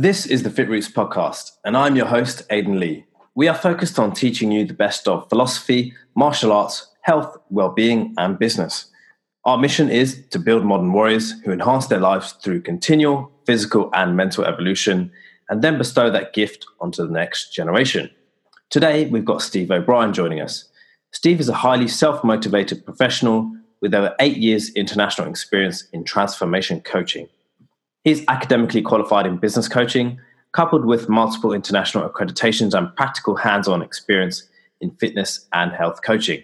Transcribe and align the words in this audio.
This 0.00 0.24
is 0.24 0.44
the 0.44 0.48
Fit 0.48 0.70
Roots 0.70 0.90
podcast, 0.90 1.58
and 1.62 1.76
I'm 1.76 1.94
your 1.94 2.06
host, 2.06 2.44
Aidan 2.48 2.80
Lee. 2.80 3.04
We 3.34 3.48
are 3.48 3.54
focused 3.54 3.98
on 3.98 4.14
teaching 4.14 4.50
you 4.50 4.64
the 4.64 4.72
best 4.72 5.06
of 5.06 5.28
philosophy, 5.28 5.92
martial 6.14 6.52
arts, 6.52 6.90
health, 7.02 7.36
well-being, 7.50 8.14
and 8.16 8.38
business. 8.38 8.86
Our 9.44 9.58
mission 9.58 9.90
is 9.90 10.26
to 10.30 10.38
build 10.38 10.64
modern 10.64 10.90
warriors 10.94 11.38
who 11.42 11.52
enhance 11.52 11.88
their 11.88 12.00
lives 12.00 12.32
through 12.32 12.62
continual 12.62 13.30
physical 13.44 13.90
and 13.92 14.16
mental 14.16 14.46
evolution, 14.46 15.12
and 15.50 15.60
then 15.60 15.76
bestow 15.76 16.10
that 16.10 16.32
gift 16.32 16.64
onto 16.80 17.06
the 17.06 17.12
next 17.12 17.52
generation. 17.52 18.08
Today, 18.70 19.04
we've 19.04 19.26
got 19.26 19.42
Steve 19.42 19.70
O'Brien 19.70 20.14
joining 20.14 20.40
us. 20.40 20.66
Steve 21.12 21.40
is 21.40 21.50
a 21.50 21.60
highly 21.60 21.88
self 21.88 22.24
motivated 22.24 22.86
professional 22.86 23.54
with 23.82 23.92
over 23.92 24.14
eight 24.18 24.38
years 24.38 24.70
international 24.70 25.28
experience 25.28 25.86
in 25.92 26.04
transformation 26.04 26.80
coaching. 26.80 27.28
He's 28.04 28.24
academically 28.28 28.80
qualified 28.80 29.26
in 29.26 29.36
business 29.36 29.68
coaching, 29.68 30.18
coupled 30.52 30.86
with 30.86 31.10
multiple 31.10 31.52
international 31.52 32.08
accreditations 32.08 32.72
and 32.72 32.94
practical 32.96 33.36
hands 33.36 33.68
on 33.68 33.82
experience 33.82 34.48
in 34.80 34.92
fitness 34.92 35.46
and 35.52 35.72
health 35.72 36.00
coaching. 36.02 36.42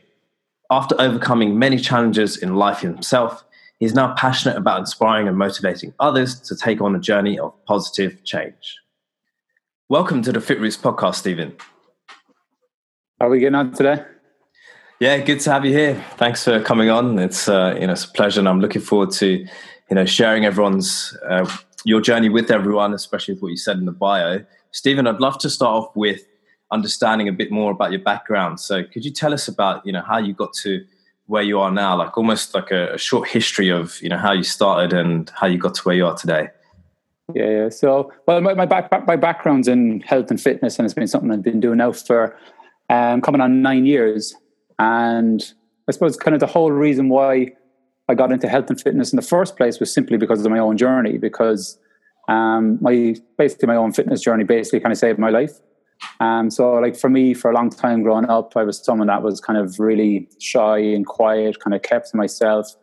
After 0.71 1.01
overcoming 1.01 1.59
many 1.59 1.79
challenges 1.79 2.37
in 2.37 2.57
life 2.57 2.81
himself, 2.81 3.43
he's 3.79 3.95
now 3.95 4.15
passionate 4.17 4.59
about 4.59 4.81
inspiring 4.81 5.29
and 5.29 5.39
motivating 5.39 5.95
others 5.99 6.39
to 6.41 6.55
take 6.55 6.83
on 6.83 6.95
a 6.95 7.01
journey 7.01 7.39
of 7.39 7.55
positive 7.65 8.23
change. 8.23 8.77
Welcome 9.89 10.21
to 10.23 10.33
the 10.33 10.43
Fit 10.43 10.61
Roots 10.61 10.77
podcast, 10.77 11.15
Stephen. 11.15 11.57
How 13.19 13.29
are 13.29 13.31
we 13.31 13.41
getting 13.41 13.55
on 13.55 13.73
today? 13.73 14.05
Yeah, 15.01 15.19
good 15.19 15.41
to 15.41 15.53
have 15.53 15.65
you 15.65 15.73
here. 15.73 16.05
Thanks 16.17 16.45
for 16.45 16.61
coming 16.61 16.91
on. 16.91 17.19
It's 17.19 17.49
uh, 17.49 17.77
you 17.81 17.87
know 17.87 17.93
it's 17.95 18.05
a 18.05 18.11
pleasure, 18.11 18.41
and 18.41 18.49
I'm 18.49 18.61
looking 18.61 18.83
forward 18.83 19.11
to 19.13 19.47
you 19.91 19.95
know 19.95 20.05
sharing 20.05 20.45
everyone's 20.45 21.17
uh, 21.29 21.49
your 21.85 22.01
journey 22.01 22.29
with 22.29 22.51
everyone, 22.51 22.93
especially 22.95 23.35
with 23.35 23.43
what 23.43 23.49
you 23.51 23.57
said 23.57 23.79
in 23.79 23.85
the 23.85 23.93
bio. 23.93 24.45
Stephen, 24.73 25.07
I'd 25.07 25.21
love 25.21 25.39
to 25.39 25.51
start 25.51 25.85
off 25.85 25.97
with 25.97 26.23
understanding 26.73 27.29
a 27.29 27.33
bit 27.33 27.51
more 27.53 27.71
about 27.71 27.93
your 27.93 28.01
background. 28.01 28.59
So, 28.61 28.83
could 28.85 29.05
you 29.05 29.13
tell 29.13 29.33
us 29.33 29.49
about 29.49 29.87
you 29.87 29.93
know 29.93 30.03
how 30.03 30.19
you 30.19 30.35
got 30.35 30.53
to 30.65 30.85
where 31.27 31.43
you 31.43 31.59
are 31.59 31.71
now, 31.71 31.97
like 31.97 32.17
almost 32.17 32.55
like 32.55 32.71
a, 32.71 32.95
a 32.95 32.99
short 32.99 33.29
history 33.29 33.71
of 33.71 34.01
you 34.03 34.09
know 34.09 34.19
how 34.19 34.33
you 34.33 34.43
started 34.43 34.93
and 34.93 35.31
how 35.35 35.47
you 35.47 35.59
got 35.59 35.75
to 35.75 35.83
where 35.83 35.97
you 35.97 36.07
are 36.07 36.17
today? 36.17 36.49
Yeah, 37.35 37.51
yeah. 37.51 37.69
So, 37.71 38.13
well, 38.27 38.41
my, 38.41 38.55
my 38.55 38.67
back 38.67 38.91
my 39.07 39.17
background's 39.17 39.69
in 39.69 40.01
health 40.01 40.31
and 40.31 40.41
fitness, 40.41 40.79
and 40.79 40.87
it's 40.87 40.95
been 40.95 41.09
something 41.09 41.31
I've 41.31 41.43
been 41.43 41.61
doing 41.61 41.79
now 41.79 41.93
for 41.93 42.37
um, 42.91 43.21
coming 43.21 43.41
on 43.41 43.63
nine 43.63 43.87
years. 43.87 44.35
And 44.79 45.43
I 45.89 45.93
suppose 45.93 46.17
kind 46.17 46.35
of 46.35 46.41
the 46.41 46.47
whole 46.47 46.71
reason 46.71 47.09
why 47.09 47.53
I 48.09 48.15
got 48.15 48.33
into 48.33 48.49
health 48.49 48.71
and 48.71 48.81
fitness 48.81 49.13
in 49.13 49.17
the 49.17 49.23
first 49.23 49.57
place 49.57 49.81
was 49.81 49.93
simply 49.93 50.17
because 50.17 50.45
of 50.45 50.51
my 50.51 50.59
own 50.59 50.77
journey. 50.77 51.19
Because 51.19 51.79
um, 52.29 52.79
my 52.81 53.17
basically 53.37 53.67
my 53.67 53.77
own 53.77 53.93
fitness 53.93 54.21
journey 54.21 54.45
basically 54.45 54.81
kind 54.81 54.93
of 54.93 54.99
saved 54.99 55.19
my 55.19 55.31
life. 55.31 55.53
Um, 56.21 56.51
so 56.51 56.75
like 56.75 56.97
for 56.97 57.09
me, 57.09 57.35
for 57.35 57.51
a 57.51 57.55
long 57.55 57.71
time 57.71 58.03
growing 58.03 58.27
up, 58.27 58.57
I 58.57 58.65
was 58.65 58.85
someone 58.85 59.09
that 59.09 59.23
was 59.23 59.41
kind 59.41 59.59
of 59.59 59.81
really 59.81 60.29
shy 60.39 60.79
and 60.79 61.07
quiet, 61.07 61.61
kind 61.61 61.75
of 61.75 61.83
kept 61.83 62.11
to 62.11 62.17
myself. 62.17 62.75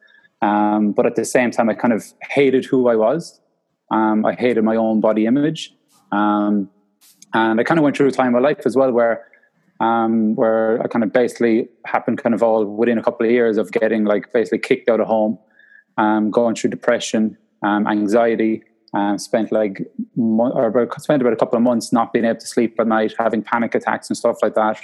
Um, 0.42 0.92
but 0.92 1.06
at 1.06 1.16
the 1.16 1.26
same 1.26 1.52
time, 1.52 1.70
I 1.70 1.74
kind 1.74 1.94
of 1.94 2.04
hated 2.32 2.66
who 2.66 2.90
I 2.90 2.96
was. 2.96 3.40
Um, 3.92 4.26
I 4.26 4.34
hated 4.34 4.64
my 4.64 4.76
own 4.76 5.00
body 5.00 5.26
image. 5.26 5.74
Um, 6.12 6.70
and 7.34 7.60
I 7.60 7.64
kind 7.64 7.80
of 7.80 7.84
went 7.84 7.98
through 7.98 8.08
a 8.08 8.12
time 8.12 8.28
in 8.28 8.34
my 8.34 8.40
life 8.40 8.66
as 8.66 8.76
well 8.76 8.92
where, 8.92 9.26
um, 9.80 10.36
where 10.36 10.82
I 10.82 10.88
kind 10.88 11.04
of 11.04 11.12
basically 11.12 11.68
happened 11.86 12.22
kind 12.22 12.36
of 12.36 12.44
all 12.44 12.66
within 12.66 12.98
a 12.98 13.04
couple 13.04 13.26
of 13.26 13.32
years 13.32 13.58
of 13.58 13.72
getting 13.72 14.06
like 14.06 14.32
basically 14.34 14.60
kicked 14.60 14.90
out 14.90 15.00
of 15.00 15.08
home, 15.08 15.38
um, 15.98 16.32
going 16.32 16.56
through 16.56 16.70
depression, 16.70 17.38
um, 17.64 17.88
anxiety, 17.88 18.64
um, 18.94 19.18
spent 19.18 19.52
like 19.52 19.82
or 20.18 20.68
about, 20.68 21.02
spent 21.02 21.22
about 21.22 21.34
a 21.34 21.38
couple 21.38 21.58
of 21.58 21.64
months 21.64 21.92
not 21.92 22.14
being 22.14 22.26
able 22.26 22.40
to 22.40 22.48
sleep 22.48 22.80
at 22.80 22.88
night, 22.88 23.14
having 23.18 23.42
panic 23.42 23.76
attacks 23.76 24.10
and 24.10 24.18
stuff 24.18 24.38
like 24.42 24.56
that. 24.56 24.80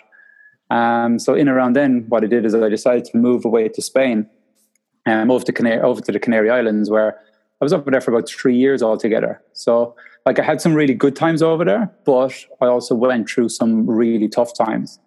Um, 0.72 1.20
so 1.20 1.34
in 1.34 1.50
around 1.50 1.74
then, 1.76 2.06
what 2.10 2.24
I 2.24 2.28
did 2.28 2.46
is 2.46 2.54
I 2.56 2.70
decided 2.70 3.06
to 3.06 3.18
move 3.18 3.46
away 3.46 3.70
to 3.70 3.82
Spain 3.82 4.28
and 5.06 5.28
moved 5.28 5.46
to 5.48 5.54
Canary, 5.54 5.82
over 5.82 6.02
to 6.02 6.12
the 6.12 6.20
Canary 6.20 6.50
Islands, 6.50 6.90
where 6.90 7.20
I 7.62 7.66
was 7.66 7.74
over 7.74 7.92
there 7.92 8.02
for 8.02 8.12
about 8.12 8.30
three 8.30 8.56
years 8.56 8.82
altogether. 8.82 9.42
So 9.54 9.96
like 10.26 10.40
I 10.40 10.44
had 10.44 10.62
some 10.62 10.74
really 10.74 10.94
good 10.94 11.16
times 11.16 11.42
over 11.42 11.66
there, 11.66 11.92
but 12.06 12.34
I 12.62 12.66
also 12.66 12.96
went 12.96 13.30
through 13.30 13.50
some 13.50 13.90
really 13.90 14.28
tough 14.28 14.54
times. 14.54 15.00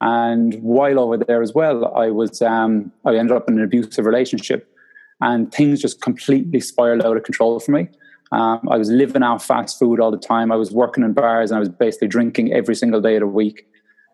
And 0.00 0.54
while 0.62 0.98
over 0.98 1.18
there 1.18 1.42
as 1.42 1.52
well, 1.52 1.94
I 1.94 2.10
was 2.10 2.40
um, 2.40 2.90
I 3.04 3.16
ended 3.16 3.36
up 3.36 3.48
in 3.48 3.58
an 3.58 3.64
abusive 3.64 4.06
relationship, 4.06 4.66
and 5.20 5.52
things 5.52 5.82
just 5.82 6.00
completely 6.00 6.60
spiraled 6.60 7.04
out 7.04 7.16
of 7.18 7.24
control 7.24 7.60
for 7.60 7.72
me. 7.72 7.88
Um, 8.32 8.60
I 8.70 8.76
was 8.76 8.90
living 8.90 9.22
out 9.22 9.42
fast 9.42 9.78
food 9.78 10.00
all 10.00 10.10
the 10.10 10.16
time. 10.16 10.52
I 10.52 10.56
was 10.56 10.70
working 10.70 11.04
in 11.04 11.12
bars 11.12 11.50
and 11.50 11.56
I 11.56 11.60
was 11.60 11.68
basically 11.68 12.08
drinking 12.08 12.52
every 12.52 12.76
single 12.76 13.00
day 13.00 13.16
of 13.16 13.20
the 13.20 13.26
week. 13.26 13.66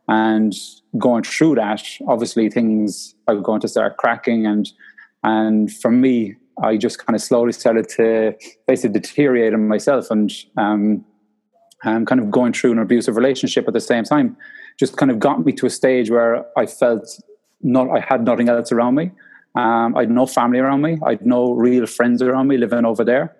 And 0.09 0.55
going 0.97 1.23
through 1.25 1.57
that, 1.57 1.85
obviously 2.09 2.49
things 2.49 3.15
are 3.29 3.37
going 3.37 3.61
to 3.61 3.69
start 3.69 3.99
cracking. 3.99 4.47
And 4.47 4.71
and 5.23 5.73
for 5.73 5.91
me, 5.91 6.37
I 6.63 6.77
just 6.77 7.05
kind 7.05 7.15
of 7.15 7.23
slowly 7.23 7.53
started 7.53 7.89
to 7.91 8.35
basically 8.67 9.01
deteriorate 9.01 9.53
in 9.53 9.69
myself 9.69 10.11
and 10.11 10.33
um, 10.57 11.05
um, 11.85 12.07
kind 12.07 12.21
of 12.21 12.31
going 12.31 12.53
through 12.53 12.73
an 12.73 12.79
abusive 12.79 13.17
relationship 13.17 13.69
at 13.69 13.75
the 13.75 13.81
same 13.81 14.05
time. 14.05 14.37
Just 14.79 14.97
kind 14.97 15.11
of 15.11 15.19
got 15.19 15.45
me 15.45 15.53
to 15.53 15.67
a 15.67 15.71
stage 15.71 16.11
where 16.11 16.47
I 16.59 16.67
felt 16.67 17.21
not 17.63 17.91
I 17.91 18.01
had 18.01 18.25
nothing 18.25 18.49
else 18.49 18.73
around 18.73 18.95
me. 18.95 19.11
Um, 19.55 19.97
I 19.97 20.01
had 20.01 20.11
no 20.11 20.27
family 20.27 20.59
around 20.59 20.83
me. 20.83 20.99
I 21.05 21.11
had 21.11 21.27
no 21.27 21.53
real 21.53 21.87
friends 21.87 22.21
around 22.23 22.49
me 22.49 22.59
living 22.59 22.85
over 22.85 23.05
there. 23.05 23.37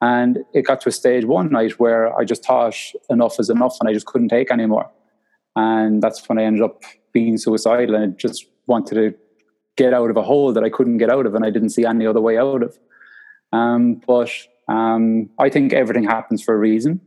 And 0.00 0.38
it 0.52 0.62
got 0.62 0.80
to 0.82 0.90
a 0.90 0.92
stage 0.92 1.24
one 1.24 1.50
night 1.50 1.80
where 1.80 2.16
I 2.16 2.24
just 2.24 2.44
thought 2.44 2.76
enough 3.08 3.40
is 3.40 3.50
enough 3.50 3.76
and 3.80 3.88
I 3.88 3.92
just 3.92 4.06
couldn't 4.06 4.28
take 4.28 4.50
anymore. 4.50 4.90
And 5.56 6.02
that's 6.02 6.28
when 6.28 6.38
I 6.38 6.44
ended 6.44 6.62
up 6.62 6.82
being 7.12 7.38
suicidal 7.38 7.94
and 7.94 8.18
just 8.18 8.46
wanted 8.66 8.94
to 8.96 9.14
get 9.76 9.94
out 9.94 10.10
of 10.10 10.16
a 10.16 10.22
hole 10.22 10.52
that 10.52 10.64
I 10.64 10.70
couldn't 10.70 10.98
get 10.98 11.10
out 11.10 11.26
of 11.26 11.34
and 11.34 11.44
I 11.44 11.50
didn't 11.50 11.70
see 11.70 11.84
any 11.84 12.06
other 12.06 12.20
way 12.20 12.38
out 12.38 12.62
of. 12.62 12.78
Um, 13.52 14.00
but 14.06 14.30
um, 14.68 15.30
I 15.38 15.48
think 15.48 15.72
everything 15.72 16.04
happens 16.04 16.42
for 16.42 16.54
a 16.54 16.58
reason. 16.58 17.00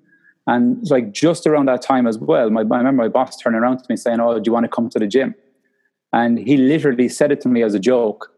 And 0.47 0.89
like 0.89 1.11
just 1.11 1.45
around 1.45 1.67
that 1.67 1.81
time 1.81 2.07
as 2.07 2.17
well, 2.17 2.49
my, 2.49 2.61
I 2.61 2.77
remember 2.77 3.03
my 3.03 3.09
boss 3.09 3.37
turning 3.37 3.59
around 3.59 3.77
to 3.79 3.85
me 3.89 3.95
saying, 3.95 4.19
Oh, 4.19 4.39
do 4.39 4.47
you 4.47 4.53
want 4.53 4.63
to 4.63 4.69
come 4.69 4.89
to 4.89 4.99
the 4.99 5.07
gym? 5.07 5.35
And 6.11 6.39
he 6.39 6.57
literally 6.57 7.09
said 7.09 7.31
it 7.31 7.41
to 7.41 7.49
me 7.49 7.61
as 7.61 7.75
a 7.75 7.79
joke 7.79 8.31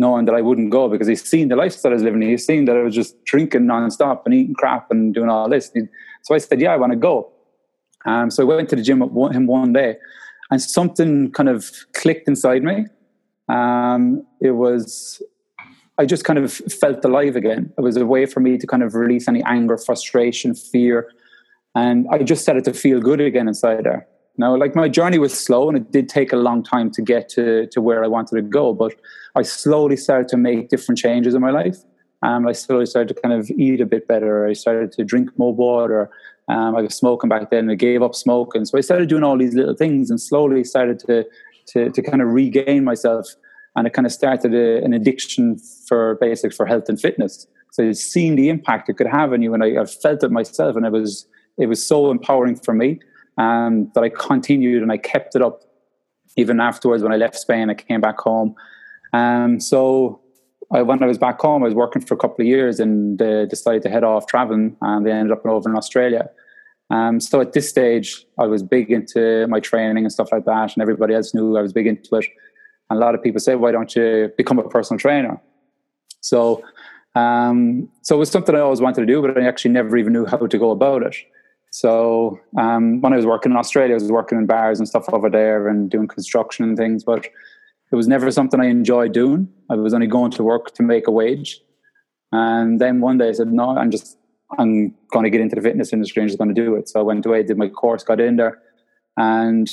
knowing 0.00 0.24
that 0.24 0.34
I 0.34 0.40
wouldn't 0.40 0.70
go 0.70 0.88
because 0.88 1.06
he's 1.06 1.22
seen 1.22 1.48
the 1.48 1.56
lifestyle 1.56 1.92
I 1.92 1.94
was 1.94 2.02
living. 2.02 2.22
He's 2.22 2.46
seen 2.46 2.64
that 2.64 2.76
I 2.76 2.82
was 2.82 2.94
just 2.94 3.22
drinking 3.24 3.62
nonstop 3.62 4.22
and 4.24 4.32
eating 4.34 4.54
crap 4.54 4.90
and 4.90 5.12
doing 5.12 5.28
all 5.28 5.48
this. 5.48 5.70
So 6.22 6.34
I 6.34 6.38
said, 6.38 6.60
"Yeah, 6.60 6.72
I 6.72 6.76
want 6.76 6.92
to 6.92 6.98
go." 6.98 7.30
Um, 8.06 8.30
so 8.30 8.42
I 8.42 8.46
went 8.46 8.70
to 8.70 8.76
the 8.76 8.82
gym 8.82 9.00
with 9.00 9.32
him 9.32 9.46
one 9.46 9.74
day, 9.74 9.96
and 10.50 10.60
something 10.60 11.30
kind 11.32 11.50
of 11.50 11.70
clicked 11.92 12.28
inside 12.28 12.62
me. 12.62 12.86
Um, 13.50 14.26
it 14.40 14.52
was 14.52 15.22
I 15.98 16.06
just 16.06 16.24
kind 16.24 16.38
of 16.38 16.50
felt 16.52 17.04
alive 17.04 17.36
again. 17.36 17.72
It 17.76 17.82
was 17.82 17.96
a 17.96 18.06
way 18.06 18.24
for 18.24 18.40
me 18.40 18.56
to 18.56 18.66
kind 18.66 18.82
of 18.82 18.94
release 18.94 19.28
any 19.28 19.42
anger, 19.42 19.76
frustration, 19.76 20.54
fear, 20.54 21.10
and 21.74 22.06
I 22.10 22.18
just 22.22 22.42
started 22.42 22.64
to 22.64 22.72
feel 22.72 23.00
good 23.00 23.20
again 23.20 23.48
inside 23.48 23.84
there. 23.84 24.06
Now, 24.38 24.56
like 24.56 24.74
my 24.74 24.88
journey 24.88 25.18
was 25.18 25.38
slow 25.38 25.68
and 25.68 25.76
it 25.76 25.92
did 25.92 26.08
take 26.08 26.32
a 26.32 26.36
long 26.36 26.62
time 26.62 26.90
to 26.92 27.02
get 27.02 27.28
to, 27.30 27.66
to 27.66 27.80
where 27.82 28.02
I 28.02 28.06
wanted 28.06 28.36
to 28.36 28.42
go, 28.42 28.72
but 28.72 28.94
I 29.34 29.42
slowly 29.42 29.96
started 29.96 30.28
to 30.28 30.38
make 30.38 30.70
different 30.70 30.98
changes 30.98 31.34
in 31.34 31.42
my 31.42 31.50
life. 31.50 31.76
Um, 32.22 32.46
I 32.48 32.52
slowly 32.52 32.86
started 32.86 33.14
to 33.14 33.20
kind 33.20 33.34
of 33.34 33.50
eat 33.50 33.82
a 33.82 33.86
bit 33.86 34.08
better. 34.08 34.46
I 34.46 34.54
started 34.54 34.92
to 34.92 35.04
drink 35.04 35.38
more 35.38 35.54
water. 35.54 36.10
Um, 36.48 36.74
I 36.76 36.80
was 36.82 36.94
smoking 36.94 37.28
back 37.28 37.50
then. 37.50 37.68
I 37.68 37.74
gave 37.74 38.02
up 38.02 38.14
smoking. 38.14 38.64
So 38.64 38.78
I 38.78 38.80
started 38.80 39.10
doing 39.10 39.22
all 39.22 39.36
these 39.36 39.54
little 39.54 39.74
things 39.74 40.10
and 40.10 40.20
slowly 40.20 40.64
started 40.64 40.98
to, 41.00 41.26
to, 41.70 41.90
to 41.90 42.02
kind 42.02 42.22
of 42.22 42.28
regain 42.28 42.84
myself. 42.84 43.26
And 43.76 43.86
it 43.86 43.92
kind 43.92 44.06
of 44.06 44.12
started 44.12 44.54
a, 44.54 44.84
an 44.84 44.92
addiction 44.92 45.58
for 45.86 46.16
basic 46.20 46.52
for 46.52 46.66
health 46.66 46.88
and 46.88 47.00
fitness. 47.00 47.46
So 47.72 47.92
seeing 47.92 48.36
the 48.36 48.48
impact 48.48 48.88
it 48.88 48.94
could 48.94 49.06
have 49.06 49.32
on 49.32 49.42
you, 49.42 49.54
and 49.54 49.62
I, 49.62 49.80
I 49.80 49.84
felt 49.86 50.24
it 50.24 50.30
myself, 50.30 50.76
and 50.76 50.84
it 50.84 50.92
was 50.92 51.26
it 51.58 51.66
was 51.66 51.86
so 51.86 52.10
empowering 52.10 52.56
for 52.56 52.74
me 52.74 52.98
um, 53.38 53.90
that 53.94 54.02
I 54.02 54.08
continued 54.08 54.82
and 54.82 54.90
I 54.90 54.96
kept 54.96 55.36
it 55.36 55.42
up 55.42 55.62
even 56.36 56.60
afterwards 56.60 57.02
when 57.02 57.12
I 57.12 57.16
left 57.16 57.36
Spain. 57.36 57.70
I 57.70 57.74
came 57.74 58.00
back 58.00 58.18
home. 58.18 58.54
Um, 59.12 59.60
so 59.60 60.20
I, 60.72 60.82
when 60.82 61.02
I 61.02 61.06
was 61.06 61.18
back 61.18 61.40
home, 61.40 61.62
I 61.62 61.66
was 61.66 61.74
working 61.74 62.02
for 62.02 62.14
a 62.14 62.16
couple 62.16 62.42
of 62.42 62.46
years 62.48 62.80
and 62.80 63.20
uh, 63.20 63.46
decided 63.46 63.82
to 63.82 63.90
head 63.90 64.04
off 64.04 64.26
traveling, 64.26 64.76
and 64.80 65.06
they 65.06 65.12
ended 65.12 65.32
up 65.32 65.44
over 65.46 65.68
in 65.68 65.76
Australia. 65.76 66.28
Um, 66.90 67.20
so 67.20 67.40
at 67.40 67.52
this 67.52 67.68
stage, 67.68 68.26
I 68.38 68.46
was 68.46 68.62
big 68.62 68.90
into 68.90 69.46
my 69.48 69.60
training 69.60 70.04
and 70.04 70.12
stuff 70.12 70.32
like 70.32 70.44
that, 70.44 70.74
and 70.74 70.82
everybody 70.82 71.14
else 71.14 71.34
knew 71.34 71.56
I 71.56 71.62
was 71.62 71.72
big 71.72 71.86
into 71.86 72.16
it. 72.16 72.26
And 72.88 72.98
a 72.98 73.00
lot 73.00 73.14
of 73.14 73.22
people 73.22 73.40
said, 73.40 73.60
"Why 73.60 73.70
don't 73.70 73.94
you 73.94 74.32
become 74.36 74.58
a 74.58 74.68
personal 74.68 74.98
trainer?" 74.98 75.40
So, 76.20 76.62
um, 77.14 77.88
so 78.02 78.16
it 78.16 78.18
was 78.18 78.30
something 78.30 78.54
I 78.54 78.60
always 78.60 78.80
wanted 78.80 79.02
to 79.02 79.06
do, 79.06 79.22
but 79.22 79.38
I 79.38 79.46
actually 79.46 79.70
never 79.70 79.96
even 79.96 80.12
knew 80.12 80.26
how 80.26 80.38
to 80.38 80.58
go 80.58 80.70
about 80.70 81.02
it. 81.02 81.16
So 81.70 82.38
um, 82.58 83.00
when 83.00 83.12
I 83.12 83.16
was 83.16 83.26
working 83.26 83.52
in 83.52 83.58
Australia, 83.58 83.94
I 83.94 83.94
was 83.94 84.10
working 84.10 84.38
in 84.38 84.46
bars 84.46 84.80
and 84.80 84.88
stuff 84.88 85.08
over 85.12 85.30
there 85.30 85.68
and 85.68 85.88
doing 85.88 86.08
construction 86.08 86.64
and 86.64 86.76
things, 86.76 87.04
but 87.04 87.26
it 87.92 87.96
was 87.96 88.08
never 88.08 88.30
something 88.30 88.60
I 88.60 88.66
enjoyed 88.66 89.12
doing. 89.12 89.48
I 89.70 89.76
was 89.76 89.94
only 89.94 90.08
going 90.08 90.32
to 90.32 90.42
work 90.42 90.74
to 90.74 90.82
make 90.82 91.06
a 91.06 91.12
wage. 91.12 91.60
And 92.32 92.80
then 92.80 93.00
one 93.00 93.18
day 93.18 93.28
I 93.28 93.32
said, 93.32 93.52
no, 93.52 93.76
I'm 93.76 93.90
just 93.90 94.16
I'm 94.58 94.94
going 95.12 95.24
to 95.24 95.30
get 95.30 95.40
into 95.40 95.56
the 95.56 95.62
fitness 95.62 95.92
industry 95.92 96.22
and 96.22 96.28
just 96.28 96.38
going 96.38 96.54
to 96.54 96.54
do 96.54 96.74
it. 96.74 96.88
So 96.88 97.00
I 97.00 97.02
went 97.02 97.24
away, 97.26 97.42
did 97.42 97.56
my 97.56 97.68
course, 97.68 98.02
got 98.02 98.20
in 98.20 98.36
there, 98.36 98.60
and 99.16 99.68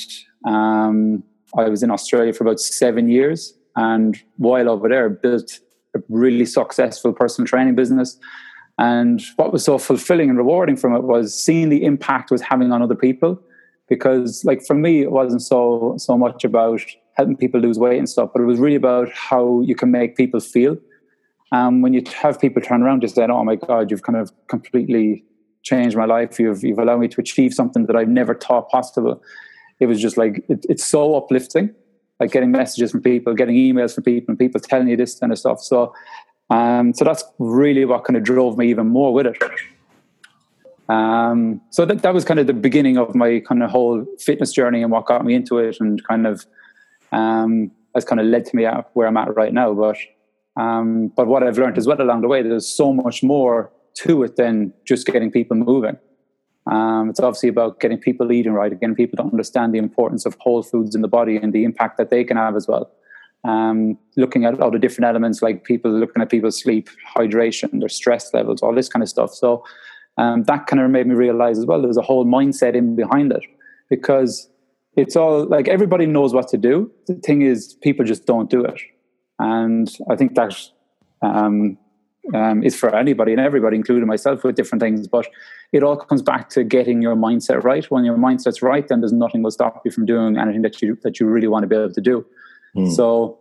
um, 0.46 1.22
I 1.56 1.68
was 1.68 1.82
in 1.82 1.90
Australia 1.90 2.32
for 2.32 2.44
about 2.44 2.60
seven 2.60 3.08
years. 3.08 3.54
And 3.76 4.20
while 4.36 4.68
over 4.68 4.88
there, 4.88 5.08
built 5.08 5.60
a 5.96 6.00
really 6.08 6.44
successful 6.44 7.12
personal 7.12 7.46
training 7.46 7.74
business. 7.74 8.18
And 8.78 9.22
what 9.36 9.52
was 9.52 9.64
so 9.64 9.78
fulfilling 9.78 10.28
and 10.28 10.38
rewarding 10.38 10.76
from 10.76 10.94
it 10.94 11.02
was 11.02 11.34
seeing 11.34 11.68
the 11.68 11.84
impact 11.84 12.30
it 12.30 12.34
was 12.34 12.42
having 12.42 12.70
on 12.72 12.82
other 12.82 12.94
people. 12.94 13.40
Because, 13.88 14.44
like 14.44 14.62
for 14.66 14.74
me, 14.74 15.00
it 15.00 15.10
wasn't 15.10 15.42
so 15.42 15.94
so 15.96 16.18
much 16.18 16.44
about 16.44 16.80
helping 17.14 17.36
people 17.36 17.60
lose 17.60 17.78
weight 17.78 17.98
and 17.98 18.08
stuff, 18.08 18.30
but 18.32 18.42
it 18.42 18.44
was 18.44 18.58
really 18.58 18.76
about 18.76 19.10
how 19.12 19.60
you 19.62 19.74
can 19.74 19.90
make 19.90 20.16
people 20.16 20.40
feel. 20.40 20.76
Um, 21.50 21.80
when 21.80 21.94
you 21.94 22.02
have 22.20 22.40
people 22.40 22.60
turn 22.60 22.82
around 22.82 23.02
and 23.02 23.12
say, 23.12 23.24
"Oh 23.24 23.44
my 23.44 23.56
God, 23.56 23.90
you've 23.90 24.02
kind 24.02 24.18
of 24.18 24.30
completely 24.48 25.24
changed 25.62 25.96
my 25.96 26.04
life. 26.04 26.38
You've 26.38 26.62
you've 26.62 26.78
allowed 26.78 27.00
me 27.00 27.08
to 27.08 27.20
achieve 27.20 27.54
something 27.54 27.86
that 27.86 27.96
I've 27.96 28.08
never 28.08 28.34
thought 28.34 28.68
possible." 28.68 29.22
It 29.80 29.86
was 29.86 30.00
just 30.00 30.16
like 30.16 30.44
it, 30.48 30.66
it's 30.68 30.84
so 30.84 31.14
uplifting, 31.14 31.74
like 32.20 32.32
getting 32.32 32.50
messages 32.50 32.90
from 32.90 33.02
people, 33.02 33.34
getting 33.34 33.56
emails 33.56 33.94
from 33.94 34.04
people, 34.04 34.32
and 34.32 34.38
people 34.38 34.60
telling 34.60 34.88
you 34.88 34.96
this 34.96 35.18
kind 35.18 35.32
of 35.32 35.38
stuff. 35.38 35.60
So, 35.60 35.94
um, 36.50 36.92
so 36.92 37.04
that's 37.04 37.24
really 37.38 37.84
what 37.84 38.04
kind 38.04 38.16
of 38.16 38.24
drove 38.24 38.58
me 38.58 38.68
even 38.68 38.88
more 38.88 39.14
with 39.14 39.26
it. 39.26 39.42
Um, 40.88 41.60
so 41.70 41.84
that 41.84 42.02
that 42.02 42.14
was 42.14 42.24
kind 42.24 42.40
of 42.40 42.46
the 42.46 42.54
beginning 42.54 42.96
of 42.96 43.14
my 43.14 43.40
kind 43.40 43.62
of 43.62 43.70
whole 43.70 44.06
fitness 44.18 44.52
journey 44.52 44.82
and 44.82 44.90
what 44.90 45.06
got 45.06 45.24
me 45.24 45.34
into 45.34 45.58
it, 45.58 45.78
and 45.80 46.02
kind 46.06 46.26
of 46.26 46.46
um, 47.12 47.70
has 47.94 48.04
kind 48.04 48.20
of 48.20 48.26
led 48.26 48.44
to 48.46 48.56
me 48.56 48.64
at 48.66 48.90
where 48.94 49.06
I'm 49.06 49.16
at 49.16 49.34
right 49.34 49.52
now. 49.52 49.72
But 49.74 49.96
um, 50.58 51.12
but 51.16 51.28
what 51.28 51.42
I've 51.42 51.56
learned 51.56 51.78
as 51.78 51.86
well 51.86 52.00
along 52.00 52.22
the 52.22 52.28
way, 52.28 52.42
there's 52.42 52.68
so 52.68 52.92
much 52.92 53.22
more 53.22 53.70
to 53.94 54.24
it 54.24 54.36
than 54.36 54.72
just 54.84 55.06
getting 55.06 55.30
people 55.30 55.56
moving. 55.56 55.96
Um, 56.70 57.08
it's 57.08 57.20
obviously 57.20 57.48
about 57.48 57.80
getting 57.80 57.98
people 57.98 58.30
eating 58.32 58.52
right, 58.52 58.78
getting 58.78 58.96
people 58.96 59.16
to 59.18 59.22
understand 59.22 59.72
the 59.72 59.78
importance 59.78 60.26
of 60.26 60.36
whole 60.40 60.62
foods 60.62 60.94
in 60.94 61.00
the 61.00 61.08
body 61.08 61.36
and 61.36 61.52
the 61.52 61.64
impact 61.64 61.96
that 61.98 62.10
they 62.10 62.24
can 62.24 62.36
have 62.36 62.56
as 62.56 62.66
well. 62.68 62.90
Um, 63.44 63.96
looking 64.16 64.44
at 64.44 64.60
all 64.60 64.70
the 64.70 64.80
different 64.80 65.08
elements, 65.08 65.42
like 65.42 65.64
people 65.64 65.92
looking 65.92 66.20
at 66.20 66.28
people's 66.28 66.60
sleep, 66.60 66.90
hydration, 67.16 67.78
their 67.78 67.88
stress 67.88 68.34
levels, 68.34 68.60
all 68.60 68.74
this 68.74 68.88
kind 68.88 69.02
of 69.02 69.08
stuff. 69.08 69.32
So 69.32 69.64
um, 70.18 70.42
that 70.44 70.66
kind 70.66 70.82
of 70.82 70.90
made 70.90 71.06
me 71.06 71.14
realize 71.14 71.58
as 71.58 71.66
well 71.66 71.80
there's 71.80 71.96
a 71.96 72.02
whole 72.02 72.26
mindset 72.26 72.74
in 72.74 72.96
behind 72.96 73.32
it 73.32 73.44
because 73.88 74.50
it's 74.96 75.14
all 75.14 75.46
like 75.46 75.68
everybody 75.68 76.04
knows 76.04 76.34
what 76.34 76.48
to 76.48 76.58
do. 76.58 76.90
The 77.06 77.14
thing 77.14 77.42
is, 77.42 77.74
people 77.80 78.04
just 78.04 78.26
don't 78.26 78.50
do 78.50 78.64
it. 78.64 78.80
And 79.38 79.88
I 80.10 80.16
think 80.16 80.34
that 80.34 80.54
um, 81.22 81.78
um, 82.34 82.62
is 82.62 82.76
for 82.76 82.94
anybody 82.94 83.32
and 83.32 83.40
everybody, 83.40 83.76
including 83.76 84.06
myself, 84.06 84.44
with 84.44 84.56
different 84.56 84.82
things. 84.82 85.06
But 85.06 85.26
it 85.72 85.82
all 85.82 85.96
comes 85.96 86.22
back 86.22 86.48
to 86.50 86.64
getting 86.64 87.02
your 87.02 87.16
mindset 87.16 87.64
right. 87.64 87.84
When 87.90 88.04
your 88.04 88.16
mindset's 88.16 88.62
right, 88.62 88.86
then 88.86 89.00
there's 89.00 89.12
nothing 89.12 89.42
will 89.42 89.50
stop 89.50 89.82
you 89.84 89.90
from 89.90 90.06
doing 90.06 90.36
anything 90.36 90.62
that 90.62 90.82
you 90.82 90.98
that 91.02 91.20
you 91.20 91.26
really 91.26 91.48
want 91.48 91.62
to 91.62 91.66
be 91.68 91.76
able 91.76 91.92
to 91.92 92.00
do. 92.00 92.26
Mm. 92.76 92.92
So 92.92 93.38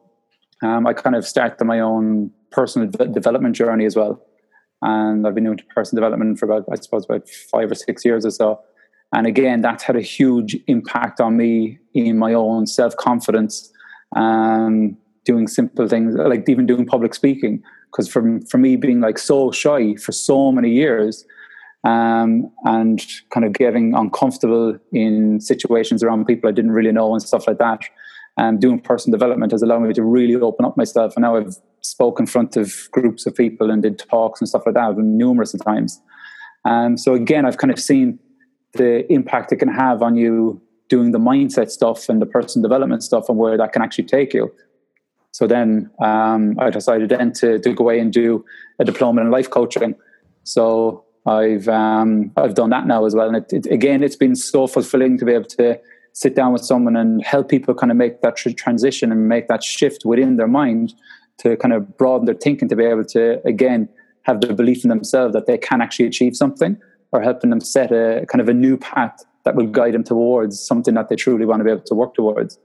um, 0.64 0.88
I 0.88 0.94
kind 0.94 1.16
of 1.16 1.26
started 1.26 1.64
my 1.66 1.80
own 1.80 2.32
personal 2.52 2.90
development 2.90 3.56
journey 3.56 3.86
as 3.86 3.96
well, 3.96 4.22
and 4.82 5.28
I've 5.28 5.36
been 5.36 5.46
doing 5.46 5.60
personal 5.74 6.02
development 6.02 6.40
for 6.40 6.46
about 6.46 6.66
I 6.72 6.76
suppose 6.76 7.06
about 7.06 7.28
five 7.30 7.72
or 7.72 7.76
six 7.76 8.06
years 8.06 8.26
or 8.26 8.32
so. 8.32 8.62
And 9.14 9.26
again, 9.26 9.62
that's 9.62 9.84
had 9.84 9.96
a 9.96 10.02
huge 10.02 10.58
impact 10.68 11.22
on 11.22 11.38
me 11.38 11.80
in 11.94 12.18
my 12.18 12.34
own 12.34 12.68
self 12.68 12.96
confidence. 12.98 13.72
Um, 14.16 14.98
doing 15.28 15.46
simple 15.46 15.88
things 15.88 16.16
like 16.16 16.48
even 16.48 16.66
doing 16.66 16.86
public 16.86 17.14
speaking 17.14 17.62
because 17.92 18.08
for, 18.08 18.40
for 18.50 18.58
me 18.58 18.78
being 18.78 19.02
like 19.02 19.20
so 19.20 19.52
shy 19.52 19.94
for 19.96 20.14
so 20.14 20.52
many 20.54 20.72
years 20.72 21.26
um, 21.84 22.50
and 22.64 23.06
kind 23.30 23.46
of 23.46 23.52
getting 23.54 23.94
uncomfortable 23.94 24.78
in 24.94 25.40
situations 25.42 26.02
around 26.02 26.26
people 26.26 26.50
I 26.50 26.54
didn't 26.54 26.72
really 26.72 26.94
know 26.94 27.14
and 27.14 27.22
stuff 27.22 27.46
like 27.46 27.60
that. 27.60 27.82
Um, 28.40 28.60
doing 28.60 28.80
personal 28.80 29.18
development 29.18 29.52
has 29.52 29.64
allowed 29.64 29.82
me 29.82 29.94
to 29.94 30.04
really 30.04 30.36
open 30.36 30.64
up 30.64 30.78
myself. 30.78 31.16
And 31.16 31.24
now 31.24 31.38
I've 31.38 31.56
spoken 31.82 32.24
in 32.24 32.28
front 32.28 32.56
of 32.56 32.72
groups 32.92 33.26
of 33.26 33.36
people 33.36 33.72
and 33.72 33.82
did 33.82 33.98
talks 33.98 34.40
and 34.40 34.48
stuff 34.48 34.64
like 34.66 34.76
that 34.76 34.96
numerous 34.98 35.54
times. 35.54 36.00
Um, 36.64 36.98
so 36.98 37.16
again, 37.16 37.46
I've 37.46 37.58
kind 37.58 37.72
of 37.72 37.80
seen 37.80 38.20
the 38.74 39.12
impact 39.12 39.52
it 39.52 39.58
can 39.58 39.70
have 39.70 40.02
on 40.04 40.16
you 40.16 40.62
doing 40.88 41.12
the 41.12 41.20
mindset 41.20 41.72
stuff 41.72 42.10
and 42.10 42.22
the 42.22 42.26
personal 42.26 42.64
development 42.64 43.04
stuff 43.04 43.28
and 43.28 43.38
where 43.38 43.58
that 43.58 43.74
can 43.74 43.82
actually 43.82 44.06
take 44.06 44.34
you. 44.34 44.54
So 45.32 45.46
then 45.48 45.90
um, 46.02 46.56
I 46.60 46.70
decided 46.70 47.10
then 47.10 47.32
to, 47.34 47.60
to 47.60 47.74
go 47.74 47.84
away 47.84 48.00
and 48.00 48.12
do 48.12 48.44
a 48.80 48.86
diploma 48.86 49.22
in 49.22 49.30
life 49.30 49.50
coaching. 49.50 49.96
So 50.44 51.04
I've 51.26 51.68
um, 51.68 52.32
I've 52.38 52.56
done 52.56 52.70
that 52.70 52.88
now 52.88 53.06
as 53.06 53.14
well, 53.14 53.28
and 53.28 53.38
it, 53.38 53.52
it, 53.52 53.66
again, 53.72 54.02
it's 54.02 54.16
been 54.16 54.36
so 54.36 54.66
fulfilling 54.66 55.18
to 55.18 55.26
be 55.26 55.34
able 55.34 55.50
to 55.50 55.80
sit 56.14 56.36
down 56.36 56.54
with 56.54 56.64
someone 56.64 56.96
and 56.96 57.24
help 57.24 57.50
people 57.50 57.76
kind 57.76 57.92
of 57.92 57.98
make 57.98 58.22
that 58.22 58.38
tr- 58.38 58.50
transition 58.52 59.12
and 59.12 59.28
make 59.28 59.48
that 59.50 59.64
shift 59.64 60.06
within 60.06 60.38
their 60.38 60.48
mind 60.48 60.94
to 61.40 61.56
kind 61.58 61.74
of 61.74 61.98
broaden 61.98 62.26
their 62.26 62.34
thinking 62.34 62.68
to 62.70 62.76
be 62.76 62.86
able 62.86 63.04
to 63.04 63.46
again 63.46 63.88
have 64.24 64.42
the 64.42 64.54
belief 64.54 64.84
in 64.84 64.90
themselves 64.90 65.34
that 65.34 65.46
they 65.46 65.58
can 65.58 65.82
actually 65.82 66.08
achieve 66.08 66.36
something, 66.36 66.78
or 67.12 67.22
helping 67.22 67.50
them 67.50 67.62
set 67.62 67.92
a 67.92 68.26
kind 68.28 68.42
of 68.42 68.50
a 68.50 68.54
new 68.54 68.78
path 68.78 69.24
that 69.44 69.56
will 69.56 69.68
guide 69.68 69.94
them 69.94 70.04
towards 70.04 70.60
something 70.60 70.94
that 70.94 71.10
they 71.10 71.16
truly 71.16 71.46
want 71.46 71.60
to 71.60 71.64
be 71.64 71.72
able 71.72 71.82
to 71.82 71.96
work 71.96 72.14
towards. 72.14 72.58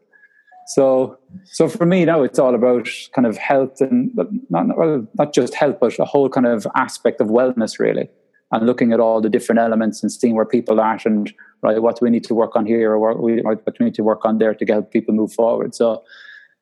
So, 0.66 1.18
so 1.44 1.68
for 1.68 1.86
me 1.86 2.04
now, 2.04 2.22
it's 2.22 2.38
all 2.38 2.54
about 2.54 2.88
kind 3.14 3.26
of 3.26 3.36
health 3.36 3.80
and 3.80 4.10
not 4.48 4.76
well, 4.76 5.06
not 5.18 5.32
just 5.32 5.54
health, 5.54 5.78
but 5.80 5.98
a 5.98 6.04
whole 6.04 6.28
kind 6.28 6.46
of 6.46 6.66
aspect 6.74 7.20
of 7.20 7.28
wellness, 7.28 7.78
really, 7.78 8.08
and 8.52 8.66
looking 8.66 8.92
at 8.92 9.00
all 9.00 9.20
the 9.20 9.28
different 9.28 9.58
elements 9.58 10.02
and 10.02 10.12
seeing 10.12 10.34
where 10.34 10.44
people 10.44 10.80
are 10.80 10.94
at 10.94 11.06
and 11.06 11.32
right, 11.62 11.80
what 11.80 11.98
do 11.98 12.04
we 12.04 12.10
need 12.10 12.24
to 12.24 12.34
work 12.34 12.56
on 12.56 12.66
here, 12.66 12.92
or 12.92 12.98
what, 12.98 13.22
we, 13.22 13.40
what 13.42 13.64
do 13.64 13.72
we 13.80 13.86
need 13.86 13.94
to 13.94 14.04
work 14.04 14.24
on 14.24 14.38
there 14.38 14.54
to 14.54 14.64
help 14.66 14.90
people 14.92 15.14
move 15.14 15.32
forward. 15.32 15.74
So, 15.74 16.02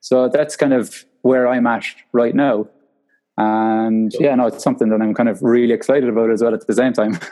so 0.01 0.29
that's 0.29 0.57
kind 0.57 0.73
of 0.73 1.05
where 1.23 1.49
I'm 1.49 1.67
at 1.67 1.85
right 2.13 2.35
now. 2.35 2.69
And 3.37 4.15
yeah, 4.19 4.35
no, 4.35 4.47
it's 4.47 4.63
something 4.63 4.91
that 4.91 5.01
I'm 5.01 5.15
kind 5.15 5.29
of 5.29 5.43
really 5.43 5.73
excited 5.73 6.09
about 6.09 6.31
as 6.31 6.43
well 6.43 6.55
at 6.55 6.67
the 6.67 6.75
same 6.75 6.93
time. 6.93 7.19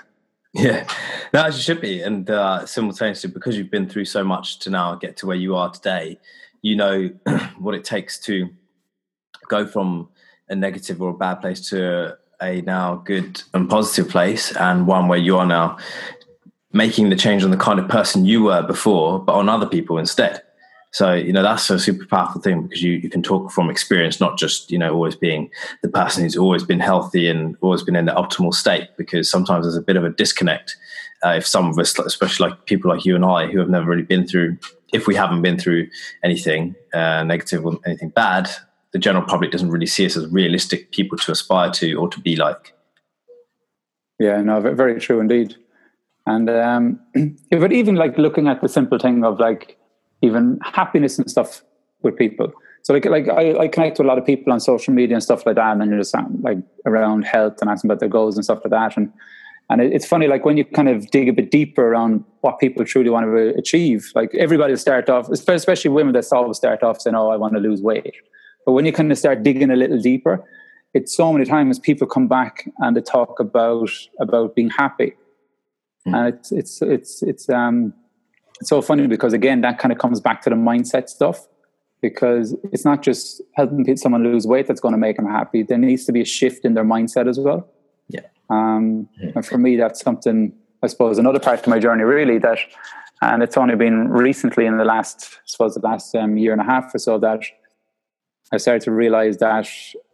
Yeah, 0.54 0.88
no, 1.34 1.44
as 1.44 1.56
you 1.56 1.62
should 1.62 1.82
be, 1.82 2.00
and 2.00 2.28
uh, 2.30 2.64
simultaneously 2.64 3.30
because 3.30 3.58
you've 3.58 3.70
been 3.70 3.86
through 3.86 4.06
so 4.06 4.24
much 4.24 4.58
to 4.60 4.70
now 4.70 4.94
get 4.94 5.16
to 5.18 5.26
where 5.26 5.36
you 5.36 5.54
are 5.54 5.70
today 5.70 6.18
you 6.62 6.76
know 6.76 7.10
what 7.58 7.74
it 7.74 7.84
takes 7.84 8.18
to 8.18 8.48
go 9.48 9.66
from 9.66 10.08
a 10.48 10.54
negative 10.54 11.00
or 11.02 11.10
a 11.10 11.14
bad 11.14 11.36
place 11.36 11.68
to 11.68 12.16
a 12.40 12.60
now 12.62 12.96
good 12.96 13.42
and 13.54 13.68
positive 13.68 14.08
place 14.08 14.54
and 14.56 14.86
one 14.86 15.08
where 15.08 15.18
you 15.18 15.36
are 15.36 15.46
now 15.46 15.76
making 16.72 17.10
the 17.10 17.16
change 17.16 17.42
on 17.42 17.50
the 17.50 17.56
kind 17.56 17.80
of 17.80 17.88
person 17.88 18.24
you 18.24 18.42
were 18.42 18.62
before 18.62 19.18
but 19.18 19.34
on 19.34 19.48
other 19.48 19.66
people 19.66 19.98
instead. 19.98 20.42
So 20.90 21.12
you 21.12 21.32
know 21.32 21.42
that's 21.42 21.68
a 21.68 21.78
super 21.78 22.06
powerful 22.06 22.40
thing 22.40 22.62
because 22.62 22.82
you, 22.82 22.92
you 22.92 23.10
can 23.10 23.22
talk 23.22 23.50
from 23.52 23.68
experience 23.68 24.20
not 24.20 24.38
just 24.38 24.70
you 24.70 24.78
know 24.78 24.94
always 24.94 25.16
being 25.16 25.50
the 25.82 25.88
person 25.88 26.22
who's 26.22 26.36
always 26.36 26.64
been 26.64 26.80
healthy 26.80 27.28
and 27.28 27.56
always 27.60 27.82
been 27.82 27.96
in 27.96 28.06
the 28.06 28.12
optimal 28.12 28.54
state 28.54 28.88
because 28.96 29.28
sometimes 29.28 29.64
there's 29.64 29.76
a 29.76 29.82
bit 29.82 29.96
of 29.96 30.04
a 30.04 30.10
disconnect 30.10 30.76
uh, 31.26 31.30
if 31.30 31.46
some 31.46 31.68
of 31.68 31.78
us 31.78 31.98
especially 31.98 32.48
like 32.48 32.64
people 32.64 32.90
like 32.90 33.04
you 33.04 33.14
and 33.14 33.24
i 33.24 33.46
who 33.46 33.58
have 33.58 33.68
never 33.68 33.84
really 33.84 34.02
been 34.02 34.26
through 34.26 34.56
if 34.92 35.06
we 35.06 35.14
haven't 35.14 35.42
been 35.42 35.58
through 35.58 35.88
anything 36.22 36.74
uh, 36.94 37.22
negative 37.24 37.64
or 37.64 37.78
anything 37.86 38.10
bad, 38.10 38.50
the 38.92 38.98
general 38.98 39.24
public 39.24 39.50
doesn't 39.50 39.70
really 39.70 39.86
see 39.86 40.06
us 40.06 40.16
as 40.16 40.26
realistic 40.28 40.92
people 40.92 41.18
to 41.18 41.32
aspire 41.32 41.70
to 41.72 41.94
or 41.94 42.08
to 42.08 42.20
be 42.20 42.36
like. 42.36 42.74
Yeah, 44.18 44.40
no, 44.40 44.60
very 44.60 44.98
true 44.98 45.20
indeed. 45.20 45.56
And 46.26 46.50
um, 46.50 47.00
but 47.50 47.72
even 47.72 47.96
like 47.96 48.18
looking 48.18 48.48
at 48.48 48.60
the 48.60 48.68
simple 48.68 48.98
thing 48.98 49.24
of 49.24 49.38
like 49.38 49.78
even 50.22 50.58
happiness 50.62 51.18
and 51.18 51.30
stuff 51.30 51.62
with 52.02 52.16
people. 52.16 52.52
So 52.82 52.94
like 52.94 53.04
like 53.04 53.28
I, 53.28 53.58
I 53.58 53.68
connect 53.68 53.98
with 53.98 54.06
a 54.06 54.08
lot 54.08 54.18
of 54.18 54.24
people 54.24 54.52
on 54.52 54.60
social 54.60 54.94
media 54.94 55.14
and 55.14 55.22
stuff 55.22 55.44
like 55.46 55.56
that, 55.56 55.76
and 55.76 55.90
you're 55.90 55.98
just 55.98 56.14
like 56.40 56.58
around 56.86 57.22
health 57.22 57.58
and 57.60 57.70
asking 57.70 57.90
about 57.90 58.00
their 58.00 58.08
goals 58.08 58.36
and 58.36 58.44
stuff 58.44 58.60
like 58.64 58.70
that. 58.70 58.96
And 58.96 59.12
and 59.70 59.82
it's 59.82 60.06
funny, 60.06 60.26
like 60.28 60.44
when 60.46 60.56
you 60.56 60.64
kind 60.64 60.88
of 60.88 61.10
dig 61.10 61.28
a 61.28 61.32
bit 61.32 61.50
deeper 61.50 61.88
around 61.88 62.24
what 62.40 62.58
people 62.58 62.84
truly 62.86 63.10
want 63.10 63.26
to 63.26 63.54
achieve, 63.58 64.10
like 64.14 64.34
everybody 64.34 64.72
will 64.72 64.78
start 64.78 65.10
off, 65.10 65.28
especially 65.28 65.90
women 65.90 66.14
that 66.14 66.26
always 66.32 66.56
start 66.56 66.82
off 66.82 67.00
saying, 67.00 67.14
Oh, 67.14 67.28
I 67.28 67.36
want 67.36 67.52
to 67.54 67.60
lose 67.60 67.82
weight. 67.82 68.14
But 68.64 68.72
when 68.72 68.86
you 68.86 68.92
kind 68.92 69.12
of 69.12 69.18
start 69.18 69.42
digging 69.42 69.70
a 69.70 69.76
little 69.76 69.98
deeper, 69.98 70.42
it's 70.94 71.14
so 71.14 71.32
many 71.32 71.44
times 71.44 71.78
people 71.78 72.06
come 72.06 72.28
back 72.28 72.68
and 72.78 72.96
they 72.96 73.02
talk 73.02 73.40
about 73.40 73.90
about 74.20 74.54
being 74.54 74.70
happy. 74.70 75.14
Mm. 76.06 76.16
And 76.16 76.34
it's 76.34 76.50
it's 76.50 76.82
it's 76.82 77.22
it's 77.22 77.48
um 77.50 77.92
it's 78.60 78.70
so 78.70 78.80
funny 78.80 79.06
because 79.06 79.34
again 79.34 79.60
that 79.60 79.78
kind 79.78 79.92
of 79.92 79.98
comes 79.98 80.18
back 80.18 80.40
to 80.42 80.50
the 80.50 80.56
mindset 80.56 81.10
stuff 81.10 81.46
because 82.00 82.56
it's 82.72 82.86
not 82.86 83.02
just 83.02 83.42
helping 83.54 83.96
someone 83.98 84.24
lose 84.24 84.46
weight 84.46 84.66
that's 84.66 84.80
going 84.80 84.92
to 84.92 84.98
make 84.98 85.16
them 85.16 85.26
happy. 85.26 85.62
There 85.62 85.76
needs 85.76 86.06
to 86.06 86.12
be 86.12 86.22
a 86.22 86.24
shift 86.24 86.64
in 86.64 86.72
their 86.74 86.84
mindset 86.84 87.28
as 87.28 87.38
well. 87.38 87.68
Um, 88.50 89.08
and 89.34 89.44
for 89.44 89.58
me, 89.58 89.76
that's 89.76 90.00
something, 90.00 90.52
I 90.82 90.86
suppose, 90.86 91.18
another 91.18 91.40
part 91.40 91.60
of 91.60 91.66
my 91.66 91.78
journey 91.78 92.04
really 92.04 92.38
that, 92.38 92.58
and 93.20 93.42
it's 93.42 93.56
only 93.56 93.76
been 93.76 94.08
recently 94.08 94.66
in 94.66 94.78
the 94.78 94.84
last, 94.84 95.38
I 95.38 95.46
suppose, 95.46 95.74
the 95.74 95.80
last 95.80 96.14
um, 96.14 96.36
year 96.36 96.52
and 96.52 96.60
a 96.60 96.64
half 96.64 96.94
or 96.94 96.98
so 96.98 97.18
that 97.18 97.42
I 98.52 98.56
started 98.56 98.82
to 98.82 98.92
realize 98.92 99.36
that 99.38 99.68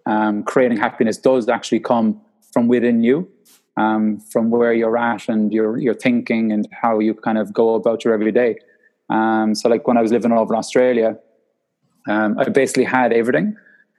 um, 0.07 0.43
creating 0.43 0.79
happiness 0.79 1.19
does 1.19 1.49
actually 1.49 1.81
come 1.81 2.21
from 2.53 2.69
within 2.69 3.03
you. 3.03 3.29
um, 3.77 4.21
from 4.21 4.51
where 4.51 4.73
you're 4.73 4.97
at 4.97 5.29
and 5.29 5.53
your 5.53 5.79
your 5.79 5.95
thinking 5.95 6.53
and 6.53 6.69
how 6.73 6.99
you 6.99 7.15
kind 7.15 7.39
of 7.39 7.53
go 7.53 7.75
about 7.75 8.05
your 8.05 8.15
everyday. 8.15 8.57
Um, 9.11 9.55
so, 9.55 9.69
like 9.69 9.87
when 9.87 9.97
I 9.97 10.03
was 10.03 10.13
living 10.13 10.33
all 10.33 10.41
over 10.41 10.55
in 10.55 10.59
Australia, 10.59 11.19
um, 12.09 12.39
I 12.39 12.49
basically 12.49 12.85
had 12.85 13.13
everything. 13.13 13.57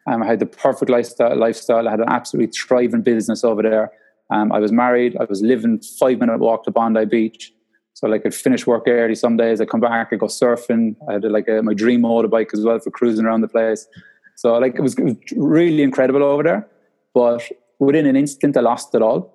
Um, 0.08 0.24
I 0.24 0.28
had 0.28 0.40
the 0.40 0.46
perfect 0.46 0.90
lifestyle. 0.90 1.36
Lifestyle. 1.36 1.88
I 1.88 1.92
had 1.92 2.00
an 2.00 2.10
absolutely 2.10 2.52
thriving 2.52 3.02
business 3.02 3.44
over 3.44 3.62
there. 3.62 3.92
Um, 4.30 4.52
I 4.52 4.60
was 4.60 4.72
married. 4.72 5.16
I 5.20 5.26
was 5.26 5.42
living 5.42 5.80
five 6.00 6.20
minute 6.20 6.40
walk 6.40 6.64
to 6.64 6.72
Bondi 6.72 7.06
Beach. 7.06 7.54
So 7.94 8.08
like 8.08 8.26
I'd 8.26 8.36
finish 8.36 8.68
work 8.68 8.84
early 8.88 9.16
some 9.16 9.38
days. 9.38 9.62
I'd 9.62 9.70
come 9.70 9.80
back. 9.80 10.10
I'd 10.12 10.20
go 10.20 10.28
surfing. 10.28 10.96
I 11.08 11.14
had 11.14 11.24
like 11.24 11.48
a, 11.48 11.62
my 11.62 11.74
dream 11.74 12.02
motorbike 12.02 12.54
as 12.54 12.62
well 12.62 12.80
for 12.80 12.92
cruising 12.92 13.26
around 13.26 13.42
the 13.42 13.48
place. 13.48 13.88
So 14.36 14.58
like 14.58 14.76
it 14.76 14.82
was, 14.82 14.96
it 14.98 15.04
was 15.04 15.16
really 15.38 15.82
incredible 15.82 16.24
over 16.24 16.44
there. 16.44 16.68
But 17.14 17.50
within 17.80 18.06
an 18.06 18.16
instant, 18.16 18.58
I 18.58 18.62
lost 18.62 18.94
it 18.94 19.02
all, 19.02 19.34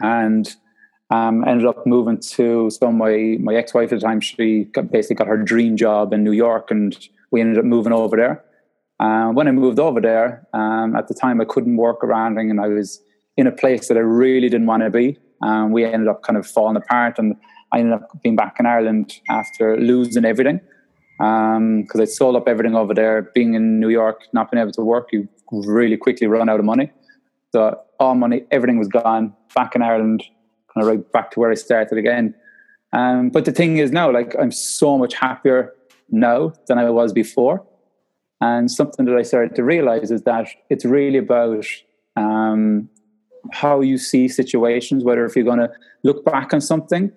and 0.00 0.54
um, 1.10 1.46
ended 1.46 1.66
up 1.66 1.86
moving 1.86 2.20
to 2.20 2.70
so 2.70 2.92
my 2.92 3.38
my 3.40 3.54
ex 3.54 3.72
wife 3.72 3.92
at 3.92 4.00
the 4.00 4.06
time. 4.06 4.20
She 4.20 4.64
got, 4.64 4.90
basically 4.90 5.16
got 5.16 5.28
her 5.28 5.38
dream 5.38 5.76
job 5.76 6.12
in 6.12 6.22
New 6.22 6.32
York, 6.32 6.70
and 6.70 6.96
we 7.30 7.40
ended 7.40 7.58
up 7.58 7.64
moving 7.64 7.92
over 7.92 8.16
there. 8.16 8.44
Uh, 9.00 9.30
when 9.30 9.48
I 9.48 9.52
moved 9.52 9.78
over 9.78 10.00
there, 10.00 10.46
um, 10.52 10.94
at 10.94 11.08
the 11.08 11.14
time 11.14 11.40
I 11.40 11.44
couldn't 11.44 11.76
work 11.76 12.04
around, 12.04 12.38
and 12.38 12.60
I 12.60 12.68
was 12.68 13.00
in 13.36 13.46
a 13.46 13.52
place 13.52 13.88
that 13.88 13.96
I 13.96 14.00
really 14.00 14.48
didn't 14.48 14.66
want 14.66 14.82
to 14.82 14.90
be. 14.90 15.18
Um, 15.42 15.72
we 15.72 15.84
ended 15.84 16.08
up 16.08 16.22
kind 16.22 16.36
of 16.36 16.46
falling 16.46 16.76
apart, 16.76 17.18
and 17.18 17.36
I 17.72 17.80
ended 17.80 17.94
up 17.94 18.22
being 18.22 18.36
back 18.36 18.56
in 18.58 18.66
Ireland 18.66 19.20
after 19.28 19.76
losing 19.78 20.24
everything 20.24 20.60
because 21.18 21.56
um, 21.56 22.00
I 22.00 22.04
sold 22.04 22.36
up 22.36 22.48
everything 22.48 22.74
over 22.74 22.94
there. 22.94 23.30
Being 23.34 23.54
in 23.54 23.80
New 23.80 23.88
York, 23.88 24.22
not 24.32 24.50
being 24.50 24.62
able 24.62 24.72
to 24.72 24.82
work, 24.82 25.08
you 25.12 25.28
really 25.52 25.96
quickly 25.96 26.26
run 26.26 26.48
out 26.48 26.58
of 26.58 26.64
money. 26.64 26.90
So 27.52 27.78
all 28.00 28.14
money, 28.14 28.44
everything 28.50 28.78
was 28.78 28.88
gone. 28.88 29.34
Back 29.54 29.76
in 29.76 29.82
Ireland, 29.82 30.24
kind 30.72 30.82
of 30.82 30.88
right 30.88 31.12
back 31.12 31.30
to 31.32 31.40
where 31.40 31.50
I 31.50 31.54
started 31.54 31.98
again. 31.98 32.34
Um, 32.92 33.30
but 33.30 33.44
the 33.44 33.52
thing 33.52 33.78
is 33.78 33.90
now, 33.90 34.10
like 34.10 34.34
I'm 34.40 34.52
so 34.52 34.96
much 34.98 35.14
happier 35.14 35.72
now 36.10 36.52
than 36.66 36.78
I 36.78 36.88
was 36.90 37.12
before. 37.12 37.64
And 38.40 38.70
something 38.70 39.06
that 39.06 39.16
I 39.16 39.22
started 39.22 39.54
to 39.56 39.64
realize 39.64 40.10
is 40.10 40.22
that 40.22 40.48
it's 40.68 40.84
really 40.84 41.18
about 41.18 41.64
um, 42.16 42.88
how 43.52 43.80
you 43.80 43.98
see 43.98 44.28
situations, 44.28 45.04
whether 45.04 45.24
if 45.24 45.36
you're 45.36 45.44
going 45.44 45.58
to 45.58 45.70
look 46.02 46.24
back 46.24 46.52
on 46.54 46.60
something 46.60 47.12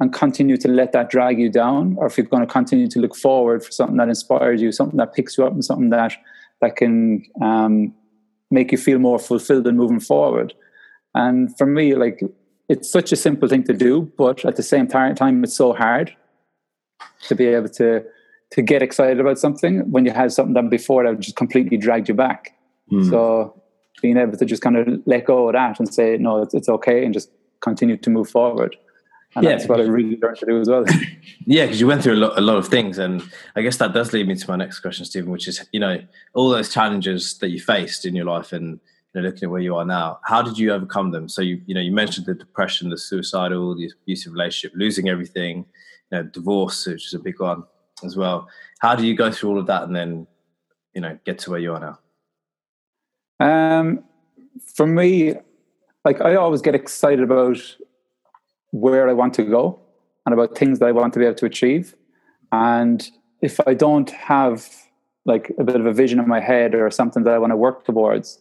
and 0.00 0.12
continue 0.12 0.56
to 0.58 0.68
let 0.68 0.92
that 0.92 1.10
drag 1.10 1.38
you 1.38 1.50
down, 1.50 1.96
or 1.98 2.06
if 2.06 2.18
you're 2.18 2.26
going 2.26 2.46
to 2.46 2.52
continue 2.52 2.88
to 2.88 2.98
look 2.98 3.16
forward 3.16 3.64
for 3.64 3.72
something 3.72 3.96
that 3.96 4.08
inspires 4.08 4.60
you, 4.60 4.72
something 4.72 4.98
that 4.98 5.14
picks 5.14 5.38
you 5.38 5.46
up, 5.46 5.52
and 5.52 5.64
something 5.64 5.90
that 5.90 6.14
that 6.60 6.76
can 6.76 7.22
um, 7.42 7.94
make 8.50 8.72
you 8.72 8.78
feel 8.78 8.98
more 8.98 9.18
fulfilled 9.18 9.66
and 9.66 9.76
moving 9.76 10.00
forward. 10.00 10.54
And 11.14 11.56
for 11.56 11.66
me, 11.66 11.94
like 11.94 12.20
it's 12.68 12.90
such 12.90 13.12
a 13.12 13.16
simple 13.16 13.48
thing 13.48 13.64
to 13.64 13.72
do, 13.72 14.10
but 14.18 14.44
at 14.44 14.56
the 14.56 14.62
same 14.62 14.86
time, 14.86 15.44
it's 15.44 15.56
so 15.56 15.72
hard 15.72 16.14
to 17.28 17.34
be 17.34 17.46
able 17.46 17.68
to 17.70 18.04
to 18.52 18.62
get 18.62 18.82
excited 18.82 19.18
about 19.18 19.38
something 19.38 19.90
when 19.90 20.04
you 20.04 20.12
had 20.12 20.32
something 20.32 20.54
done 20.54 20.68
before 20.68 21.04
that 21.04 21.18
just 21.18 21.36
completely 21.36 21.76
dragged 21.76 22.08
you 22.08 22.14
back. 22.14 22.54
Mm. 22.92 23.10
So 23.10 23.60
being 24.02 24.16
able 24.16 24.36
to 24.36 24.44
just 24.44 24.62
kind 24.62 24.76
of 24.76 25.00
let 25.06 25.24
go 25.24 25.48
of 25.48 25.54
that 25.54 25.78
and 25.78 25.92
say, 25.92 26.16
no, 26.18 26.42
it's, 26.42 26.54
it's 26.54 26.68
okay 26.68 27.04
and 27.04 27.14
just 27.14 27.30
continue 27.60 27.96
to 27.96 28.10
move 28.10 28.28
forward. 28.28 28.76
And 29.34 29.44
yeah, 29.44 29.50
that's 29.50 29.68
what 29.68 29.80
I 29.80 29.84
really 29.84 30.16
learned 30.16 30.38
to 30.38 30.46
do 30.46 30.60
as 30.60 30.68
well. 30.68 30.84
yeah, 31.46 31.66
because 31.66 31.80
you 31.80 31.86
went 31.86 32.02
through 32.02 32.14
a 32.14 32.16
lot, 32.16 32.38
a 32.38 32.40
lot 32.40 32.56
of 32.56 32.68
things, 32.68 32.98
and 32.98 33.22
I 33.54 33.62
guess 33.62 33.76
that 33.78 33.92
does 33.92 34.12
lead 34.12 34.26
me 34.26 34.34
to 34.34 34.50
my 34.50 34.56
next 34.56 34.80
question, 34.80 35.04
Stephen, 35.04 35.30
which 35.30 35.46
is, 35.46 35.66
you 35.72 35.80
know, 35.80 36.00
all 36.34 36.48
those 36.48 36.72
challenges 36.72 37.36
that 37.38 37.50
you 37.50 37.60
faced 37.60 38.06
in 38.06 38.14
your 38.14 38.24
life, 38.24 38.52
and 38.52 38.80
you 39.14 39.20
know, 39.20 39.28
looking 39.28 39.44
at 39.44 39.50
where 39.50 39.60
you 39.60 39.76
are 39.76 39.84
now, 39.84 40.20
how 40.24 40.40
did 40.40 40.58
you 40.58 40.72
overcome 40.72 41.10
them? 41.10 41.28
So 41.28 41.42
you, 41.42 41.60
you 41.66 41.74
know, 41.74 41.82
you 41.82 41.92
mentioned 41.92 42.26
the 42.26 42.34
depression, 42.34 42.88
the 42.88 42.96
suicidal, 42.96 43.76
the 43.76 43.90
abusive 44.02 44.32
relationship, 44.32 44.76
losing 44.76 45.08
everything, 45.08 45.66
you 46.10 46.18
know, 46.18 46.22
divorce, 46.22 46.86
which 46.86 47.06
is 47.06 47.14
a 47.14 47.18
big 47.18 47.38
one 47.38 47.64
as 48.04 48.16
well. 48.16 48.48
How 48.80 48.94
do 48.94 49.06
you 49.06 49.14
go 49.14 49.30
through 49.30 49.50
all 49.50 49.58
of 49.58 49.66
that 49.66 49.82
and 49.82 49.94
then, 49.94 50.26
you 50.94 51.02
know, 51.02 51.18
get 51.24 51.38
to 51.40 51.50
where 51.50 51.60
you 51.60 51.74
are 51.74 51.80
now? 51.80 51.98
Um, 53.40 54.04
for 54.74 54.86
me, 54.86 55.34
like 56.04 56.20
I 56.20 56.36
always 56.36 56.62
get 56.62 56.74
excited 56.74 57.22
about 57.22 57.58
where 58.70 59.08
I 59.08 59.12
want 59.12 59.34
to 59.34 59.42
go 59.42 59.78
and 60.24 60.32
about 60.32 60.56
things 60.56 60.78
that 60.78 60.86
I 60.86 60.92
want 60.92 61.12
to 61.14 61.18
be 61.18 61.24
able 61.24 61.36
to 61.36 61.46
achieve. 61.46 61.94
And 62.52 63.08
if 63.42 63.60
I 63.66 63.74
don't 63.74 64.10
have 64.10 64.68
like 65.24 65.52
a 65.58 65.64
bit 65.64 65.76
of 65.76 65.86
a 65.86 65.92
vision 65.92 66.18
in 66.20 66.28
my 66.28 66.40
head 66.40 66.74
or 66.74 66.90
something 66.90 67.24
that 67.24 67.34
I 67.34 67.38
want 67.38 67.52
to 67.52 67.56
work 67.56 67.84
towards, 67.84 68.40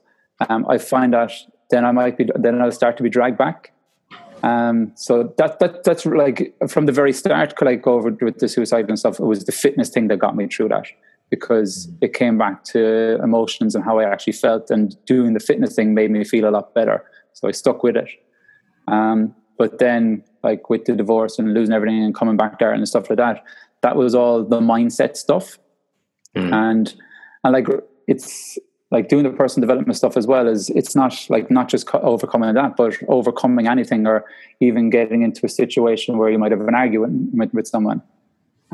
um, 0.49 0.65
I 0.69 0.77
find 0.77 1.13
that 1.13 1.31
then 1.71 1.83
I 1.85 1.91
might 1.91 2.17
be 2.17 2.29
then 2.35 2.61
I'll 2.61 2.71
start 2.71 2.97
to 2.97 3.03
be 3.03 3.09
dragged 3.09 3.37
back. 3.37 3.71
Um, 4.43 4.91
so 4.95 5.33
that 5.37 5.59
that 5.59 5.83
that's 5.83 6.05
like 6.05 6.53
from 6.67 6.85
the 6.85 6.91
very 6.91 7.13
start, 7.13 7.59
like 7.61 7.87
over 7.87 8.11
with 8.11 8.37
the 8.37 8.47
suicide 8.47 8.87
and 8.87 8.99
stuff, 8.99 9.19
it 9.19 9.25
was 9.25 9.45
the 9.45 9.51
fitness 9.51 9.89
thing 9.89 10.07
that 10.09 10.17
got 10.17 10.35
me 10.35 10.47
through 10.47 10.69
that 10.69 10.85
because 11.29 11.89
it 12.01 12.13
came 12.13 12.37
back 12.37 12.63
to 12.65 13.19
emotions 13.23 13.75
and 13.75 13.83
how 13.83 13.99
I 13.99 14.09
actually 14.09 14.33
felt, 14.33 14.69
and 14.69 14.95
doing 15.05 15.33
the 15.33 15.39
fitness 15.39 15.75
thing 15.75 15.93
made 15.93 16.11
me 16.11 16.23
feel 16.23 16.47
a 16.47 16.51
lot 16.51 16.73
better. 16.73 17.03
So 17.33 17.47
I 17.47 17.51
stuck 17.51 17.83
with 17.83 17.97
it. 17.97 18.09
Um, 18.87 19.35
but 19.57 19.79
then, 19.79 20.23
like 20.43 20.69
with 20.69 20.85
the 20.85 20.95
divorce 20.95 21.39
and 21.39 21.53
losing 21.53 21.73
everything 21.73 22.03
and 22.03 22.13
coming 22.13 22.37
back 22.37 22.59
there 22.59 22.71
and 22.71 22.87
stuff 22.87 23.09
like 23.09 23.17
that, 23.17 23.43
that 23.81 23.95
was 23.95 24.13
all 24.13 24.43
the 24.43 24.59
mindset 24.59 25.17
stuff. 25.17 25.57
Mm. 26.35 26.53
And 26.53 26.95
and 27.43 27.53
like 27.53 27.67
it's 28.07 28.57
like 28.91 29.09
doing 29.09 29.23
the 29.23 29.29
personal 29.31 29.67
development 29.67 29.97
stuff 29.97 30.15
as 30.15 30.27
well 30.27 30.47
is 30.47 30.69
it's 30.69 30.95
not 30.95 31.13
like 31.29 31.49
not 31.49 31.69
just 31.69 31.87
overcoming 31.95 32.53
that, 32.53 32.75
but 32.75 32.95
overcoming 33.07 33.67
anything 33.67 34.05
or 34.05 34.25
even 34.59 34.89
getting 34.89 35.23
into 35.23 35.45
a 35.45 35.49
situation 35.49 36.17
where 36.17 36.29
you 36.29 36.37
might 36.37 36.51
have 36.51 36.61
an 36.61 36.75
argument 36.75 37.29
with, 37.33 37.53
with 37.53 37.67
someone. 37.67 38.01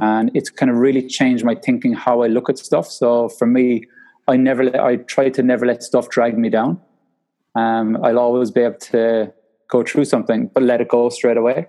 And 0.01 0.31
it's 0.33 0.49
kind 0.49 0.71
of 0.71 0.77
really 0.77 1.07
changed 1.07 1.45
my 1.45 1.55
thinking 1.55 1.93
how 1.93 2.23
I 2.23 2.27
look 2.27 2.49
at 2.49 2.57
stuff. 2.57 2.87
So 2.87 3.29
for 3.29 3.45
me, 3.45 3.85
I 4.27 4.35
never 4.35 4.63
let, 4.63 4.79
I 4.79 4.95
try 4.97 5.29
to 5.29 5.43
never 5.43 5.65
let 5.65 5.83
stuff 5.83 6.09
drag 6.09 6.37
me 6.37 6.49
down. 6.49 6.81
Um, 7.55 7.97
I'll 8.03 8.17
always 8.17 8.49
be 8.49 8.61
able 8.61 8.79
to 8.79 9.31
go 9.69 9.83
through 9.83 10.05
something, 10.05 10.49
but 10.53 10.63
let 10.63 10.81
it 10.81 10.87
go 10.87 11.09
straight 11.09 11.37
away. 11.37 11.67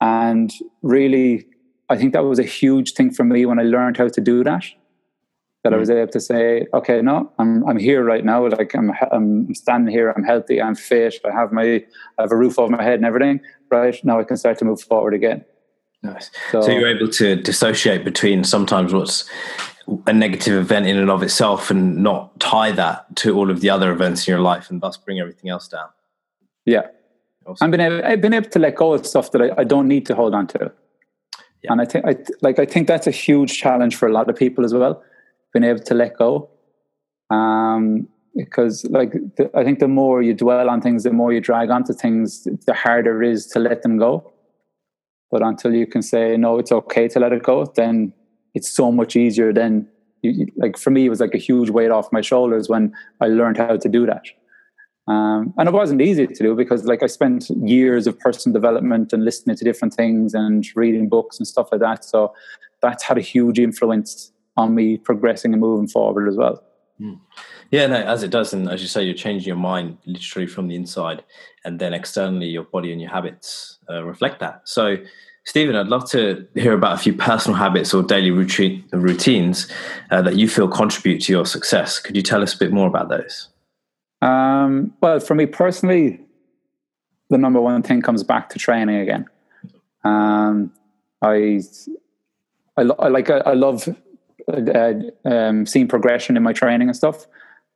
And 0.00 0.50
really, 0.82 1.46
I 1.90 1.98
think 1.98 2.14
that 2.14 2.24
was 2.24 2.38
a 2.38 2.44
huge 2.44 2.94
thing 2.94 3.10
for 3.12 3.24
me 3.24 3.44
when 3.44 3.58
I 3.58 3.64
learned 3.64 3.98
how 3.98 4.08
to 4.08 4.20
do 4.20 4.42
that. 4.44 4.64
That 5.62 5.72
mm. 5.72 5.76
I 5.76 5.78
was 5.78 5.90
able 5.90 6.12
to 6.12 6.20
say, 6.20 6.66
okay, 6.72 7.02
no, 7.02 7.30
I'm 7.38 7.68
I'm 7.68 7.78
here 7.78 8.02
right 8.02 8.24
now. 8.24 8.46
Like 8.46 8.74
I'm 8.74 8.92
I'm 9.12 9.54
standing 9.54 9.92
here. 9.92 10.10
I'm 10.16 10.24
healthy. 10.24 10.62
I'm 10.62 10.74
fit. 10.74 11.16
I 11.26 11.32
have 11.32 11.52
my 11.52 11.84
I 12.18 12.22
have 12.22 12.32
a 12.32 12.36
roof 12.36 12.58
over 12.58 12.74
my 12.74 12.82
head 12.82 12.94
and 12.94 13.04
everything. 13.04 13.40
Right 13.70 14.02
now, 14.02 14.18
I 14.18 14.24
can 14.24 14.38
start 14.38 14.58
to 14.58 14.64
move 14.64 14.80
forward 14.80 15.12
again. 15.12 15.44
Nice. 16.02 16.30
So, 16.50 16.62
so, 16.62 16.70
you're 16.70 16.88
able 16.88 17.08
to 17.08 17.36
dissociate 17.36 18.04
between 18.04 18.42
sometimes 18.44 18.94
what's 18.94 19.28
a 20.06 20.12
negative 20.12 20.54
event 20.54 20.86
in 20.86 20.96
and 20.96 21.10
of 21.10 21.22
itself 21.22 21.70
and 21.70 22.02
not 22.02 22.38
tie 22.40 22.72
that 22.72 23.14
to 23.16 23.36
all 23.36 23.50
of 23.50 23.60
the 23.60 23.68
other 23.68 23.92
events 23.92 24.26
in 24.26 24.32
your 24.32 24.40
life 24.40 24.70
and 24.70 24.80
thus 24.80 24.96
bring 24.96 25.20
everything 25.20 25.50
else 25.50 25.68
down. 25.68 25.88
Yeah, 26.64 26.86
Awesome. 27.46 27.64
I've 27.64 27.70
been 27.70 27.80
able, 27.80 28.04
I've 28.04 28.20
been 28.20 28.34
able 28.34 28.50
to 28.50 28.58
let 28.58 28.76
go 28.76 28.92
of 28.92 29.06
stuff 29.06 29.32
that 29.32 29.42
I, 29.42 29.50
I 29.58 29.64
don't 29.64 29.88
need 29.88 30.06
to 30.06 30.14
hold 30.14 30.34
on 30.34 30.46
to. 30.48 30.72
Yeah. 31.62 31.72
And 31.72 31.80
I 31.80 31.84
think 31.84 32.04
I 32.06 32.16
like 32.42 32.58
I 32.58 32.64
think 32.64 32.86
that's 32.86 33.06
a 33.06 33.10
huge 33.10 33.58
challenge 33.58 33.96
for 33.96 34.08
a 34.08 34.12
lot 34.12 34.28
of 34.30 34.36
people 34.36 34.64
as 34.64 34.72
well, 34.72 35.02
being 35.52 35.64
able 35.64 35.80
to 35.80 35.94
let 35.94 36.16
go. 36.16 36.48
Um, 37.30 38.08
because 38.36 38.84
like 38.86 39.12
the, 39.36 39.50
I 39.54 39.64
think 39.64 39.78
the 39.80 39.88
more 39.88 40.22
you 40.22 40.34
dwell 40.34 40.70
on 40.70 40.80
things, 40.80 41.02
the 41.02 41.12
more 41.12 41.32
you 41.32 41.40
drag 41.40 41.70
onto 41.70 41.92
things, 41.92 42.46
the 42.66 42.74
harder 42.74 43.22
it 43.22 43.32
is 43.32 43.46
to 43.48 43.58
let 43.58 43.82
them 43.82 43.98
go. 43.98 44.29
But 45.30 45.42
until 45.42 45.74
you 45.74 45.86
can 45.86 46.02
say 46.02 46.36
no, 46.36 46.58
it's 46.58 46.72
okay 46.72 47.08
to 47.08 47.20
let 47.20 47.32
it 47.32 47.42
go, 47.42 47.64
then 47.64 48.12
it's 48.54 48.70
so 48.70 48.90
much 48.90 49.16
easier. 49.16 49.52
Then, 49.52 49.88
you, 50.22 50.46
like 50.56 50.76
for 50.76 50.90
me, 50.90 51.06
it 51.06 51.08
was 51.08 51.20
like 51.20 51.34
a 51.34 51.38
huge 51.38 51.70
weight 51.70 51.90
off 51.90 52.12
my 52.12 52.20
shoulders 52.20 52.68
when 52.68 52.92
I 53.20 53.26
learned 53.26 53.56
how 53.56 53.76
to 53.76 53.88
do 53.88 54.06
that. 54.06 54.24
Um, 55.06 55.54
and 55.56 55.68
it 55.68 55.72
wasn't 55.72 56.02
easy 56.02 56.26
to 56.26 56.42
do 56.42 56.54
because 56.54 56.84
like 56.84 57.02
I 57.02 57.06
spent 57.06 57.50
years 57.50 58.06
of 58.06 58.18
personal 58.18 58.52
development 58.52 59.12
and 59.12 59.24
listening 59.24 59.56
to 59.56 59.64
different 59.64 59.94
things 59.94 60.34
and 60.34 60.64
reading 60.76 61.08
books 61.08 61.38
and 61.38 61.46
stuff 61.46 61.68
like 61.72 61.80
that. 61.80 62.04
So 62.04 62.32
that's 62.80 63.02
had 63.02 63.18
a 63.18 63.22
huge 63.22 63.58
influence 63.58 64.32
on 64.56 64.74
me 64.74 64.98
progressing 64.98 65.52
and 65.52 65.60
moving 65.60 65.88
forward 65.88 66.28
as 66.28 66.36
well. 66.36 66.62
Mm. 67.00 67.18
Yeah, 67.70 67.86
no, 67.86 67.96
as 67.96 68.22
it 68.22 68.30
does, 68.30 68.52
and 68.52 68.68
as 68.68 68.82
you 68.82 68.88
say, 68.88 69.02
you're 69.02 69.14
changing 69.14 69.46
your 69.46 69.56
mind 69.56 69.98
literally 70.04 70.46
from 70.46 70.68
the 70.68 70.74
inside, 70.74 71.24
and 71.64 71.78
then 71.80 71.94
externally, 71.94 72.46
your 72.46 72.64
body 72.64 72.92
and 72.92 73.00
your 73.00 73.10
habits 73.10 73.78
uh, 73.88 74.02
reflect 74.04 74.40
that. 74.40 74.62
So, 74.68 74.96
Stephen, 75.44 75.76
I'd 75.76 75.86
love 75.86 76.08
to 76.10 76.46
hear 76.54 76.74
about 76.74 76.94
a 76.94 76.98
few 76.98 77.14
personal 77.14 77.56
habits 77.56 77.94
or 77.94 78.02
daily 78.02 78.30
routine, 78.30 78.84
routines 78.92 79.70
uh, 80.10 80.20
that 80.22 80.36
you 80.36 80.48
feel 80.48 80.68
contribute 80.68 81.22
to 81.22 81.32
your 81.32 81.46
success. 81.46 81.98
Could 81.98 82.16
you 82.16 82.22
tell 82.22 82.42
us 82.42 82.54
a 82.54 82.58
bit 82.58 82.72
more 82.72 82.88
about 82.88 83.08
those? 83.08 83.48
Um, 84.20 84.92
well, 85.00 85.18
for 85.20 85.34
me 85.34 85.46
personally, 85.46 86.20
the 87.30 87.38
number 87.38 87.60
one 87.60 87.82
thing 87.82 88.02
comes 88.02 88.22
back 88.22 88.50
to 88.50 88.58
training 88.58 88.96
again. 88.96 89.24
Um, 90.04 90.72
I, 91.22 91.62
I, 92.76 92.82
I, 92.82 93.08
like, 93.08 93.30
I, 93.30 93.38
I 93.38 93.54
love 93.54 93.88
uh, 94.50 95.28
um, 95.28 95.66
seeing 95.66 95.88
progression 95.88 96.36
in 96.36 96.42
my 96.42 96.52
training 96.52 96.88
and 96.88 96.96
stuff. 96.96 97.26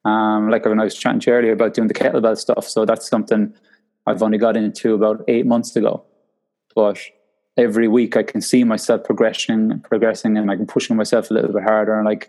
Um, 0.04 0.50
like 0.50 0.64
when 0.66 0.80
I 0.80 0.84
was 0.84 0.94
chatting 0.94 1.20
to 1.20 1.30
you 1.30 1.36
earlier 1.36 1.52
about 1.52 1.74
doing 1.74 1.88
the 1.88 1.94
kettlebell 1.94 2.36
stuff, 2.36 2.68
so 2.68 2.84
that's 2.84 3.08
something 3.08 3.54
I've 4.06 4.22
only 4.22 4.38
got 4.38 4.56
into 4.56 4.94
about 4.94 5.24
eight 5.28 5.46
months 5.46 5.74
ago. 5.76 6.04
But 6.74 6.98
every 7.56 7.88
week 7.88 8.16
I 8.16 8.22
can 8.22 8.40
see 8.40 8.64
myself 8.64 9.04
progressing, 9.04 9.80
progressing, 9.80 10.36
and 10.36 10.46
like 10.46 10.66
pushing 10.68 10.96
myself 10.96 11.30
a 11.30 11.34
little 11.34 11.52
bit 11.52 11.62
harder. 11.62 11.94
And 11.94 12.04
like 12.04 12.28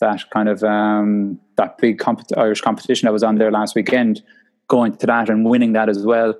that 0.00 0.28
kind 0.30 0.48
of 0.48 0.62
um, 0.64 1.40
that 1.56 1.78
big 1.78 1.98
comp- 1.98 2.36
Irish 2.36 2.60
competition 2.60 3.08
I 3.08 3.12
was 3.12 3.22
on 3.22 3.36
there 3.36 3.50
last 3.50 3.74
weekend, 3.74 4.22
going 4.68 4.96
to 4.96 5.06
that 5.06 5.30
and 5.30 5.46
winning 5.46 5.72
that 5.72 5.88
as 5.88 6.04
well. 6.04 6.34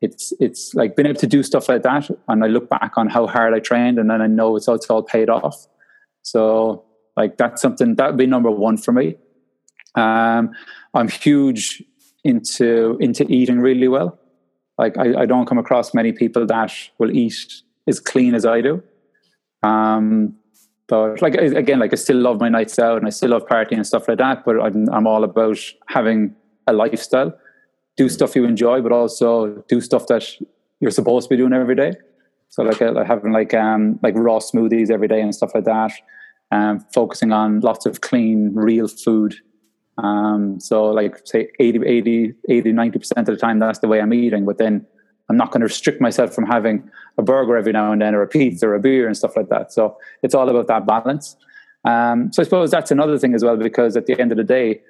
It's 0.00 0.32
it's 0.40 0.74
like 0.74 0.96
being 0.96 1.06
able 1.06 1.20
to 1.20 1.26
do 1.26 1.42
stuff 1.42 1.68
like 1.68 1.82
that, 1.82 2.10
and 2.28 2.44
I 2.44 2.48
look 2.48 2.68
back 2.68 2.92
on 2.96 3.08
how 3.08 3.26
hard 3.26 3.54
I 3.54 3.60
trained, 3.60 3.98
and 3.98 4.10
then 4.10 4.20
I 4.20 4.26
know 4.26 4.56
it's 4.56 4.68
all, 4.68 4.74
it's 4.74 4.90
all 4.90 5.02
paid 5.02 5.28
off. 5.30 5.66
So 6.22 6.83
like 7.16 7.36
that's 7.36 7.62
something 7.62 7.94
that 7.96 8.06
would 8.08 8.16
be 8.16 8.26
number 8.26 8.50
one 8.50 8.76
for 8.76 8.92
me. 8.92 9.16
Um, 9.94 10.50
I'm 10.94 11.08
huge 11.08 11.82
into 12.24 12.96
into 13.00 13.26
eating 13.28 13.60
really 13.60 13.88
well. 13.88 14.18
Like 14.78 14.96
I, 14.98 15.22
I 15.22 15.26
don't 15.26 15.46
come 15.46 15.58
across 15.58 15.94
many 15.94 16.12
people 16.12 16.46
that 16.46 16.72
will 16.98 17.10
eat 17.10 17.62
as 17.86 18.00
clean 18.00 18.34
as 18.34 18.44
I 18.44 18.60
do. 18.60 18.82
Um, 19.62 20.34
but 20.88 21.22
like 21.22 21.34
again, 21.34 21.78
like 21.78 21.92
I 21.92 21.96
still 21.96 22.18
love 22.18 22.40
my 22.40 22.48
nights 22.48 22.78
out 22.78 22.98
and 22.98 23.06
I 23.06 23.10
still 23.10 23.30
love 23.30 23.46
partying 23.46 23.76
and 23.76 23.86
stuff 23.86 24.08
like 24.08 24.18
that. 24.18 24.44
But 24.44 24.60
I'm 24.60 24.88
I'm 24.90 25.06
all 25.06 25.24
about 25.24 25.58
having 25.88 26.34
a 26.66 26.72
lifestyle, 26.72 27.32
do 27.96 28.08
stuff 28.08 28.34
you 28.34 28.44
enjoy, 28.44 28.80
but 28.80 28.92
also 28.92 29.64
do 29.68 29.80
stuff 29.80 30.06
that 30.08 30.24
you're 30.80 30.90
supposed 30.90 31.28
to 31.28 31.34
be 31.34 31.36
doing 31.36 31.52
every 31.52 31.74
day. 31.74 31.92
So 32.48 32.62
like, 32.62 32.78
having 32.78 33.32
like 33.32 33.54
um 33.54 33.98
like 34.02 34.14
raw 34.16 34.38
smoothies 34.38 34.90
every 34.90 35.08
day 35.08 35.20
and 35.20 35.34
stuff 35.34 35.54
like 35.54 35.64
that. 35.64 35.92
Um, 36.54 36.86
focusing 36.94 37.32
on 37.32 37.58
lots 37.60 37.84
of 37.84 38.00
clean, 38.00 38.52
real 38.54 38.86
food. 38.86 39.34
Um, 39.98 40.60
so 40.60 40.84
like 40.84 41.20
say 41.24 41.48
80, 41.58 41.84
80, 41.84 42.34
80, 42.48 42.72
90% 42.72 43.18
of 43.18 43.26
the 43.26 43.36
time, 43.36 43.58
that's 43.58 43.80
the 43.80 43.88
way 43.88 44.00
I'm 44.00 44.14
eating. 44.14 44.44
But 44.44 44.58
then 44.58 44.86
I'm 45.28 45.36
not 45.36 45.50
going 45.50 45.62
to 45.62 45.66
restrict 45.66 46.00
myself 46.00 46.32
from 46.32 46.46
having 46.46 46.88
a 47.18 47.22
burger 47.22 47.56
every 47.56 47.72
now 47.72 47.90
and 47.90 48.00
then 48.00 48.14
or 48.14 48.22
a 48.22 48.28
pizza 48.28 48.68
or 48.68 48.74
a 48.76 48.78
beer 48.80 49.08
and 49.08 49.16
stuff 49.16 49.36
like 49.36 49.48
that. 49.48 49.72
So 49.72 49.96
it's 50.22 50.32
all 50.32 50.48
about 50.48 50.68
that 50.68 50.86
balance. 50.86 51.36
Um, 51.84 52.32
so 52.32 52.40
I 52.40 52.44
suppose 52.44 52.70
that's 52.70 52.92
another 52.92 53.18
thing 53.18 53.34
as 53.34 53.42
well, 53.42 53.56
because 53.56 53.96
at 53.96 54.06
the 54.06 54.20
end 54.20 54.30
of 54.30 54.38
the 54.38 54.44
day, 54.44 54.80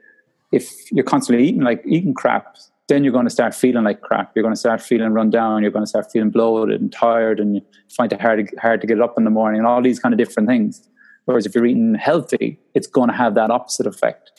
if 0.52 0.71
you're 0.92 1.04
constantly 1.04 1.47
eating 1.47 1.62
like 1.62 1.83
eating 1.87 2.12
crap, 2.12 2.59
then 2.88 3.04
you're 3.04 3.12
going 3.12 3.25
to 3.25 3.30
start 3.30 3.54
feeling 3.54 3.85
like 3.85 4.02
crap. 4.02 4.33
You're 4.35 4.42
going 4.42 4.54
to 4.54 4.61
start 4.61 4.83
feeling 4.83 5.14
run 5.14 5.30
down. 5.30 5.62
You're 5.62 5.73
going 5.73 5.85
to 5.85 5.88
start 5.88 6.12
feeling 6.12 6.28
bloated 6.28 6.83
and 6.83 6.92
tired, 6.92 7.40
and 7.40 7.54
you 7.54 7.62
find 7.97 8.12
it 8.12 8.21
hard 8.21 8.47
to, 8.47 8.56
hard 8.61 8.83
to 8.83 8.87
get 8.87 9.00
up 9.00 9.14
in 9.16 9.25
the 9.25 9.30
morning, 9.30 9.61
and 9.61 9.66
all 9.66 9.80
these 9.80 9.99
kind 9.99 10.12
of 10.12 10.18
different 10.18 10.47
things. 10.47 10.87
Whereas 11.24 11.46
if 11.46 11.54
you're 11.54 11.66
eating 11.66 11.94
healthy, 11.94 12.60
it's 12.74 12.86
going 12.86 13.08
to 13.08 13.14
have 13.14 13.34
that 13.34 13.50
opposite 13.50 13.86
effect. 13.86 14.32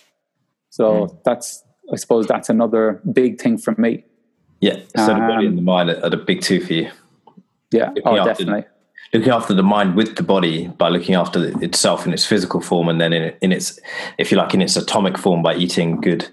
So 0.70 1.08
mm. 1.08 1.24
that's, 1.24 1.64
I 1.92 1.96
suppose, 1.96 2.28
that's 2.28 2.50
another 2.50 3.02
big 3.12 3.42
thing 3.42 3.58
for 3.58 3.74
me. 3.78 4.06
Yeah. 4.62 4.80
So 4.96 5.14
um, 5.14 5.20
the 5.20 5.28
body 5.28 5.48
and 5.48 5.58
the 5.58 5.62
mind 5.62 5.90
are, 5.90 6.10
the 6.10 6.18
big 6.18 6.42
two 6.42 6.62
for 6.62 6.74
you. 6.74 6.92
Yeah. 7.72 7.88
Looking 7.88 8.04
oh, 8.06 8.18
after, 8.18 8.44
definitely. 8.44 8.66
Looking 9.14 9.32
after 9.32 9.54
the 9.54 9.64
mind 9.64 9.96
with 9.96 10.16
the 10.16 10.24
body 10.24 10.68
by 10.68 10.90
looking 10.90 11.16
after 11.16 11.62
itself 11.64 12.06
in 12.06 12.14
its 12.14 12.26
physical 12.26 12.62
form, 12.62 12.90
and 12.90 13.00
then 13.00 13.14
in, 13.14 13.34
in 13.42 13.52
its, 13.52 13.80
if 14.18 14.32
you 14.32 14.38
like, 14.38 14.54
in 14.54 14.62
its 14.62 14.76
atomic 14.76 15.18
form 15.18 15.42
by 15.42 15.56
eating 15.56 16.02
good, 16.02 16.28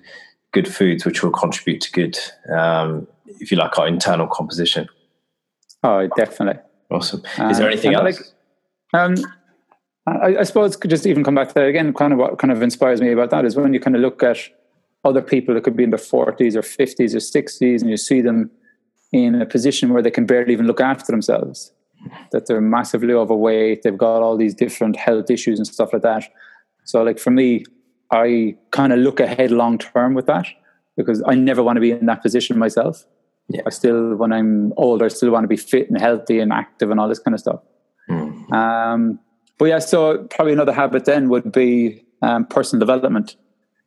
good 0.52 0.66
foods, 0.66 1.04
which 1.04 1.22
will 1.22 1.30
contribute 1.30 1.80
to 1.82 1.92
good, 1.92 2.18
um, 2.54 3.06
if 3.40 3.50
you 3.50 3.56
like, 3.56 3.78
our 3.78 3.86
internal 3.86 4.26
composition. 4.26 4.88
Oh, 5.82 6.08
definitely. 6.16 6.60
Awesome. 6.90 7.20
Is 7.20 7.58
there 7.58 7.66
um, 7.66 7.72
anything 7.72 7.94
else? 7.94 8.04
Like, 8.04 8.18
um, 8.94 9.14
I, 10.06 10.36
I, 10.38 10.42
suppose 10.42 10.76
could 10.76 10.90
just 10.90 11.06
even 11.06 11.22
come 11.22 11.34
back 11.34 11.48
to 11.48 11.54
that 11.54 11.66
again. 11.66 11.92
Kind 11.92 12.12
of 12.12 12.18
what 12.18 12.38
kind 12.38 12.50
of 12.50 12.60
inspires 12.62 13.00
me 13.00 13.12
about 13.12 13.30
that 13.30 13.44
is 13.44 13.54
when 13.54 13.72
you 13.72 13.80
kind 13.80 13.94
of 13.94 14.02
look 14.02 14.22
at 14.22 14.38
other 15.04 15.22
people 15.22 15.54
that 15.54 15.62
could 15.62 15.76
be 15.76 15.84
in 15.84 15.90
their 15.90 15.98
forties 15.98 16.56
or 16.56 16.62
fifties 16.62 17.14
or 17.14 17.20
sixties, 17.20 17.82
and 17.82 17.90
you 17.90 17.96
see 17.96 18.20
them 18.20 18.50
in 19.12 19.40
a 19.40 19.46
position 19.46 19.92
where 19.92 20.02
they 20.02 20.10
can 20.10 20.26
barely 20.26 20.52
even 20.52 20.66
look 20.66 20.80
after 20.80 21.12
themselves. 21.12 21.72
That 22.32 22.46
they're 22.46 22.60
massively 22.60 23.14
overweight. 23.14 23.82
They've 23.82 23.96
got 23.96 24.22
all 24.22 24.36
these 24.36 24.54
different 24.54 24.96
health 24.96 25.30
issues 25.30 25.60
and 25.60 25.66
stuff 25.66 25.92
like 25.92 26.02
that. 26.02 26.28
So, 26.84 27.02
like 27.04 27.20
for 27.20 27.30
me, 27.30 27.64
I 28.10 28.56
kind 28.72 28.92
of 28.92 28.98
look 28.98 29.20
ahead 29.20 29.52
long 29.52 29.78
term 29.78 30.14
with 30.14 30.26
that 30.26 30.46
because 30.96 31.22
I 31.26 31.34
never 31.34 31.62
want 31.62 31.76
to 31.76 31.80
be 31.80 31.92
in 31.92 32.06
that 32.06 32.22
position 32.22 32.58
myself. 32.58 33.06
Yeah. 33.48 33.62
I 33.66 33.70
still, 33.70 34.16
when 34.16 34.32
I'm 34.32 34.72
older, 34.76 35.04
I 35.04 35.08
still 35.08 35.30
want 35.30 35.44
to 35.44 35.48
be 35.48 35.56
fit 35.56 35.88
and 35.88 36.00
healthy 36.00 36.40
and 36.40 36.52
active 36.52 36.90
and 36.90 36.98
all 36.98 37.08
this 37.08 37.18
kind 37.18 37.34
of 37.34 37.40
stuff. 37.40 37.60
Mm. 38.10 38.52
Um, 38.52 39.20
but 39.62 39.68
yeah, 39.68 39.78
so 39.78 40.24
probably 40.24 40.52
another 40.54 40.72
habit 40.72 41.04
then 41.04 41.28
would 41.28 41.52
be 41.52 42.04
um, 42.20 42.46
personal 42.46 42.80
development. 42.80 43.36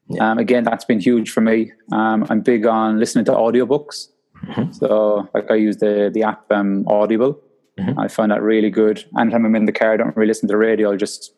Yeah. 0.08 0.32
Um, 0.32 0.38
again, 0.38 0.64
that's 0.64 0.86
been 0.86 1.02
huge 1.02 1.30
for 1.30 1.42
me. 1.42 1.74
Um, 1.92 2.26
I'm 2.30 2.40
big 2.40 2.66
on 2.66 2.98
listening 2.98 3.26
to 3.26 3.34
audiobooks. 3.34 4.08
Mm-hmm. 4.48 4.72
So, 4.72 5.28
like, 5.34 5.52
I 5.52 5.56
use 5.56 5.76
the 5.76 6.10
the 6.14 6.24
app 6.24 6.50
um, 6.50 6.86
Audible. 6.88 7.42
Mm-hmm. 7.78 8.00
I 8.00 8.08
find 8.08 8.32
that 8.32 8.42
really 8.42 8.70
good. 8.70 9.04
Anytime 9.20 9.44
I'm 9.44 9.54
in 9.54 9.66
the 9.66 9.74
car, 9.74 9.92
I 9.92 9.98
don't 9.98 10.16
really 10.16 10.30
listen 10.30 10.48
to 10.48 10.54
the 10.54 10.58
radio. 10.58 10.92
I'll 10.92 10.98
just 10.98 11.34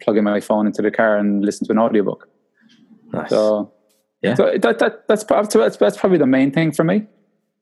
plug 0.00 0.16
in 0.16 0.24
my 0.24 0.40
phone 0.40 0.66
into 0.66 0.80
the 0.80 0.90
car 0.90 1.18
and 1.18 1.44
listen 1.44 1.66
to 1.66 1.72
an 1.74 1.78
audiobook. 1.78 2.26
Nice. 3.12 3.28
So, 3.28 3.70
yeah, 4.22 4.34
so 4.34 4.44
that, 4.62 4.78
that 4.78 5.08
that's, 5.08 5.24
that's 5.24 5.76
that's 5.76 5.98
probably 5.98 6.16
the 6.16 6.26
main 6.26 6.52
thing 6.52 6.72
for 6.72 6.84
me. 6.84 7.06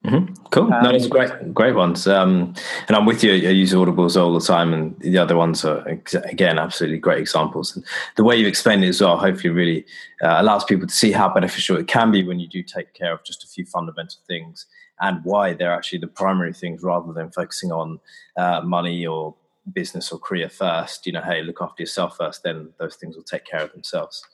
Mm-hmm. 0.05 0.35
Cool. 0.51 0.73
Um, 0.73 0.83
no, 0.83 0.93
those 0.93 1.07
are 1.07 1.09
great, 1.09 1.55
great 1.55 1.77
ones. 1.77 2.09
Um, 2.09 2.55
and 2.89 2.97
I'm 2.97 3.07
with 3.07 3.23
you. 3.23 3.35
I 3.35 3.53
use 3.53 3.73
audibles 3.73 4.21
all 4.21 4.35
the 4.35 4.45
time, 4.45 4.75
and 4.75 4.99
the 4.99 5.19
other 5.19 5.37
ones 5.37 5.65
are 5.65 5.87
again 5.87 6.59
absolutely 6.59 6.99
great 6.99 7.21
examples. 7.21 7.77
And 7.77 7.85
the 8.17 8.25
way 8.25 8.37
you 8.37 8.49
explain 8.49 8.83
it 8.83 8.89
as 8.89 9.01
well, 9.01 9.17
hopefully, 9.17 9.51
really 9.51 9.87
uh, 10.23 10.41
allows 10.41 10.65
people 10.65 10.89
to 10.89 10.95
see 10.95 11.13
how 11.13 11.33
beneficial 11.33 11.77
it 11.77 11.87
can 11.87 12.11
be 12.11 12.25
when 12.25 12.41
you 12.41 12.49
do 12.49 12.65
take 12.65 12.95
care 12.95 13.13
of 13.13 13.23
just 13.23 13.45
a 13.45 13.47
few 13.47 13.65
fundamental 13.65 14.21
things 14.27 14.67
and 15.01 15.25
why 15.25 15.53
they're 15.53 15.73
actually 15.73 15.99
the 15.99 16.09
primary 16.09 16.53
things 16.53 16.83
rather 16.83 17.13
than 17.13 17.31
focusing 17.31 17.71
on 17.71 18.01
uh, 18.37 18.61
money 18.63 19.07
or 19.07 19.35
business 19.73 20.11
or 20.11 20.19
career 20.19 20.49
first. 20.49 21.07
You 21.07 21.13
know, 21.13 21.23
hey, 21.23 21.43
look 21.43 21.61
after 21.61 21.83
yourself 21.83 22.17
first, 22.17 22.43
then 22.43 22.71
those 22.79 22.97
things 22.97 23.15
will 23.15 23.23
take 23.23 23.45
care 23.45 23.63
of 23.63 23.73
themselves. 23.73 24.25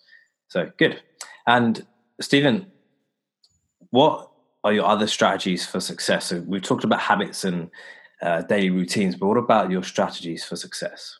So 0.48 0.70
good. 0.78 1.02
And 1.46 1.86
Stephen, 2.20 2.66
what 3.90 4.30
are 4.68 4.72
your 4.72 4.84
other 4.84 5.06
strategies 5.06 5.64
for 5.64 5.80
success? 5.80 6.26
So 6.26 6.40
we've 6.46 6.62
talked 6.62 6.84
about 6.84 7.00
habits 7.00 7.42
and 7.44 7.70
uh, 8.20 8.42
daily 8.42 8.68
routines, 8.68 9.16
but 9.16 9.26
what 9.26 9.38
about 9.38 9.70
your 9.70 9.82
strategies 9.82 10.44
for 10.44 10.56
success? 10.56 11.18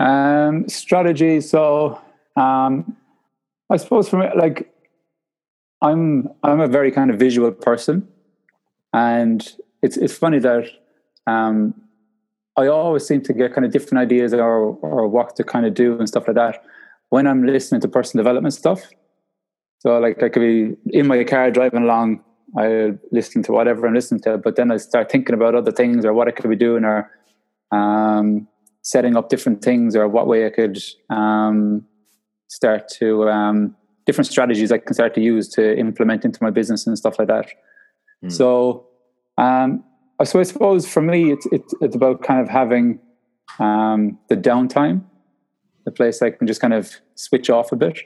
Um, 0.00 0.68
strategies. 0.68 1.48
So 1.48 2.00
um, 2.36 2.96
I 3.70 3.76
suppose 3.76 4.12
me, 4.12 4.26
like 4.34 4.74
I'm, 5.80 6.28
I'm 6.42 6.60
a 6.60 6.66
very 6.66 6.90
kind 6.90 7.10
of 7.10 7.20
visual 7.20 7.52
person, 7.52 8.08
and 8.92 9.40
it's 9.82 9.96
it's 9.96 10.16
funny 10.16 10.40
that 10.40 10.68
um, 11.28 11.74
I 12.56 12.66
always 12.66 13.06
seem 13.06 13.20
to 13.22 13.32
get 13.32 13.54
kind 13.54 13.64
of 13.64 13.70
different 13.70 14.02
ideas 14.02 14.34
or 14.34 14.76
or 14.82 15.06
what 15.06 15.36
to 15.36 15.44
kind 15.44 15.66
of 15.66 15.74
do 15.74 15.96
and 15.98 16.08
stuff 16.08 16.26
like 16.26 16.34
that 16.34 16.64
when 17.10 17.28
I'm 17.28 17.46
listening 17.46 17.80
to 17.82 17.88
personal 17.88 18.24
development 18.24 18.54
stuff. 18.54 18.80
So 19.78 19.98
like 20.00 20.20
I 20.22 20.28
could 20.28 20.40
be 20.40 20.76
in 20.98 21.06
my 21.06 21.22
car 21.22 21.50
driving 21.52 21.84
along 21.84 22.24
I 22.58 22.92
listen 23.12 23.42
to 23.44 23.52
whatever 23.52 23.86
I'm 23.86 23.94
listening 23.94 24.20
to, 24.22 24.38
but 24.38 24.56
then 24.56 24.70
I 24.70 24.76
start 24.78 25.10
thinking 25.10 25.34
about 25.34 25.54
other 25.54 25.72
things 25.72 26.04
or 26.04 26.12
what 26.12 26.28
I 26.28 26.32
could 26.32 26.50
be 26.50 26.56
doing 26.56 26.84
or 26.84 27.10
um, 27.70 28.48
setting 28.82 29.16
up 29.16 29.28
different 29.28 29.62
things 29.62 29.94
or 29.94 30.08
what 30.08 30.26
way 30.26 30.46
I 30.46 30.50
could 30.50 30.78
um, 31.10 31.86
start 32.48 32.88
to 32.98 33.28
um, 33.28 33.76
different 34.06 34.26
strategies 34.26 34.72
I 34.72 34.78
can 34.78 34.94
start 34.94 35.14
to 35.14 35.20
use 35.20 35.48
to 35.50 35.78
implement 35.78 36.24
into 36.24 36.42
my 36.42 36.50
business 36.50 36.86
and 36.86 36.98
stuff 36.98 37.18
like 37.18 37.28
that. 37.28 37.48
Mm. 38.24 38.32
So, 38.32 38.86
um, 39.38 39.84
so 40.24 40.40
I 40.40 40.42
suppose 40.42 40.88
for 40.88 41.00
me, 41.00 41.32
it's, 41.32 41.46
it's, 41.52 41.74
it's 41.80 41.94
about 41.94 42.22
kind 42.22 42.40
of 42.40 42.48
having 42.48 42.98
um, 43.58 44.18
the 44.28 44.36
downtime, 44.36 45.04
the 45.84 45.92
place 45.92 46.22
I 46.22 46.30
can 46.30 46.46
just 46.46 46.60
kind 46.60 46.74
of 46.74 46.96
switch 47.14 47.48
off 47.48 47.72
a 47.72 47.76
bit. 47.76 47.98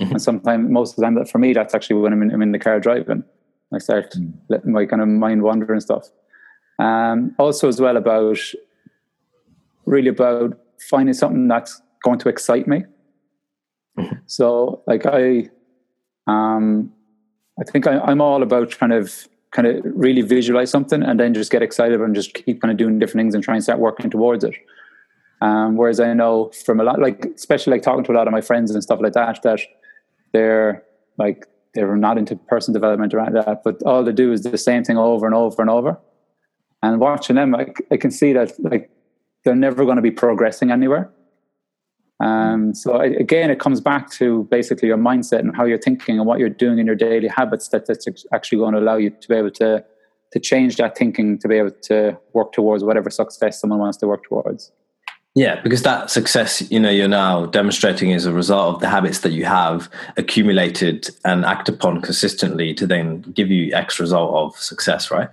Mm-hmm. 0.00 0.12
And 0.12 0.22
sometimes, 0.22 0.70
most 0.70 0.90
of 0.90 0.96
the 0.96 1.02
time, 1.02 1.14
that 1.14 1.30
for 1.30 1.38
me, 1.38 1.52
that's 1.52 1.72
actually 1.72 2.00
when 2.00 2.12
I'm 2.12 2.22
in, 2.22 2.32
I'm 2.32 2.42
in 2.42 2.52
the 2.52 2.58
car 2.58 2.80
driving. 2.80 3.22
I 3.74 3.78
start 3.78 4.12
mm. 4.12 4.32
letting 4.48 4.72
my 4.72 4.86
kind 4.86 5.02
of 5.02 5.08
mind 5.08 5.42
wander 5.42 5.72
and 5.72 5.82
stuff. 5.82 6.08
Um, 6.78 7.34
also, 7.38 7.68
as 7.68 7.80
well, 7.80 7.96
about 7.96 8.38
really 9.86 10.08
about 10.08 10.58
finding 10.88 11.14
something 11.14 11.48
that's 11.48 11.80
going 12.02 12.18
to 12.18 12.28
excite 12.28 12.66
me. 12.66 12.84
Mm-hmm. 13.98 14.16
So, 14.26 14.82
like 14.86 15.06
I, 15.06 15.48
um, 16.26 16.92
I 17.60 17.64
think 17.64 17.86
I, 17.86 17.98
I'm 18.00 18.20
all 18.20 18.42
about 18.42 18.70
trying 18.70 18.90
to 18.90 19.10
kind 19.52 19.68
of 19.68 19.84
really 19.84 20.22
visualize 20.22 20.70
something 20.70 21.02
and 21.02 21.20
then 21.20 21.32
just 21.32 21.52
get 21.52 21.62
excited 21.62 22.00
and 22.00 22.14
just 22.14 22.34
keep 22.34 22.60
kind 22.60 22.72
of 22.72 22.76
doing 22.76 22.98
different 22.98 23.22
things 23.22 23.34
and 23.34 23.44
try 23.44 23.54
and 23.54 23.62
start 23.62 23.78
working 23.78 24.10
towards 24.10 24.42
it. 24.42 24.54
Um, 25.40 25.76
whereas 25.76 26.00
I 26.00 26.12
know 26.14 26.50
from 26.64 26.80
a 26.80 26.84
lot, 26.84 27.00
like 27.00 27.24
especially 27.26 27.72
like 27.72 27.82
talking 27.82 28.02
to 28.04 28.12
a 28.12 28.14
lot 28.14 28.26
of 28.26 28.32
my 28.32 28.40
friends 28.40 28.72
and 28.72 28.82
stuff 28.82 29.00
like 29.00 29.12
that, 29.12 29.42
that 29.42 29.60
they're 30.32 30.82
like 31.18 31.46
they 31.74 31.84
were 31.84 31.96
not 31.96 32.18
into 32.18 32.36
personal 32.36 32.74
development 32.74 33.14
around 33.14 33.34
that, 33.34 33.62
but 33.64 33.82
all 33.82 34.04
they 34.04 34.12
do 34.12 34.32
is 34.32 34.42
the 34.42 34.56
same 34.56 34.84
thing 34.84 34.96
over 34.96 35.26
and 35.26 35.34
over 35.34 35.60
and 35.60 35.70
over. 35.70 35.98
And 36.82 37.00
watching 37.00 37.36
them, 37.36 37.54
I, 37.54 37.72
I 37.90 37.96
can 37.96 38.10
see 38.10 38.32
that 38.32 38.52
like 38.60 38.90
they're 39.44 39.56
never 39.56 39.84
going 39.84 39.96
to 39.96 40.02
be 40.02 40.10
progressing 40.10 40.70
anywhere. 40.70 41.10
Um, 42.20 42.74
so 42.74 42.96
I, 42.96 43.06
again, 43.06 43.50
it 43.50 43.58
comes 43.58 43.80
back 43.80 44.10
to 44.12 44.44
basically 44.50 44.88
your 44.88 44.98
mindset 44.98 45.40
and 45.40 45.54
how 45.56 45.64
you're 45.64 45.78
thinking 45.78 46.18
and 46.18 46.26
what 46.26 46.38
you're 46.38 46.48
doing 46.48 46.78
in 46.78 46.86
your 46.86 46.94
daily 46.94 47.28
habits 47.28 47.68
that 47.68 47.86
that's 47.86 48.06
actually 48.32 48.58
going 48.58 48.74
to 48.74 48.80
allow 48.80 48.96
you 48.96 49.10
to 49.10 49.28
be 49.28 49.34
able 49.34 49.50
to 49.52 49.84
to 50.32 50.40
change 50.40 50.76
that 50.76 50.98
thinking 50.98 51.38
to 51.38 51.46
be 51.46 51.56
able 51.56 51.70
to 51.70 52.18
work 52.32 52.52
towards 52.52 52.82
whatever 52.82 53.08
success 53.08 53.60
someone 53.60 53.78
wants 53.78 53.96
to 53.98 54.06
work 54.08 54.24
towards. 54.24 54.72
Yeah, 55.36 55.60
because 55.62 55.82
that 55.82 56.10
success, 56.10 56.70
you 56.70 56.78
know, 56.78 56.90
you're 56.90 57.08
now 57.08 57.46
demonstrating 57.46 58.10
is 58.10 58.24
a 58.24 58.32
result 58.32 58.76
of 58.76 58.80
the 58.80 58.88
habits 58.88 59.20
that 59.20 59.32
you 59.32 59.44
have 59.44 59.90
accumulated 60.16 61.10
and 61.24 61.44
act 61.44 61.68
upon 61.68 62.00
consistently 62.02 62.72
to 62.74 62.86
then 62.86 63.22
give 63.22 63.50
you 63.50 63.74
X 63.74 63.98
result 63.98 64.32
of 64.32 64.56
success, 64.56 65.10
right? 65.10 65.28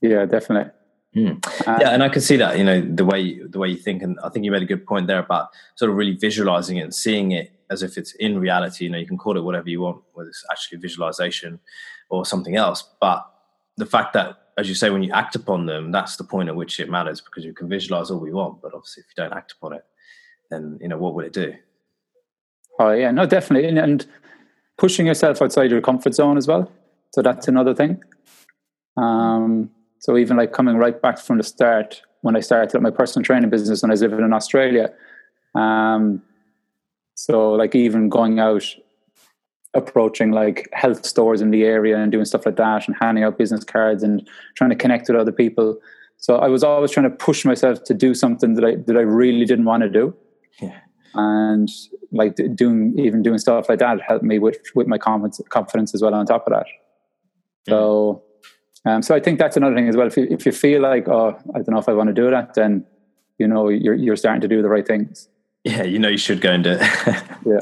Yeah, 0.00 0.26
definitely. 0.26 0.70
Mm. 1.16 1.44
Yeah, 1.66 1.90
and 1.90 2.04
I 2.04 2.08
can 2.08 2.22
see 2.22 2.36
that, 2.36 2.56
you 2.56 2.64
know, 2.64 2.80
the 2.80 3.04
way 3.04 3.38
the 3.38 3.58
way 3.58 3.68
you 3.68 3.76
think, 3.76 4.02
and 4.02 4.18
I 4.22 4.28
think 4.28 4.44
you 4.44 4.50
made 4.52 4.62
a 4.62 4.66
good 4.66 4.86
point 4.86 5.06
there 5.06 5.18
about 5.18 5.48
sort 5.76 5.90
of 5.90 5.96
really 5.96 6.14
visualizing 6.14 6.76
it 6.76 6.82
and 6.82 6.94
seeing 6.94 7.32
it 7.32 7.52
as 7.70 7.82
if 7.82 7.96
it's 7.96 8.14
in 8.16 8.38
reality. 8.38 8.84
You 8.84 8.90
know, 8.90 8.98
you 8.98 9.06
can 9.06 9.18
call 9.18 9.36
it 9.36 9.42
whatever 9.42 9.68
you 9.68 9.80
want, 9.80 10.02
whether 10.12 10.28
it's 10.28 10.44
actually 10.50 10.78
visualization 10.78 11.60
or 12.10 12.24
something 12.24 12.56
else. 12.56 12.84
But 13.00 13.24
the 13.76 13.86
fact 13.86 14.12
that, 14.12 14.38
as 14.56 14.68
you 14.68 14.74
say, 14.74 14.90
when 14.90 15.02
you 15.02 15.12
act 15.12 15.34
upon 15.34 15.66
them, 15.66 15.90
that's 15.90 16.16
the 16.16 16.24
point 16.24 16.48
at 16.48 16.56
which 16.56 16.78
it 16.80 16.90
matters 16.90 17.20
because 17.20 17.44
you 17.44 17.52
can 17.52 17.68
visualize 17.68 18.10
all 18.10 18.20
we 18.20 18.32
want, 18.32 18.62
but 18.62 18.74
obviously, 18.74 19.02
if 19.02 19.06
you 19.08 19.22
don't 19.22 19.36
act 19.36 19.52
upon 19.52 19.72
it, 19.72 19.84
then 20.50 20.78
you 20.80 20.88
know 20.88 20.98
what 20.98 21.14
will 21.14 21.24
it 21.24 21.32
do? 21.32 21.54
Oh 22.78 22.90
yeah, 22.92 23.10
no, 23.10 23.26
definitely, 23.26 23.68
and, 23.68 24.06
pushing 24.76 25.06
yourself 25.06 25.40
outside 25.40 25.70
your 25.70 25.80
comfort 25.80 26.14
zone 26.14 26.36
as 26.36 26.46
well. 26.46 26.70
So 27.12 27.22
that's 27.22 27.48
another 27.48 27.74
thing. 27.74 28.02
Um, 28.96 29.70
so 29.98 30.16
even 30.16 30.36
like 30.36 30.52
coming 30.52 30.76
right 30.76 31.00
back 31.00 31.18
from 31.18 31.38
the 31.38 31.44
start, 31.44 32.02
when 32.22 32.36
I 32.36 32.40
started 32.40 32.80
my 32.80 32.90
personal 32.90 33.24
training 33.24 33.50
business 33.50 33.82
when 33.82 33.90
I 33.90 33.94
was 33.94 34.02
living 34.02 34.24
in 34.24 34.32
Australia, 34.32 34.92
um, 35.54 36.22
so 37.14 37.52
like 37.52 37.74
even 37.74 38.08
going 38.08 38.40
out, 38.40 38.64
approaching 39.74 40.30
like 40.30 40.68
health 40.72 41.04
stores 41.04 41.40
in 41.40 41.50
the 41.50 41.64
area 41.64 41.96
and 41.96 42.12
doing 42.12 42.24
stuff 42.24 42.46
like 42.46 42.56
that, 42.56 42.86
and 42.86 42.96
handing 43.00 43.24
out 43.24 43.38
business 43.38 43.64
cards 43.64 44.02
and 44.02 44.28
trying 44.54 44.70
to 44.70 44.76
connect 44.76 45.08
with 45.08 45.16
other 45.16 45.32
people. 45.32 45.78
So 46.18 46.36
I 46.36 46.48
was 46.48 46.64
always 46.64 46.90
trying 46.90 47.10
to 47.10 47.16
push 47.16 47.44
myself 47.44 47.84
to 47.84 47.94
do 47.94 48.14
something 48.14 48.54
that 48.54 48.64
I 48.64 48.76
that 48.76 48.96
I 48.96 49.00
really 49.00 49.44
didn't 49.44 49.64
want 49.64 49.82
to 49.82 49.90
do. 49.90 50.14
Yeah. 50.60 50.78
And 51.14 51.68
like 52.12 52.36
doing 52.54 52.94
even 52.98 53.22
doing 53.22 53.38
stuff 53.38 53.68
like 53.68 53.78
that 53.80 54.00
helped 54.00 54.24
me 54.24 54.38
with 54.38 54.58
with 54.74 54.86
my 54.86 54.98
confidence 54.98 55.40
confidence 55.50 55.94
as 55.94 56.02
well. 56.02 56.14
On 56.14 56.24
top 56.26 56.46
of 56.46 56.52
that, 56.52 56.66
so 57.68 58.22
um, 58.86 59.02
so 59.02 59.14
I 59.14 59.20
think 59.20 59.38
that's 59.38 59.56
another 59.56 59.74
thing 59.74 59.88
as 59.88 59.96
well. 59.96 60.06
If 60.06 60.16
you, 60.16 60.26
if 60.30 60.44
you 60.44 60.52
feel 60.52 60.82
like, 60.82 61.08
oh, 61.08 61.38
I 61.54 61.58
don't 61.58 61.70
know 61.70 61.78
if 61.78 61.88
I 61.88 61.94
want 61.94 62.08
to 62.08 62.14
do 62.14 62.30
that, 62.30 62.54
then 62.54 62.84
you 63.38 63.48
know 63.48 63.68
you're 63.68 63.94
you're 63.94 64.16
starting 64.16 64.42
to 64.42 64.48
do 64.48 64.62
the 64.62 64.68
right 64.68 64.86
things. 64.86 65.28
Yeah, 65.64 65.82
you 65.82 65.98
know 65.98 66.08
you 66.08 66.18
should 66.18 66.40
go 66.40 66.52
and 66.52 66.62
do 66.62 66.72
it. 66.72 66.80
yeah, 67.46 67.60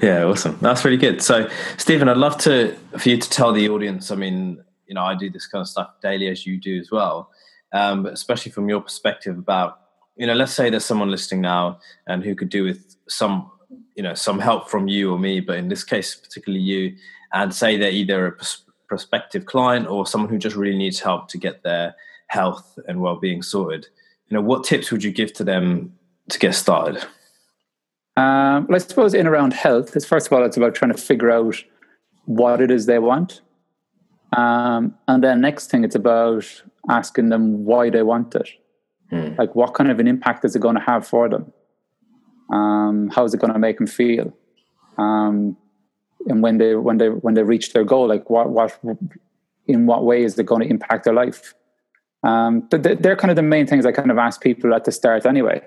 yeah, 0.00 0.22
awesome. 0.22 0.56
That's 0.60 0.84
really 0.84 0.96
good. 0.96 1.20
So, 1.20 1.48
Stephen, 1.76 2.08
I'd 2.08 2.16
love 2.16 2.38
to 2.38 2.76
for 2.96 3.08
you 3.08 3.16
to 3.16 3.30
tell 3.30 3.52
the 3.52 3.68
audience. 3.68 4.10
I 4.10 4.14
mean, 4.14 4.62
you 4.86 4.94
know, 4.94 5.02
I 5.02 5.14
do 5.16 5.28
this 5.28 5.46
kind 5.46 5.60
of 5.60 5.68
stuff 5.68 5.90
daily 6.00 6.28
as 6.28 6.46
you 6.46 6.56
do 6.56 6.78
as 6.78 6.90
well, 6.90 7.30
um, 7.72 8.04
but 8.04 8.12
especially 8.12 8.52
from 8.52 8.68
your 8.68 8.80
perspective 8.80 9.36
about, 9.36 9.80
you 10.16 10.26
know, 10.26 10.34
let's 10.34 10.52
say 10.52 10.70
there's 10.70 10.84
someone 10.84 11.10
listening 11.10 11.40
now 11.40 11.80
and 12.06 12.22
who 12.22 12.36
could 12.36 12.48
do 12.48 12.62
with 12.62 12.96
some, 13.08 13.50
you 13.96 14.02
know, 14.02 14.14
some 14.14 14.38
help 14.38 14.70
from 14.70 14.86
you 14.86 15.12
or 15.12 15.18
me, 15.18 15.40
but 15.40 15.56
in 15.56 15.68
this 15.68 15.82
case, 15.82 16.14
particularly 16.14 16.62
you, 16.62 16.94
and 17.32 17.52
say 17.52 17.76
they're 17.76 17.90
either 17.90 18.26
a 18.26 18.44
prospective 18.86 19.46
client 19.46 19.88
or 19.88 20.06
someone 20.06 20.30
who 20.30 20.38
just 20.38 20.54
really 20.54 20.78
needs 20.78 21.00
help 21.00 21.26
to 21.28 21.38
get 21.38 21.62
their 21.64 21.96
health 22.28 22.78
and 22.86 23.00
well-being 23.00 23.42
sorted 23.42 23.86
you 24.32 24.38
know 24.38 24.40
what 24.40 24.64
tips 24.64 24.90
would 24.90 25.04
you 25.04 25.10
give 25.10 25.30
to 25.34 25.44
them 25.44 25.92
to 26.30 26.38
get 26.38 26.54
started 26.54 27.04
um, 28.16 28.66
well, 28.66 28.76
I 28.76 28.78
suppose 28.78 29.14
in 29.14 29.26
around 29.26 29.54
health, 29.54 29.96
it's 29.96 30.04
first 30.04 30.26
of 30.26 30.32
all, 30.32 30.44
it's 30.44 30.56
about 30.56 30.74
trying 30.74 30.92
to 30.92 30.98
figure 30.98 31.30
out 31.30 31.62
what 32.26 32.60
it 32.60 32.70
is 32.70 32.86
they 32.86 32.98
want. 32.98 33.40
Um, 34.36 34.94
and 35.08 35.22
then 35.22 35.40
next 35.40 35.70
thing, 35.70 35.84
it's 35.84 35.94
about 35.94 36.62
asking 36.88 37.28
them 37.28 37.64
why 37.64 37.90
they 37.90 38.02
want 38.02 38.34
it. 38.34 38.48
Hmm. 39.10 39.34
Like, 39.38 39.54
what 39.54 39.74
kind 39.74 39.90
of 39.90 39.98
an 39.98 40.06
impact 40.06 40.44
is 40.44 40.54
it 40.56 40.60
going 40.60 40.74
to 40.74 40.80
have 40.80 41.06
for 41.06 41.28
them? 41.28 41.52
Um, 42.50 43.10
how 43.10 43.24
is 43.24 43.32
it 43.34 43.40
going 43.40 43.52
to 43.52 43.58
make 43.58 43.78
them 43.78 43.86
feel? 43.86 44.36
Um, 44.98 45.56
and 46.26 46.42
when 46.42 46.58
they 46.58 46.74
when 46.74 46.98
they 46.98 47.08
when 47.08 47.34
they 47.34 47.42
reach 47.42 47.72
their 47.72 47.84
goal, 47.84 48.08
like 48.08 48.30
what 48.30 48.50
what 48.50 48.78
in 49.66 49.86
what 49.86 50.04
way 50.04 50.22
is 50.22 50.38
it 50.38 50.46
going 50.46 50.62
to 50.62 50.68
impact 50.68 51.04
their 51.04 51.14
life? 51.14 51.54
Um, 52.22 52.68
they're 52.70 53.16
kind 53.16 53.30
of 53.30 53.36
the 53.36 53.42
main 53.42 53.66
things 53.66 53.84
I 53.84 53.92
kind 53.92 54.10
of 54.10 54.18
ask 54.18 54.40
people 54.40 54.74
at 54.74 54.84
the 54.84 54.92
start 54.92 55.26
anyway, 55.26 55.62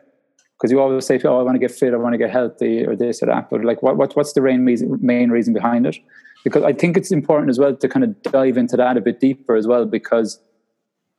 because 0.57 0.71
you 0.71 0.79
always 0.79 1.05
say, 1.05 1.19
"Oh, 1.23 1.39
I 1.39 1.43
want 1.43 1.55
to 1.55 1.59
get 1.59 1.71
fit, 1.71 1.93
I 1.93 1.97
want 1.97 2.13
to 2.13 2.17
get 2.17 2.31
healthy, 2.31 2.85
or 2.85 2.95
this 2.95 3.21
or 3.21 3.27
that." 3.27 3.49
But 3.49 3.63
like, 3.63 3.83
what, 3.83 3.97
what 3.97 4.15
what's 4.15 4.33
the 4.33 4.41
main 4.41 4.65
reason, 4.65 4.97
main 5.01 5.29
reason 5.29 5.53
behind 5.53 5.85
it? 5.85 5.97
Because 6.43 6.63
I 6.63 6.73
think 6.73 6.95
it's 6.95 7.11
important 7.11 7.49
as 7.49 7.59
well 7.59 7.75
to 7.75 7.87
kind 7.89 8.03
of 8.03 8.21
dive 8.21 8.57
into 8.57 8.77
that 8.77 8.97
a 8.97 9.01
bit 9.01 9.19
deeper 9.19 9.55
as 9.55 9.67
well, 9.67 9.85
because 9.85 10.39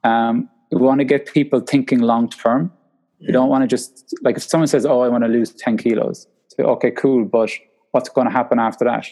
um, 0.04 0.48
we 0.70 0.78
want 0.78 1.00
to 1.00 1.04
get 1.04 1.32
people 1.32 1.60
thinking 1.60 2.00
long 2.00 2.28
term. 2.28 2.72
You 3.18 3.32
don't 3.32 3.48
want 3.48 3.62
to 3.62 3.68
just 3.68 4.14
like 4.22 4.36
if 4.36 4.42
someone 4.42 4.68
says, 4.68 4.86
"Oh, 4.86 5.00
I 5.00 5.08
want 5.08 5.24
to 5.24 5.28
lose 5.28 5.52
ten 5.52 5.76
kilos," 5.76 6.26
say, 6.48 6.62
"Okay, 6.62 6.90
cool," 6.90 7.24
but 7.24 7.50
what's 7.90 8.08
going 8.08 8.26
to 8.26 8.32
happen 8.32 8.58
after 8.58 8.84
that? 8.84 9.06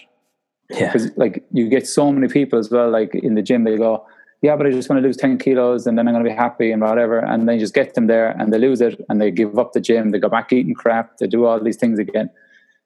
Yeah. 0.70 0.86
Because 0.86 1.10
like 1.16 1.44
you 1.52 1.68
get 1.68 1.86
so 1.86 2.10
many 2.12 2.28
people 2.28 2.58
as 2.58 2.70
well, 2.70 2.90
like 2.90 3.14
in 3.14 3.34
the 3.34 3.42
gym, 3.42 3.64
they 3.64 3.76
go, 3.76 4.06
yeah, 4.44 4.56
but 4.56 4.66
I 4.66 4.70
just 4.72 4.90
want 4.90 5.00
to 5.00 5.06
lose 5.06 5.16
10 5.16 5.38
kilos 5.38 5.86
and 5.86 5.96
then 5.96 6.06
I'm 6.06 6.12
going 6.12 6.22
to 6.22 6.30
be 6.30 6.36
happy 6.36 6.70
and 6.70 6.82
whatever. 6.82 7.18
And 7.18 7.48
then 7.48 7.54
you 7.54 7.60
just 7.62 7.72
get 7.72 7.94
them 7.94 8.08
there 8.08 8.28
and 8.38 8.52
they 8.52 8.58
lose 8.58 8.82
it 8.82 9.02
and 9.08 9.18
they 9.18 9.30
give 9.30 9.58
up 9.58 9.72
the 9.72 9.80
gym. 9.80 10.10
They 10.10 10.18
go 10.18 10.28
back 10.28 10.52
eating 10.52 10.74
crap. 10.74 11.16
They 11.16 11.26
do 11.26 11.46
all 11.46 11.58
these 11.58 11.78
things 11.78 11.98
again. 11.98 12.28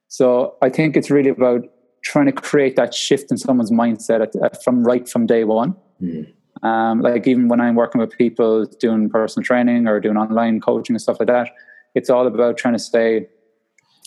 So 0.06 0.54
I 0.62 0.68
think 0.68 0.96
it's 0.96 1.10
really 1.10 1.30
about 1.30 1.64
trying 2.02 2.26
to 2.26 2.32
create 2.32 2.76
that 2.76 2.94
shift 2.94 3.32
in 3.32 3.38
someone's 3.38 3.72
mindset 3.72 4.22
at, 4.22 4.36
at, 4.36 4.62
from 4.62 4.84
right 4.84 5.08
from 5.08 5.26
day 5.26 5.42
one. 5.42 5.74
Mm. 6.00 6.32
Um, 6.62 7.00
like 7.00 7.26
even 7.26 7.48
when 7.48 7.60
I'm 7.60 7.74
working 7.74 8.00
with 8.00 8.16
people 8.16 8.64
doing 8.78 9.10
personal 9.10 9.44
training 9.44 9.88
or 9.88 9.98
doing 9.98 10.16
online 10.16 10.60
coaching 10.60 10.94
and 10.94 11.02
stuff 11.02 11.18
like 11.18 11.26
that, 11.26 11.50
it's 11.96 12.08
all 12.08 12.28
about 12.28 12.56
trying 12.56 12.74
to 12.74 12.78
stay, 12.78 13.26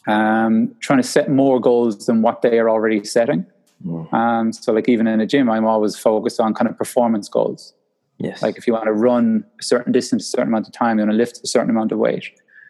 um, 0.08 0.74
trying 0.80 1.02
to 1.02 1.08
set 1.08 1.30
more 1.30 1.60
goals 1.60 2.06
than 2.06 2.22
what 2.22 2.44
they 2.44 2.60
are 2.60 2.70
already 2.70 3.04
setting. 3.04 3.46
Mm. 3.86 4.14
Um, 4.14 4.54
so 4.54 4.72
like 4.74 4.90
even 4.90 5.08
in 5.08 5.20
a 5.20 5.26
gym, 5.26 5.50
I'm 5.50 5.66
always 5.66 5.96
focused 5.98 6.40
on 6.40 6.54
kind 6.54 6.70
of 6.70 6.78
performance 6.78 7.30
goals. 7.30 7.74
Yes. 8.18 8.42
Like 8.42 8.58
if 8.58 8.68
you 8.68 8.74
want 8.74 8.86
to 8.86 8.94
run 8.94 9.44
a 9.60 9.64
certain 9.64 9.92
distance, 9.92 10.26
a 10.26 10.30
certain 10.30 10.50
amount 10.50 10.68
of 10.68 10.74
time, 10.74 11.00
you 11.00 11.06
want 11.06 11.12
to 11.12 11.18
lift 11.18 11.40
a 11.44 11.48
certain 11.48 11.70
amount 11.70 11.92
of 11.92 11.98
weight. 11.98 12.26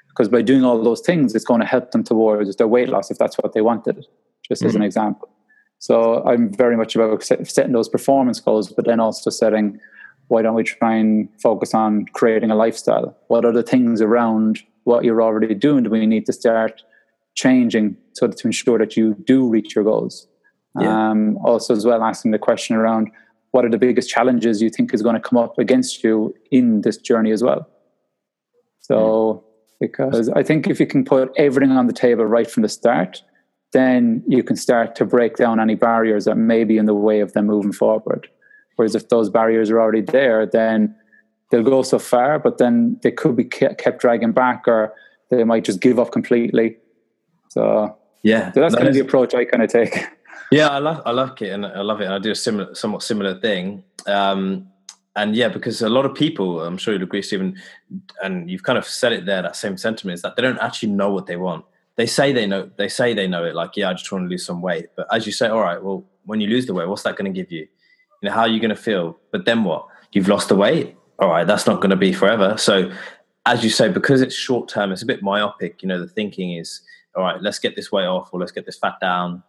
Because 0.08 0.30
by 0.30 0.41
doing 0.41 0.63
all 0.63 0.82
those 0.82 1.02
things, 1.02 1.36
it's 1.36 1.45
going 1.45 1.62
to 1.62 1.65
help 1.65 1.91
them 1.91 2.04
towards 2.04 2.56
their 2.56 2.67
weight 2.67 2.89
loss 2.89 3.12
if 3.12 3.17
that's 3.17 3.38
what 3.38 3.54
they 3.54 3.62
wanted, 3.62 4.06
just 4.47 4.62
mm. 4.62 4.67
as 4.67 4.76
an 4.76 4.82
mm. 4.82 4.86
example. 4.86 5.30
So 5.80 6.24
I'm 6.26 6.54
very 6.54 6.78
much 6.78 6.95
about 6.95 7.24
setting 7.24 7.71
those 7.71 7.89
performance 7.89 8.39
goals, 8.39 8.71
but 8.71 8.86
then 8.86 9.00
also 9.00 9.30
setting 9.30 9.80
why 10.28 10.41
don't 10.41 10.56
we 10.56 10.63
try 10.63 10.95
and 10.95 11.28
focus 11.41 11.74
on 11.74 12.06
creating 12.13 12.52
a 12.52 12.56
lifestyle? 12.56 13.17
What 13.28 13.43
are 13.43 13.52
the 13.52 13.63
things 13.63 14.02
around 14.02 14.62
what 14.86 15.04
you're 15.04 15.21
already 15.21 15.54
doing 15.54 15.84
do 15.84 15.89
we 15.89 16.06
need 16.06 16.26
to 16.28 16.34
start 16.34 16.84
changing 17.36 17.97
so 18.13 18.28
to 18.28 18.47
ensure 18.47 18.80
that 18.80 18.95
you 18.95 19.15
do 19.26 19.50
reach 19.50 19.76
your 19.76 19.84
goals? 19.84 20.28
Yeah. 20.80 21.10
Um, 21.10 21.38
also, 21.44 21.76
as 21.76 21.86
well, 21.86 22.04
asking 22.04 22.32
the 22.32 22.40
question 22.40 22.76
around 22.76 23.10
what 23.52 23.66
are 23.66 23.70
the 23.70 23.78
biggest 23.78 24.10
challenges 24.10 24.62
you 24.62 24.70
think 24.70 24.94
is 24.94 25.02
going 25.02 25.16
to 25.16 25.22
come 25.22 25.38
up 25.38 25.60
against 25.60 26.04
you 26.04 26.34
in 26.52 26.82
this 26.82 26.98
journey 26.98 27.32
as 27.32 27.44
well. 27.44 27.68
So, 28.80 29.44
because 29.80 30.30
I 30.30 30.44
think 30.44 30.68
if 30.68 30.80
you 30.80 30.88
can 30.88 31.04
put 31.04 31.32
everything 31.38 31.72
on 31.72 31.88
the 31.88 31.94
table 31.94 32.26
right 32.26 32.50
from 32.50 32.64
the 32.64 32.70
start, 32.70 33.22
then 33.74 34.24
you 34.28 34.44
can 34.44 34.56
start 34.56 34.96
to 34.96 35.06
break 35.06 35.36
down 35.38 35.60
any 35.60 35.76
barriers 35.76 36.26
that 36.26 36.36
may 36.36 36.64
be 36.64 36.78
in 36.78 36.86
the 36.86 36.94
way 36.94 37.20
of 37.20 37.34
them 37.34 37.48
moving 37.48 37.72
forward. 37.72 38.28
Whereas 38.76 38.96
if 38.96 39.10
those 39.10 39.30
barriers 39.30 39.70
are 39.70 39.80
already 39.80 40.02
there, 40.02 40.46
then 40.46 40.96
they'll 41.50 41.64
go 41.64 41.82
so 41.82 42.00
far, 42.00 42.40
but 42.40 42.58
then 42.58 42.98
they 43.04 43.12
could 43.12 43.36
be 43.36 43.44
kept 43.44 44.00
dragging 44.00 44.32
back, 44.32 44.68
or 44.68 44.94
they 45.30 45.44
might 45.44 45.64
just 45.64 45.82
give 45.82 46.00
up 46.00 46.12
completely. 46.12 46.78
So 47.50 47.98
yeah, 48.24 48.52
so 48.52 48.62
that's 48.62 48.76
kind 48.76 48.88
of 48.88 48.94
the 48.94 49.02
approach 49.02 49.34
I 49.34 49.46
kind 49.46 49.64
of 49.64 49.70
take. 49.70 50.08
Yeah, 50.52 50.68
I 50.68 50.80
love 50.80 51.02
I 51.06 51.12
love 51.12 51.42
it 51.42 51.50
and 51.50 51.66
I 51.66 51.82
love 51.82 52.02
it. 52.02 52.06
And 52.06 52.14
I 52.14 52.20
do 52.20 52.32
a 52.32 52.36
similar, 52.36 52.76
somewhat 52.76 53.04
similar 53.04 53.40
thing. 53.40 53.84
Um, 54.06 54.68
and 55.16 55.36
yeah, 55.36 55.48
because 55.48 55.82
a 55.82 55.90
lot 55.90 56.06
of 56.06 56.14
people, 56.14 56.62
I'm 56.62 56.78
sure 56.78 56.94
you'll 56.94 57.04
agree, 57.04 57.22
Stephen, 57.22 57.56
and 58.22 58.50
you've 58.50 58.64
kind 58.64 58.78
of 58.78 58.86
said 58.86 59.14
it 59.14 59.26
there. 59.26 59.42
That 59.42 59.56
same 59.56 59.78
sentiment 59.78 60.16
is 60.16 60.22
that 60.22 60.36
they 60.36 60.42
don't 60.42 60.60
actually 60.60 60.90
know 60.90 61.12
what 61.12 61.26
they 61.26 61.38
want. 61.38 61.66
They 61.96 62.06
say 62.06 62.32
they 62.34 62.46
know. 62.48 62.70
They 62.78 62.90
say 62.90 63.14
they 63.14 63.28
know 63.28 63.46
it. 63.46 63.56
Like, 63.56 63.72
yeah, 63.76 63.90
I 63.90 63.94
just 63.94 64.12
want 64.12 64.26
to 64.26 64.30
lose 64.30 64.46
some 64.46 64.62
weight. 64.62 64.88
But 64.96 65.08
as 65.14 65.26
you 65.26 65.32
say, 65.32 65.48
all 65.48 65.62
right, 65.62 65.82
well, 65.82 66.06
when 66.26 66.42
you 66.42 66.48
lose 66.48 66.66
the 66.66 66.74
weight, 66.74 66.88
what's 66.88 67.04
that 67.04 67.16
going 67.16 67.32
to 67.32 67.38
give 67.38 67.52
you? 67.52 67.68
You 68.22 68.30
know, 68.30 68.32
how 68.32 68.42
are 68.42 68.48
you 68.48 68.60
going 68.60 68.70
to 68.70 68.76
feel? 68.76 69.18
But 69.32 69.46
then 69.46 69.64
what? 69.64 69.88
You've 70.12 70.28
lost 70.28 70.50
the 70.50 70.56
weight. 70.56 70.96
All 71.20 71.30
right, 71.30 71.46
that's 71.46 71.68
not 71.68 71.78
going 71.78 71.92
to 71.92 71.96
be 71.96 72.14
forever. 72.14 72.58
So, 72.58 72.92
as 73.46 73.64
you 73.64 73.70
say, 73.70 73.90
because 73.90 74.22
it's 74.22 74.36
short 74.36 74.70
term, 74.70 74.92
it's 74.92 75.02
a 75.02 75.06
bit 75.06 75.22
myopic. 75.22 75.82
You 75.82 75.90
know, 75.90 76.00
the 76.00 76.08
thinking 76.08 76.54
is, 76.54 76.82
all 77.16 77.24
right, 77.24 77.42
let's 77.42 77.60
get 77.60 77.76
this 77.76 77.92
weight 77.92 78.06
off, 78.06 78.30
or 78.32 78.40
let's 78.40 78.52
get 78.52 78.66
this 78.66 78.78
fat 78.78 78.96
down 79.02 79.44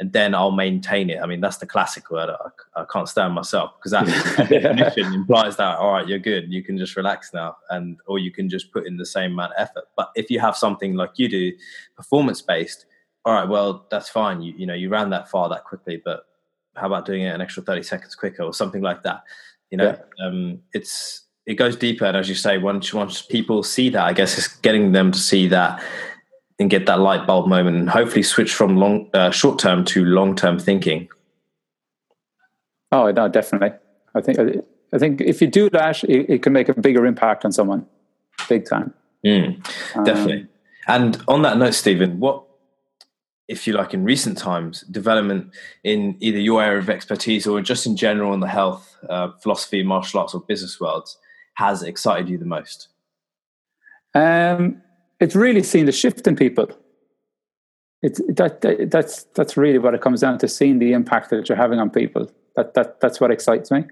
and 0.00 0.12
then 0.12 0.34
I'll 0.34 0.52
maintain 0.52 1.10
it. 1.10 1.18
I 1.20 1.26
mean, 1.26 1.40
that's 1.40 1.56
the 1.56 1.66
classic 1.66 2.10
word. 2.10 2.30
I, 2.30 2.80
I 2.80 2.84
can't 2.90 3.08
stand 3.08 3.34
myself 3.34 3.72
because 3.78 3.92
that 3.92 4.06
definition 4.48 5.12
implies 5.12 5.56
that 5.56 5.78
all 5.78 5.92
right, 5.92 6.06
you're 6.06 6.18
good. 6.18 6.52
You 6.52 6.62
can 6.62 6.78
just 6.78 6.96
relax 6.96 7.34
now, 7.34 7.56
and 7.70 7.98
or 8.06 8.18
you 8.18 8.30
can 8.30 8.48
just 8.48 8.72
put 8.72 8.86
in 8.86 8.96
the 8.96 9.06
same 9.06 9.32
amount 9.32 9.52
of 9.52 9.62
effort. 9.62 9.84
But 9.96 10.10
if 10.14 10.30
you 10.30 10.38
have 10.40 10.56
something 10.56 10.94
like 10.94 11.12
you 11.16 11.28
do, 11.28 11.52
performance 11.96 12.40
based, 12.40 12.86
all 13.24 13.34
right, 13.34 13.48
well, 13.48 13.86
that's 13.90 14.08
fine. 14.08 14.40
You 14.40 14.54
you 14.56 14.66
know 14.66 14.74
you 14.74 14.88
ran 14.88 15.10
that 15.10 15.28
far 15.28 15.48
that 15.48 15.64
quickly, 15.64 16.00
but 16.04 16.24
how 16.76 16.86
about 16.86 17.04
doing 17.04 17.22
it 17.22 17.34
an 17.34 17.40
extra 17.40 17.62
thirty 17.62 17.82
seconds 17.82 18.14
quicker 18.14 18.44
or 18.44 18.54
something 18.54 18.82
like 18.82 19.02
that? 19.02 19.22
You 19.70 19.78
know, 19.78 19.98
yeah. 20.18 20.26
um, 20.26 20.60
it's 20.72 21.24
it 21.44 21.54
goes 21.54 21.76
deeper, 21.76 22.04
and 22.04 22.16
as 22.16 22.28
you 22.28 22.36
say, 22.36 22.58
once 22.58 22.94
once 22.94 23.20
people 23.20 23.64
see 23.64 23.88
that, 23.90 24.04
I 24.04 24.12
guess 24.12 24.38
it's 24.38 24.48
getting 24.58 24.92
them 24.92 25.10
to 25.10 25.18
see 25.18 25.48
that 25.48 25.82
and 26.58 26.68
get 26.70 26.86
that 26.86 27.00
light 27.00 27.26
bulb 27.26 27.46
moment, 27.46 27.76
and 27.76 27.88
hopefully 27.88 28.22
switch 28.22 28.52
from 28.52 28.76
long 28.76 29.08
uh, 29.14 29.30
short 29.30 29.58
term 29.58 29.84
to 29.86 30.04
long 30.04 30.34
term 30.34 30.58
thinking. 30.58 31.08
Oh 32.90 33.10
no, 33.10 33.28
definitely. 33.28 33.72
I 34.14 34.20
think 34.20 34.38
I 34.92 34.98
think 34.98 35.20
if 35.20 35.40
you 35.40 35.46
do 35.48 35.70
that, 35.70 36.02
it, 36.04 36.30
it 36.30 36.42
can 36.42 36.52
make 36.52 36.68
a 36.68 36.80
bigger 36.80 37.06
impact 37.06 37.44
on 37.44 37.52
someone, 37.52 37.86
big 38.48 38.68
time. 38.68 38.94
Mm, 39.24 39.62
definitely. 40.04 40.42
Um, 40.42 40.48
and 40.88 41.22
on 41.28 41.42
that 41.42 41.58
note, 41.58 41.74
Stephen, 41.74 42.18
what 42.18 42.44
if 43.48 43.66
you 43.66 43.72
like, 43.72 43.94
in 43.94 44.04
recent 44.04 44.36
times, 44.36 44.82
development 44.82 45.50
in 45.82 46.16
either 46.20 46.38
your 46.38 46.62
area 46.62 46.78
of 46.78 46.90
expertise 46.90 47.46
or 47.46 47.62
just 47.62 47.86
in 47.86 47.96
general 47.96 48.34
in 48.34 48.40
the 48.40 48.48
health, 48.48 48.96
uh, 49.08 49.30
philosophy, 49.42 49.82
martial 49.82 50.20
arts, 50.20 50.34
or 50.34 50.40
business 50.40 50.78
worlds 50.78 51.18
has 51.54 51.82
excited 51.82 52.28
you 52.28 52.38
the 52.38 52.44
most? 52.44 52.88
Um, 54.14 54.82
it's 55.20 55.34
really 55.34 55.62
seen 55.62 55.86
the 55.86 55.92
shift 55.92 56.26
in 56.26 56.36
people. 56.36 56.68
It's 58.02 58.20
that, 58.28 58.60
that, 58.60 58.90
that's 58.90 59.24
that's 59.34 59.56
really 59.56 59.78
what 59.78 59.94
it 59.94 60.00
comes 60.00 60.20
down 60.20 60.38
to: 60.38 60.48
seeing 60.48 60.78
the 60.78 60.92
impact 60.92 61.30
that 61.30 61.48
you're 61.48 61.58
having 61.58 61.78
on 61.78 61.90
people. 61.90 62.30
That 62.56 62.74
that 62.74 63.00
that's 63.00 63.20
what 63.20 63.30
excites 63.30 63.70
me. 63.70 63.84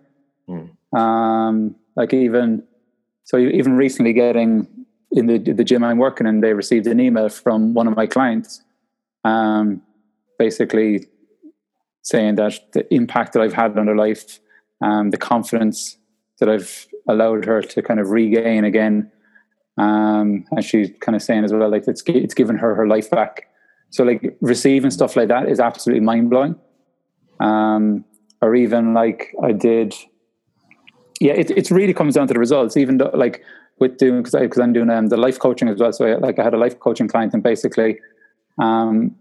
Mm. 0.49 0.71
Um, 0.97 1.77
like 1.97 2.15
even 2.15 2.63
so, 3.25 3.39
even 3.39 3.77
recently, 3.77 4.13
getting 4.13 4.69
in 5.11 5.27
the 5.27 5.39
the 5.39 5.65
gym 5.65 5.83
I'm 5.83 5.99
working 5.99 6.27
in, 6.27 6.41
they 6.41 6.53
received 6.53 6.87
an 6.87 7.01
email 7.01 7.29
from 7.29 7.75
one 7.75 7.89
of 7.89 7.97
my 7.97 8.07
clients 8.07 8.63
um, 9.27 9.83
basically 10.39 11.07
saying 12.03 12.37
that 12.37 12.61
the 12.73 12.95
impact 12.95 13.33
that 13.33 13.43
I've 13.43 13.53
had 13.53 13.77
on 13.77 13.89
her 13.89 13.97
life, 13.97 14.39
um, 14.81 15.11
the 15.11 15.17
confidence 15.17 15.99
that 16.39 16.49
I've 16.49 16.87
allowed 17.09 17.45
her 17.47 17.63
to 17.63 17.83
kind 17.83 17.99
of 17.99 18.11
regain 18.11 18.65
again. 18.65 19.11
Um, 19.79 20.45
and 20.51 20.65
she's 20.65 20.91
kind 21.01 21.15
of 21.15 21.23
saying 21.23 21.45
as 21.45 21.53
well, 21.53 21.71
like 21.71 21.87
it's 21.87 22.03
it's 22.07 22.35
given 22.35 22.57
her 22.57 22.75
her 22.75 22.87
life 22.87 23.11
back. 23.11 23.49
So 23.91 24.05
like 24.05 24.37
receiving 24.41 24.91
stuff 24.91 25.17
like 25.17 25.29
that 25.29 25.49
is 25.49 25.61
absolutely 25.61 26.05
mind 26.05 26.31
blowing. 26.31 26.57
Um, 27.41 28.05
or 28.41 28.55
even 28.55 28.95
like 28.95 29.35
I 29.43 29.53
did, 29.53 29.95
yeah, 31.21 31.33
it 31.33 31.51
it 31.51 31.71
really 31.71 31.95
comes 31.95 32.15
down 32.15 32.27
to 32.29 32.35
the 32.35 32.41
results. 32.41 32.77
Even 32.77 32.99
though 32.99 33.11
like 33.15 33.43
with 33.79 33.99
doing 33.99 34.23
because 34.23 34.41
because 34.41 34.59
I'm 34.59 34.73
doing 34.73 34.91
um, 34.91 35.09
the 35.09 35.17
life 35.17 35.39
coaching 35.39 35.69
as 35.69 35.79
well. 35.79 35.93
So 35.93 36.07
I, 36.07 36.15
like 36.17 36.39
I 36.39 36.45
had 36.45 36.55
a 36.55 36.59
life 36.59 36.79
coaching 36.81 37.09
client, 37.09 37.35
and 37.35 37.43
basically 37.43 37.99
um, 38.59 39.15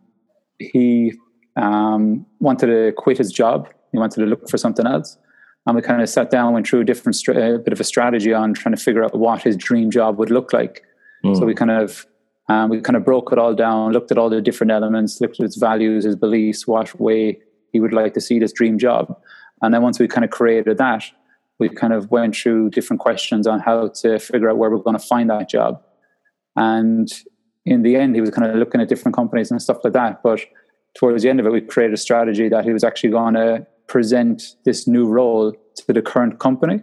he 0.60 1.14
um, 1.58 2.26
wanted 2.40 2.68
to 2.68 2.94
quit 2.98 3.18
his 3.18 3.32
job. 3.32 3.68
He 3.92 3.98
wanted 3.98 4.22
to 4.22 4.26
look 4.26 4.50
for 4.50 4.58
something 4.58 4.88
else. 4.88 5.18
And 5.66 5.76
we 5.76 5.82
kind 5.82 6.02
of 6.02 6.10
sat 6.10 6.30
down, 6.30 6.54
went 6.54 6.68
through 6.68 6.82
a 6.82 6.86
different, 6.86 7.20
a 7.28 7.58
bit 7.58 7.74
of 7.74 7.80
a 7.80 7.84
strategy 7.84 8.34
on 8.34 8.54
trying 8.54 8.76
to 8.76 8.82
figure 8.82 9.04
out 9.04 9.18
what 9.18 9.42
his 9.42 9.58
dream 9.58 9.90
job 9.90 10.18
would 10.20 10.30
look 10.30 10.54
like. 10.54 10.84
Mm. 11.24 11.38
So 11.38 11.46
we 11.46 11.56
kind 11.56 11.72
of, 11.72 12.06
um, 12.50 12.70
we 12.70 12.82
kind 12.82 12.96
of 12.96 13.04
broke 13.04 13.32
it 13.32 13.40
all 13.40 13.56
down, 13.56 13.92
looked 13.92 14.12
at 14.12 14.18
all 14.18 14.30
the 14.30 14.42
different 14.42 14.72
elements, 14.72 15.20
looked 15.20 15.40
at 15.40 15.44
his 15.44 15.56
values, 15.56 16.06
his 16.06 16.16
beliefs, 16.16 16.68
what 16.68 17.00
way 17.00 17.40
he 17.72 17.80
would 17.80 17.94
like 17.94 18.14
to 18.14 18.22
see 18.22 18.38
this 18.38 18.54
dream 18.54 18.78
job. 18.78 19.16
And 19.62 19.74
then 19.74 19.82
once 19.82 20.00
we 20.00 20.08
kind 20.08 20.24
of 20.24 20.30
created 20.30 20.78
that, 20.78 21.04
we 21.58 21.70
kind 21.70 21.94
of 21.94 22.12
went 22.12 22.36
through 22.36 22.70
different 22.70 23.00
questions 23.00 23.48
on 23.48 23.60
how 23.60 23.88
to 23.88 24.20
figure 24.20 24.50
out 24.50 24.58
where 24.58 24.70
we're 24.70 24.78
going 24.78 24.98
to 24.98 25.06
find 25.06 25.30
that 25.30 25.50
job. 25.50 25.82
And 26.56 27.12
in 27.66 27.82
the 27.82 27.96
end, 27.96 28.14
he 28.16 28.22
was 28.22 28.30
kind 28.30 28.50
of 28.50 28.56
looking 28.58 28.82
at 28.82 28.88
different 28.88 29.16
companies 29.16 29.50
and 29.50 29.62
stuff 29.62 29.80
like 29.84 29.94
that. 29.94 30.22
But 30.22 30.42
towards 30.96 31.24
the 31.24 31.30
end 31.30 31.40
of 31.40 31.46
it, 31.46 31.52
we 31.52 31.62
created 31.62 31.94
a 31.94 31.98
strategy 31.98 32.50
that 32.50 32.66
he 32.66 32.72
was 32.72 32.84
actually 32.84 33.10
going 33.12 33.34
to 33.34 33.66
present 33.88 34.56
this 34.64 34.88
new 34.88 35.06
role 35.06 35.54
to 35.76 35.94
the 35.94 36.02
current 36.02 36.40
company. 36.40 36.82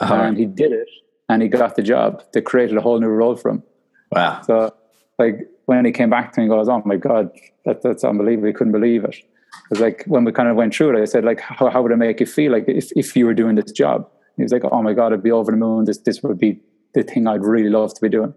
Uh-huh. 0.00 0.14
And 0.14 0.36
he 0.36 0.46
did 0.46 0.72
it 0.72 0.88
and 1.28 1.42
he 1.42 1.48
got 1.48 1.76
the 1.76 1.82
job. 1.82 2.22
They 2.32 2.40
created 2.40 2.76
a 2.76 2.80
whole 2.80 3.00
new 3.00 3.08
role 3.08 3.36
for 3.36 3.50
him. 3.50 3.62
Wow. 4.10 4.42
So, 4.42 4.74
like, 5.18 5.48
when 5.66 5.84
he 5.84 5.92
came 5.92 6.10
back 6.10 6.32
to 6.32 6.40
me, 6.40 6.46
he 6.46 6.50
goes, 6.50 6.68
Oh 6.68 6.82
my 6.84 6.96
God, 6.96 7.30
that, 7.64 7.82
that's 7.82 8.04
unbelievable. 8.04 8.48
He 8.48 8.52
couldn't 8.52 8.72
believe 8.72 9.04
it. 9.04 9.16
Because, 9.68 9.80
like, 9.80 10.04
when 10.06 10.24
we 10.24 10.32
kind 10.32 10.48
of 10.48 10.56
went 10.56 10.74
through 10.74 10.96
it, 10.96 11.00
I 11.00 11.04
said, 11.04 11.24
like, 11.24 11.40
how, 11.40 11.70
how 11.70 11.82
would 11.82 11.92
it 11.92 11.96
make 11.96 12.20
you 12.20 12.26
feel 12.26 12.52
like 12.52 12.64
if, 12.66 12.90
if 12.96 13.16
you 13.16 13.26
were 13.26 13.34
doing 13.34 13.54
this 13.54 13.70
job? 13.72 14.08
he 14.36 14.42
was 14.42 14.52
like, 14.52 14.64
Oh 14.70 14.82
my 14.82 14.92
God, 14.92 15.12
I'd 15.12 15.22
be 15.22 15.30
over 15.30 15.50
the 15.50 15.56
moon. 15.56 15.84
This, 15.84 15.98
this 15.98 16.22
would 16.22 16.38
be 16.38 16.60
the 16.92 17.02
thing 17.02 17.26
I'd 17.26 17.44
really 17.44 17.70
love 17.70 17.94
to 17.94 18.00
be 18.00 18.08
doing. 18.08 18.34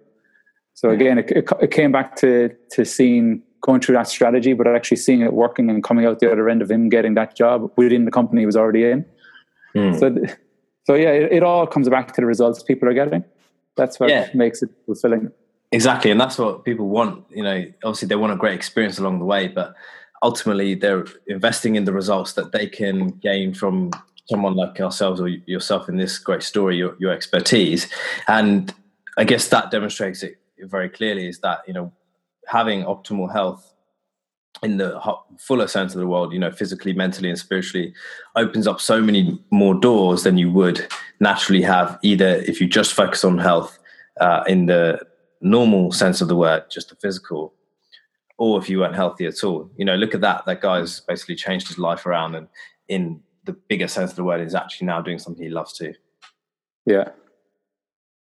So 0.73 0.89
again, 0.89 1.17
it, 1.17 1.31
it, 1.31 1.71
came 1.71 1.91
back 1.91 2.15
to 2.17 2.51
to 2.73 2.85
seeing 2.85 3.41
going 3.67 3.81
through 3.81 3.95
that 3.95 4.07
strategy, 4.07 4.53
but 4.53 4.65
actually 4.65 4.97
seeing 4.97 5.21
it 5.21 5.33
working 5.33 5.69
and 5.69 5.83
coming 5.83 6.05
out 6.05 6.19
the 6.19 6.31
other 6.31 6.49
end 6.49 6.61
of 6.61 6.71
him 6.71 6.87
getting 6.89 7.13
that 7.15 7.35
job 7.35 7.69
within 7.75 8.05
the 8.05 8.11
company 8.11 8.41
he 8.41 8.45
was 8.45 8.55
already 8.55 8.85
in. 8.85 9.05
Mm. 9.75 9.99
So, 9.99 10.35
so 10.85 10.93
yeah, 10.95 11.11
it, 11.11 11.33
it, 11.33 11.43
all 11.43 11.67
comes 11.67 11.89
back 11.89 12.13
to 12.13 12.21
the 12.21 12.25
results 12.25 12.63
people 12.63 12.87
are 12.87 12.93
getting. 12.93 13.25
That's 13.75 13.99
what 13.99 14.09
yeah. 14.09 14.29
makes 14.33 14.63
it 14.63 14.69
fulfilling. 14.85 15.31
Exactly, 15.73 16.09
and 16.09 16.19
that's 16.19 16.37
what 16.37 16.63
people 16.63 16.87
want. 16.87 17.25
You 17.29 17.43
know, 17.43 17.65
obviously 17.83 18.07
they 18.07 18.15
want 18.15 18.31
a 18.31 18.37
great 18.37 18.55
experience 18.55 18.97
along 18.97 19.19
the 19.19 19.25
way, 19.25 19.49
but 19.49 19.75
ultimately 20.23 20.73
they're 20.73 21.05
investing 21.27 21.75
in 21.75 21.83
the 21.83 21.91
results 21.91 22.33
that 22.33 22.53
they 22.53 22.67
can 22.67 23.09
gain 23.09 23.53
from 23.53 23.91
someone 24.29 24.55
like 24.55 24.79
ourselves 24.79 25.19
or 25.19 25.27
yourself 25.27 25.89
in 25.89 25.97
this 25.97 26.17
great 26.17 26.41
story, 26.41 26.77
your, 26.77 26.95
your 26.99 27.11
expertise, 27.11 27.87
and 28.29 28.73
I 29.17 29.25
guess 29.25 29.49
that 29.49 29.71
demonstrates 29.71 30.23
it 30.23 30.37
very 30.59 30.89
clearly 30.89 31.27
is 31.27 31.39
that 31.39 31.59
you 31.67 31.73
know 31.73 31.91
having 32.47 32.83
optimal 32.83 33.31
health 33.31 33.73
in 34.63 34.77
the 34.77 34.99
fuller 35.37 35.67
sense 35.67 35.93
of 35.93 35.99
the 35.99 36.07
world, 36.07 36.33
you 36.33 36.39
know, 36.39 36.51
physically, 36.51 36.93
mentally, 36.93 37.29
and 37.29 37.37
spiritually, 37.37 37.93
opens 38.35 38.67
up 38.67 38.81
so 38.81 39.01
many 39.01 39.39
more 39.51 39.75
doors 39.75 40.23
than 40.23 40.37
you 40.37 40.51
would 40.51 40.87
naturally 41.19 41.61
have 41.61 41.99
either 42.01 42.37
if 42.47 42.59
you 42.59 42.67
just 42.67 42.93
focus 42.93 43.23
on 43.23 43.37
health 43.37 43.77
uh, 44.19 44.43
in 44.47 44.65
the 44.65 44.99
normal 45.41 45.91
sense 45.91 46.21
of 46.21 46.27
the 46.27 46.35
word, 46.35 46.63
just 46.71 46.89
the 46.89 46.95
physical, 46.95 47.53
or 48.37 48.59
if 48.59 48.69
you 48.69 48.79
weren't 48.79 48.95
healthy 48.95 49.25
at 49.25 49.43
all. 49.43 49.69
You 49.77 49.85
know, 49.85 49.95
look 49.95 50.15
at 50.15 50.21
that. 50.21 50.45
That 50.45 50.61
guy's 50.61 51.01
basically 51.01 51.35
changed 51.35 51.67
his 51.67 51.77
life 51.77 52.05
around, 52.05 52.35
and 52.35 52.47
in 52.87 53.21
the 53.43 53.53
bigger 53.53 53.87
sense 53.87 54.11
of 54.11 54.15
the 54.15 54.23
word, 54.23 54.41
is 54.41 54.55
actually 54.55 54.87
now 54.87 55.01
doing 55.01 55.19
something 55.19 55.43
he 55.43 55.49
loves 55.49 55.73
to. 55.73 55.93
Yeah. 56.85 57.09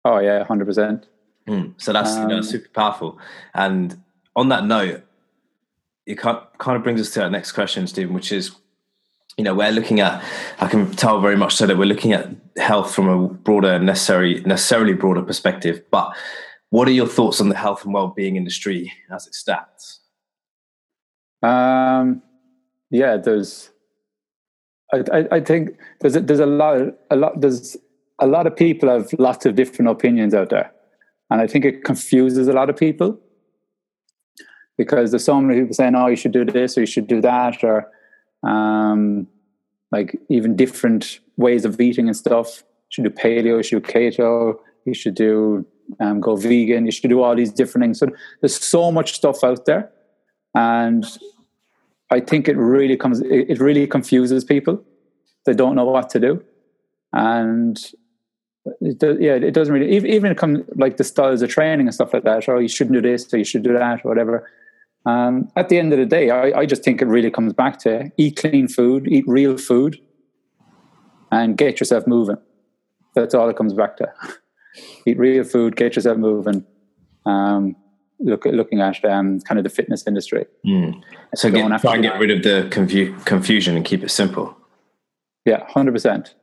Oh 0.04 0.18
yeah, 0.18 0.44
hundred 0.44 0.66
percent. 0.66 1.08
Mm. 1.50 1.74
So 1.78 1.92
that's 1.92 2.12
um, 2.12 2.22
you 2.22 2.28
know, 2.28 2.36
um, 2.36 2.42
super 2.42 2.68
powerful. 2.68 3.18
And 3.54 4.00
on 4.36 4.48
that 4.50 4.64
note, 4.64 5.02
it 6.06 6.16
kind 6.16 6.38
of 6.66 6.82
brings 6.82 7.00
us 7.00 7.10
to 7.10 7.24
our 7.24 7.30
next 7.30 7.52
question, 7.52 7.86
Stephen, 7.86 8.14
which 8.14 8.30
is, 8.30 8.52
you 9.36 9.44
know, 9.44 9.54
we're 9.54 9.72
looking 9.72 10.00
at. 10.00 10.22
I 10.60 10.68
can 10.68 10.92
tell 10.92 11.20
very 11.20 11.36
much 11.36 11.56
so 11.56 11.66
that 11.66 11.76
we're 11.76 11.86
looking 11.86 12.12
at 12.12 12.28
health 12.56 12.94
from 12.94 13.08
a 13.08 13.28
broader, 13.28 13.78
necessary, 13.78 14.42
necessarily 14.42 14.92
broader 14.92 15.22
perspective. 15.22 15.82
But 15.90 16.16
what 16.70 16.86
are 16.86 16.92
your 16.92 17.08
thoughts 17.08 17.40
on 17.40 17.48
the 17.48 17.56
health 17.56 17.84
and 17.84 17.92
well-being 17.92 18.36
industry 18.36 18.92
as 19.10 19.26
it 19.26 19.34
stands? 19.34 20.00
Um, 21.42 22.22
yeah, 22.90 23.16
there's. 23.16 23.70
I, 24.92 25.04
I, 25.12 25.28
I 25.36 25.40
think 25.40 25.78
there's 26.00 26.16
a, 26.16 26.20
there's 26.20 26.40
a 26.40 26.46
lot 26.46 26.94
a 27.10 27.16
lot 27.16 27.40
there's 27.40 27.76
a 28.18 28.26
lot 28.26 28.46
of 28.46 28.56
people 28.56 28.88
have 28.88 29.12
lots 29.18 29.46
of 29.46 29.54
different 29.54 29.90
opinions 29.90 30.34
out 30.34 30.50
there. 30.50 30.72
And 31.30 31.40
I 31.40 31.46
think 31.46 31.64
it 31.64 31.84
confuses 31.84 32.48
a 32.48 32.52
lot 32.52 32.68
of 32.68 32.76
people 32.76 33.18
because 34.76 35.10
there's 35.10 35.24
so 35.24 35.40
many 35.40 35.60
people 35.60 35.74
saying, 35.74 35.94
oh, 35.94 36.08
you 36.08 36.16
should 36.16 36.32
do 36.32 36.44
this 36.44 36.76
or 36.76 36.80
you 36.80 36.86
should 36.86 37.06
do 37.06 37.20
that, 37.20 37.62
or 37.62 37.88
um, 38.42 39.26
like 39.92 40.18
even 40.28 40.56
different 40.56 41.20
ways 41.36 41.64
of 41.64 41.80
eating 41.80 42.08
and 42.08 42.16
stuff. 42.16 42.62
You 42.88 42.90
should 42.90 43.04
do 43.04 43.10
paleo, 43.10 43.58
you 43.58 43.62
should 43.62 43.82
do 43.82 43.92
keto, 43.92 44.56
you 44.86 44.94
should 44.94 45.14
do 45.14 45.66
um, 46.00 46.20
go 46.20 46.36
vegan, 46.36 46.86
you 46.86 46.92
should 46.92 47.10
do 47.10 47.22
all 47.22 47.36
these 47.36 47.52
different 47.52 47.84
things. 47.84 47.98
So 47.98 48.06
there's 48.40 48.56
so 48.56 48.90
much 48.90 49.12
stuff 49.12 49.44
out 49.44 49.66
there. 49.66 49.90
And 50.54 51.04
I 52.10 52.20
think 52.20 52.48
it 52.48 52.56
really 52.56 52.96
comes, 52.96 53.20
it 53.20 53.60
really 53.60 53.86
confuses 53.86 54.44
people. 54.44 54.82
They 55.46 55.54
don't 55.54 55.76
know 55.76 55.84
what 55.84 56.10
to 56.10 56.20
do. 56.20 56.42
And 57.12 57.78
it 58.80 58.98
does, 58.98 59.18
yeah, 59.20 59.34
it 59.34 59.52
doesn't 59.52 59.72
really 59.72 59.90
even 59.94 60.10
even 60.10 60.34
come 60.34 60.64
like 60.76 60.96
the 60.96 61.04
styles 61.04 61.42
of 61.42 61.50
training 61.50 61.86
and 61.86 61.94
stuff 61.94 62.12
like 62.12 62.24
that. 62.24 62.48
Or 62.48 62.56
oh, 62.56 62.58
you 62.58 62.68
shouldn't 62.68 62.94
do 62.94 63.00
this, 63.00 63.32
or 63.32 63.38
you 63.38 63.44
should 63.44 63.62
do 63.62 63.72
that, 63.72 64.04
or 64.04 64.08
whatever. 64.08 64.50
Um, 65.06 65.50
at 65.56 65.70
the 65.70 65.78
end 65.78 65.92
of 65.92 65.98
the 65.98 66.06
day, 66.06 66.30
I, 66.30 66.60
I 66.60 66.66
just 66.66 66.84
think 66.84 67.00
it 67.00 67.06
really 67.06 67.30
comes 67.30 67.54
back 67.54 67.78
to 67.80 68.12
eat 68.18 68.36
clean 68.36 68.68
food, 68.68 69.08
eat 69.08 69.24
real 69.26 69.56
food, 69.56 69.98
and 71.32 71.56
get 71.56 71.80
yourself 71.80 72.06
moving. 72.06 72.36
That's 73.14 73.34
all 73.34 73.48
it 73.48 73.56
comes 73.56 73.72
back 73.72 73.96
to. 73.96 74.12
eat 75.06 75.18
real 75.18 75.44
food, 75.44 75.76
get 75.76 75.96
yourself 75.96 76.18
moving. 76.18 76.64
Um, 77.24 77.76
look 78.18 78.44
looking 78.44 78.80
at 78.80 79.02
um, 79.04 79.40
kind 79.40 79.58
of 79.58 79.64
the 79.64 79.70
fitness 79.70 80.06
industry. 80.06 80.46
Mm. 80.66 81.02
So 81.34 81.50
get, 81.50 81.80
try 81.80 81.94
and 81.94 82.02
get 82.02 82.18
rid 82.18 82.30
of 82.30 82.42
the 82.42 82.68
confu- 82.70 83.16
confusion 83.20 83.76
and 83.76 83.84
keep 83.84 84.02
it 84.02 84.10
simple. 84.10 84.56
Yeah, 85.46 85.66
hundred 85.68 85.92
percent. 85.92 86.34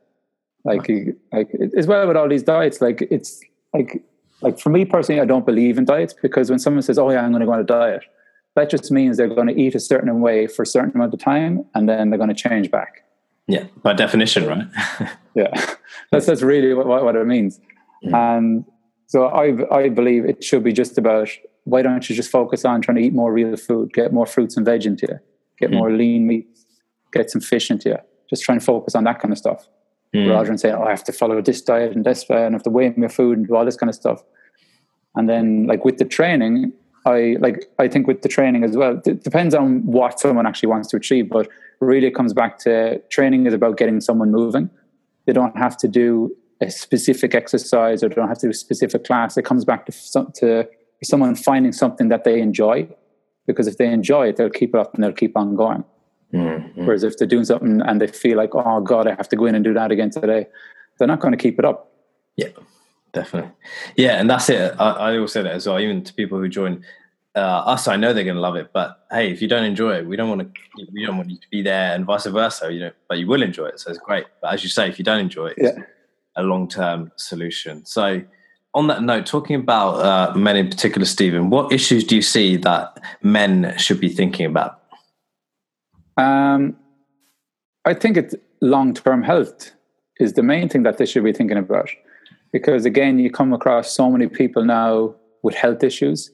Like, 0.64 0.90
like 1.32 1.50
as 1.76 1.86
well 1.86 2.06
with 2.06 2.16
all 2.16 2.28
these 2.28 2.42
diets, 2.42 2.80
like 2.80 3.02
it's 3.10 3.40
like, 3.72 4.02
like 4.40 4.58
for 4.58 4.70
me 4.70 4.84
personally, 4.84 5.20
I 5.20 5.24
don't 5.24 5.46
believe 5.46 5.78
in 5.78 5.84
diets 5.84 6.14
because 6.20 6.50
when 6.50 6.58
someone 6.58 6.82
says, 6.82 6.98
"Oh 6.98 7.10
yeah, 7.10 7.24
I'm 7.24 7.30
going 7.30 7.40
to 7.40 7.46
go 7.46 7.52
on 7.52 7.60
a 7.60 7.64
diet," 7.64 8.04
that 8.54 8.70
just 8.70 8.90
means 8.90 9.16
they're 9.16 9.28
going 9.28 9.48
to 9.48 9.58
eat 9.58 9.74
a 9.74 9.80
certain 9.80 10.20
way 10.20 10.46
for 10.46 10.62
a 10.62 10.66
certain 10.66 10.92
amount 10.94 11.14
of 11.14 11.20
time, 11.20 11.64
and 11.74 11.88
then 11.88 12.10
they're 12.10 12.18
going 12.18 12.28
to 12.28 12.34
change 12.34 12.70
back. 12.70 13.04
Yeah, 13.46 13.64
by 13.82 13.94
definition, 13.94 14.46
right? 14.46 14.66
yeah, 15.34 15.74
that's 16.10 16.26
that's 16.26 16.42
really 16.42 16.74
what, 16.74 16.86
what 16.86 17.16
it 17.16 17.26
means. 17.26 17.60
Mm. 18.04 18.14
And 18.14 18.64
so 19.06 19.26
I 19.26 19.74
I 19.74 19.88
believe 19.88 20.24
it 20.24 20.44
should 20.44 20.64
be 20.64 20.72
just 20.72 20.98
about 20.98 21.30
why 21.64 21.82
don't 21.82 22.08
you 22.08 22.16
just 22.16 22.30
focus 22.30 22.64
on 22.64 22.82
trying 22.82 22.96
to 22.96 23.02
eat 23.02 23.14
more 23.14 23.32
real 23.32 23.56
food, 23.56 23.92
get 23.92 24.12
more 24.12 24.26
fruits 24.26 24.56
and 24.56 24.66
veg 24.66 24.86
into 24.86 25.06
you, 25.08 25.18
get 25.58 25.70
mm. 25.70 25.78
more 25.78 25.92
lean 25.92 26.26
meat, 26.26 26.48
get 27.12 27.30
some 27.30 27.40
fish 27.40 27.70
into 27.70 27.90
you. 27.90 27.98
Just 28.28 28.42
try 28.42 28.54
and 28.54 28.62
focus 28.62 28.94
on 28.94 29.04
that 29.04 29.20
kind 29.20 29.32
of 29.32 29.38
stuff 29.38 29.66
mm. 30.14 30.30
rather 30.30 30.46
than 30.48 30.58
saying, 30.58 30.74
"Oh, 30.74 30.84
I 30.84 30.90
have 30.90 31.04
to 31.04 31.12
follow 31.12 31.40
this 31.42 31.62
diet 31.62 31.94
and 31.94 32.04
this 32.04 32.24
diet 32.24 32.46
and 32.46 32.54
have 32.54 32.62
to 32.64 32.70
weigh 32.70 32.92
my 32.96 33.08
food 33.08 33.38
and 33.38 33.46
do 33.46 33.56
all 33.56 33.64
this 33.64 33.76
kind 33.76 33.88
of 33.88 33.94
stuff." 33.94 34.22
And 35.14 35.28
then, 35.28 35.66
like 35.66 35.84
with 35.84 35.98
the 35.98 36.04
training, 36.04 36.72
I 37.06 37.36
like 37.40 37.70
I 37.78 37.88
think 37.88 38.06
with 38.06 38.22
the 38.22 38.28
training 38.28 38.64
as 38.64 38.76
well. 38.76 39.00
It 39.04 39.24
depends 39.24 39.54
on 39.54 39.84
what 39.86 40.20
someone 40.20 40.46
actually 40.46 40.68
wants 40.68 40.88
to 40.88 40.96
achieve, 40.96 41.28
but 41.28 41.48
really 41.80 42.06
it 42.06 42.14
comes 42.14 42.32
back 42.32 42.58
to 42.60 42.98
training 43.10 43.46
is 43.46 43.54
about 43.54 43.76
getting 43.76 44.00
someone 44.00 44.30
moving. 44.30 44.70
They 45.26 45.32
don't 45.32 45.56
have 45.56 45.76
to 45.78 45.88
do 45.88 46.34
a 46.60 46.70
specific 46.70 47.34
exercise 47.34 48.02
or 48.02 48.08
don't 48.08 48.28
have 48.28 48.38
to 48.38 48.46
do 48.46 48.50
a 48.50 48.54
specific 48.54 49.04
class. 49.04 49.36
It 49.36 49.44
comes 49.44 49.64
back 49.64 49.86
to 49.86 49.92
to 50.40 50.68
someone 51.04 51.34
finding 51.34 51.72
something 51.72 52.08
that 52.08 52.24
they 52.24 52.40
enjoy, 52.40 52.88
because 53.46 53.66
if 53.66 53.76
they 53.76 53.86
enjoy 53.86 54.28
it, 54.28 54.36
they'll 54.36 54.50
keep 54.50 54.74
it 54.74 54.80
up 54.80 54.94
and 54.94 55.04
they'll 55.04 55.12
keep 55.12 55.36
on 55.36 55.54
going. 55.54 55.84
Mm-hmm. 56.32 56.84
Whereas 56.84 57.04
if 57.04 57.16
they're 57.16 57.26
doing 57.26 57.44
something 57.44 57.80
and 57.80 58.00
they 58.00 58.06
feel 58.06 58.36
like, 58.36 58.54
oh 58.54 58.80
God, 58.80 59.06
I 59.06 59.14
have 59.14 59.28
to 59.30 59.36
go 59.36 59.46
in 59.46 59.54
and 59.54 59.64
do 59.64 59.72
that 59.74 59.90
again 59.90 60.10
today, 60.10 60.46
they're 60.98 61.08
not 61.08 61.20
going 61.20 61.32
to 61.32 61.38
keep 61.38 61.58
it 61.58 61.64
up. 61.64 61.92
Yeah, 62.36 62.48
definitely. 63.12 63.50
Yeah, 63.96 64.20
and 64.20 64.28
that's 64.28 64.48
it. 64.50 64.74
I, 64.78 64.90
I 64.90 65.16
always 65.16 65.32
say 65.32 65.42
that 65.42 65.52
as 65.52 65.66
well, 65.66 65.80
even 65.80 66.04
to 66.04 66.12
people 66.12 66.38
who 66.38 66.48
join 66.48 66.84
uh, 67.34 67.40
us. 67.40 67.88
I 67.88 67.96
know 67.96 68.12
they're 68.12 68.24
going 68.24 68.36
to 68.36 68.40
love 68.40 68.56
it, 68.56 68.70
but 68.72 69.06
hey, 69.10 69.30
if 69.30 69.40
you 69.40 69.48
don't 69.48 69.64
enjoy 69.64 69.98
it, 69.98 70.06
we 70.06 70.16
don't 70.16 70.28
want 70.28 70.42
to. 70.42 70.86
We 70.92 71.06
don't 71.06 71.16
want 71.16 71.30
you 71.30 71.36
to 71.36 71.48
be 71.50 71.62
there, 71.62 71.94
and 71.94 72.04
vice 72.04 72.26
versa. 72.26 72.72
You 72.72 72.80
know, 72.80 72.90
but 73.08 73.18
you 73.18 73.26
will 73.26 73.42
enjoy 73.42 73.66
it, 73.66 73.80
so 73.80 73.90
it's 73.90 73.98
great. 73.98 74.26
But 74.42 74.54
as 74.54 74.62
you 74.62 74.68
say, 74.68 74.88
if 74.88 74.98
you 74.98 75.04
don't 75.04 75.20
enjoy 75.20 75.48
it, 75.48 75.58
yeah. 75.58 75.82
a 76.36 76.42
long 76.42 76.68
term 76.68 77.12
solution. 77.16 77.84
So 77.84 78.22
on 78.74 78.86
that 78.88 79.02
note, 79.02 79.26
talking 79.26 79.56
about 79.56 79.94
uh, 80.04 80.36
men 80.36 80.56
in 80.56 80.68
particular, 80.68 81.04
Stephen, 81.04 81.50
what 81.50 81.72
issues 81.72 82.04
do 82.04 82.16
you 82.16 82.22
see 82.22 82.56
that 82.56 83.00
men 83.22 83.74
should 83.78 84.00
be 84.00 84.08
thinking 84.08 84.46
about? 84.46 84.77
Um, 86.18 86.76
I 87.84 87.94
think 87.94 88.16
it's 88.16 88.34
long 88.60 88.92
term 88.92 89.22
health 89.22 89.70
is 90.20 90.34
the 90.34 90.42
main 90.42 90.68
thing 90.68 90.82
that 90.82 90.98
they 90.98 91.06
should 91.06 91.24
be 91.24 91.32
thinking 91.32 91.56
about. 91.56 91.88
Because 92.52 92.84
again, 92.84 93.18
you 93.18 93.30
come 93.30 93.52
across 93.52 93.92
so 93.92 94.10
many 94.10 94.26
people 94.26 94.64
now 94.64 95.14
with 95.42 95.54
health 95.54 95.82
issues. 95.84 96.30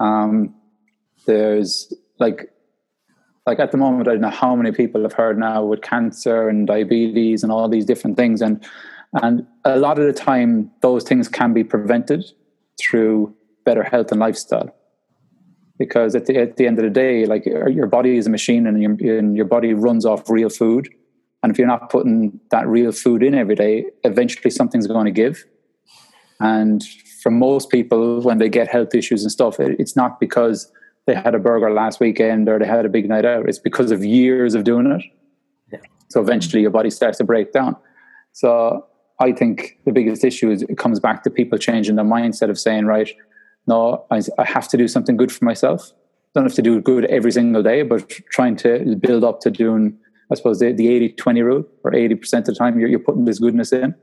Um, 0.00 0.54
there's 1.26 1.92
like, 2.18 2.50
like 3.46 3.60
at 3.60 3.72
the 3.72 3.76
moment, 3.76 4.08
I 4.08 4.12
don't 4.12 4.22
know 4.22 4.30
how 4.30 4.56
many 4.56 4.72
people 4.72 5.02
have 5.02 5.12
heard 5.12 5.38
now 5.38 5.64
with 5.64 5.82
cancer 5.82 6.48
and 6.48 6.66
diabetes 6.66 7.42
and 7.42 7.52
all 7.52 7.68
these 7.68 7.84
different 7.84 8.16
things. 8.16 8.40
And, 8.40 8.64
and 9.22 9.46
a 9.64 9.78
lot 9.78 9.98
of 9.98 10.06
the 10.06 10.12
time, 10.12 10.70
those 10.80 11.04
things 11.04 11.28
can 11.28 11.52
be 11.52 11.62
prevented 11.62 12.24
through 12.80 13.34
better 13.64 13.82
health 13.82 14.10
and 14.12 14.20
lifestyle 14.20 14.74
because 15.78 16.14
at 16.14 16.26
the, 16.26 16.36
at 16.38 16.56
the 16.56 16.66
end 16.66 16.78
of 16.78 16.84
the 16.84 16.90
day, 16.90 17.26
like 17.26 17.46
uh, 17.46 17.66
your 17.66 17.86
body 17.86 18.16
is 18.16 18.26
a 18.26 18.30
machine 18.30 18.66
and 18.66 18.80
your, 18.82 19.18
and 19.18 19.36
your 19.36 19.44
body 19.44 19.74
runs 19.74 20.06
off 20.06 20.28
real 20.30 20.48
food. 20.48 20.88
And 21.42 21.50
if 21.52 21.58
you're 21.58 21.68
not 21.68 21.90
putting 21.90 22.40
that 22.50 22.66
real 22.66 22.92
food 22.92 23.22
in 23.22 23.34
every 23.34 23.54
day, 23.54 23.86
eventually 24.02 24.50
something's 24.50 24.86
going 24.86 25.04
to 25.04 25.10
give. 25.10 25.44
And 26.40 26.82
for 27.22 27.30
most 27.30 27.70
people, 27.70 28.20
when 28.22 28.38
they 28.38 28.48
get 28.48 28.68
health 28.68 28.94
issues 28.94 29.22
and 29.22 29.32
stuff, 29.32 29.60
it, 29.60 29.78
it's 29.78 29.96
not 29.96 30.20
because 30.20 30.70
they 31.06 31.14
had 31.14 31.34
a 31.34 31.38
burger 31.38 31.70
last 31.70 32.00
weekend 32.00 32.48
or 32.48 32.58
they 32.58 32.66
had 32.66 32.86
a 32.86 32.88
big 32.88 33.08
night 33.08 33.24
out. 33.24 33.48
It's 33.48 33.58
because 33.58 33.90
of 33.90 34.04
years 34.04 34.54
of 34.54 34.64
doing 34.64 34.86
it. 34.86 35.02
Yeah. 35.72 35.80
So 36.08 36.20
eventually 36.20 36.62
your 36.62 36.70
body 36.70 36.90
starts 36.90 37.18
to 37.18 37.24
break 37.24 37.52
down. 37.52 37.76
So 38.32 38.86
I 39.20 39.32
think 39.32 39.78
the 39.84 39.92
biggest 39.92 40.24
issue 40.24 40.50
is 40.50 40.62
it 40.62 40.78
comes 40.78 40.98
back 40.98 41.22
to 41.24 41.30
people 41.30 41.58
changing 41.58 41.96
their 41.96 42.04
mindset 42.04 42.50
of 42.50 42.58
saying, 42.58 42.86
right, 42.86 43.10
no, 43.66 44.04
I, 44.10 44.22
I 44.38 44.44
have 44.44 44.68
to 44.68 44.76
do 44.76 44.88
something 44.88 45.16
good 45.16 45.32
for 45.32 45.44
myself. 45.44 45.92
Don't 46.34 46.44
have 46.44 46.54
to 46.54 46.62
do 46.62 46.80
good 46.80 47.04
every 47.06 47.32
single 47.32 47.62
day, 47.62 47.82
but 47.82 48.08
trying 48.30 48.56
to 48.56 48.96
build 48.96 49.24
up 49.24 49.40
to 49.40 49.50
doing, 49.50 49.96
I 50.30 50.34
suppose, 50.34 50.58
the, 50.58 50.72
the 50.72 50.88
80 50.88 51.10
20 51.10 51.42
rule, 51.42 51.64
or 51.84 51.92
80% 51.92 52.38
of 52.38 52.44
the 52.46 52.54
time 52.54 52.78
you're, 52.78 52.88
you're 52.88 52.98
putting 52.98 53.24
this 53.24 53.38
goodness 53.38 53.72
in. 53.72 53.94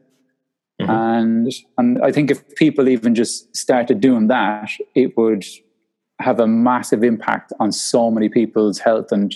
Mm-hmm. 0.81 0.89
And, 0.89 1.53
and 1.77 2.01
I 2.01 2.11
think 2.11 2.31
if 2.31 2.55
people 2.55 2.87
even 2.87 3.13
just 3.13 3.55
started 3.55 3.99
doing 3.99 4.27
that, 4.27 4.69
it 4.95 5.15
would 5.17 5.45
have 6.21 6.39
a 6.39 6.47
massive 6.47 7.03
impact 7.03 7.51
on 7.59 7.71
so 7.71 8.09
many 8.09 8.29
people's 8.29 8.79
health 8.79 9.11
and 9.11 9.35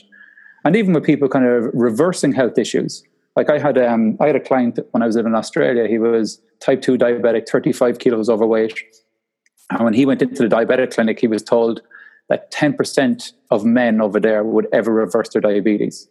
and 0.64 0.76
even 0.76 0.94
with 0.94 1.04
people 1.04 1.28
kind 1.30 1.46
of 1.46 1.70
reversing 1.74 2.32
health 2.32 2.58
issues. 2.58 3.04
Like 3.36 3.50
I 3.50 3.60
had 3.60 3.78
um 3.78 4.18
I 4.20 4.28
had 4.28 4.36
a 4.36 4.40
client 4.40 4.80
when 4.92 5.04
I 5.04 5.06
was 5.06 5.16
living 5.16 5.32
in 5.32 5.36
Australia, 5.36 5.88
he 5.88 6.00
was 6.00 6.42
type 6.60 6.82
2 6.82 6.98
diabetic, 6.98 7.48
35 7.50 8.00
kilos 8.00 8.30
overweight 8.30 8.80
and 9.72 9.84
when 9.84 9.94
he 9.94 10.06
went 10.06 10.22
into 10.22 10.48
the 10.48 10.56
diabetic 10.56 10.94
clinic, 10.94 11.20
he 11.20 11.28
was 11.28 11.44
told 11.44 11.82
that 12.30 12.52
10% 12.52 13.34
of 13.52 13.66
men 13.66 14.02
over 14.02 14.20
there 14.20 14.44
would 14.44 14.68
ever 14.74 14.92
reverse 14.92 15.30
their 15.30 15.42
diabetes. 15.42 16.08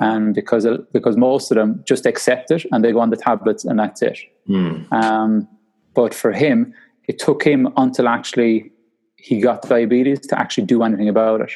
And 0.00 0.34
because, 0.34 0.66
because 0.92 1.16
most 1.16 1.50
of 1.50 1.56
them 1.56 1.82
just 1.86 2.06
accept 2.06 2.50
it 2.50 2.64
and 2.70 2.84
they 2.84 2.92
go 2.92 3.00
on 3.00 3.10
the 3.10 3.16
tablets 3.16 3.64
and 3.64 3.78
that's 3.78 4.00
it. 4.02 4.18
Mm. 4.48 4.92
Um, 4.92 5.48
but 5.94 6.14
for 6.14 6.32
him, 6.32 6.72
it 7.08 7.18
took 7.18 7.42
him 7.42 7.72
until 7.76 8.06
actually 8.06 8.70
he 9.16 9.40
got 9.40 9.62
diabetes 9.62 10.20
to 10.28 10.38
actually 10.38 10.66
do 10.66 10.82
anything 10.82 11.08
about 11.08 11.40
it. 11.40 11.50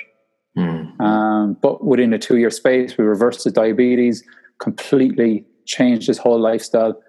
Mm. 0.58 1.00
Um, 1.00 1.56
but 1.62 1.84
within 1.84 2.12
a 2.12 2.18
two 2.18 2.38
year 2.38 2.50
space, 2.50 2.98
we 2.98 3.04
reversed 3.04 3.44
his 3.44 3.52
diabetes, 3.52 4.24
completely 4.58 5.44
changed 5.66 6.08
his 6.08 6.18
whole 6.18 6.40
lifestyle 6.40 7.00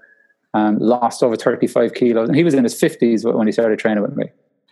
um, 0.54 0.78
lost 0.80 1.24
over 1.24 1.36
35 1.36 1.94
kilos. 1.94 2.30
And 2.30 2.36
he 2.38 2.44
was 2.44 2.54
in 2.54 2.64
his 2.64 2.80
50s 2.80 3.32
when 3.32 3.48
he 3.48 3.52
started 3.52 3.80
training 3.80 4.04
with 4.04 4.16
me. 4.16 4.26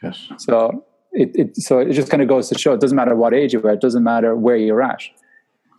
Yes. 0.03 0.29
So 0.37 0.85
it, 1.11 1.31
it, 1.35 1.57
so 1.57 1.79
it 1.79 1.91
just 1.91 2.09
kind 2.09 2.21
of 2.21 2.29
goes 2.29 2.49
to 2.49 2.57
show 2.57 2.73
it 2.73 2.81
doesn't 2.81 2.95
matter 2.95 3.15
what 3.15 3.33
age 3.33 3.53
you 3.53 3.61
are, 3.63 3.71
it 3.71 3.81
doesn't 3.81 4.03
matter 4.03 4.35
where 4.35 4.55
you're 4.55 4.81
at. 4.81 5.01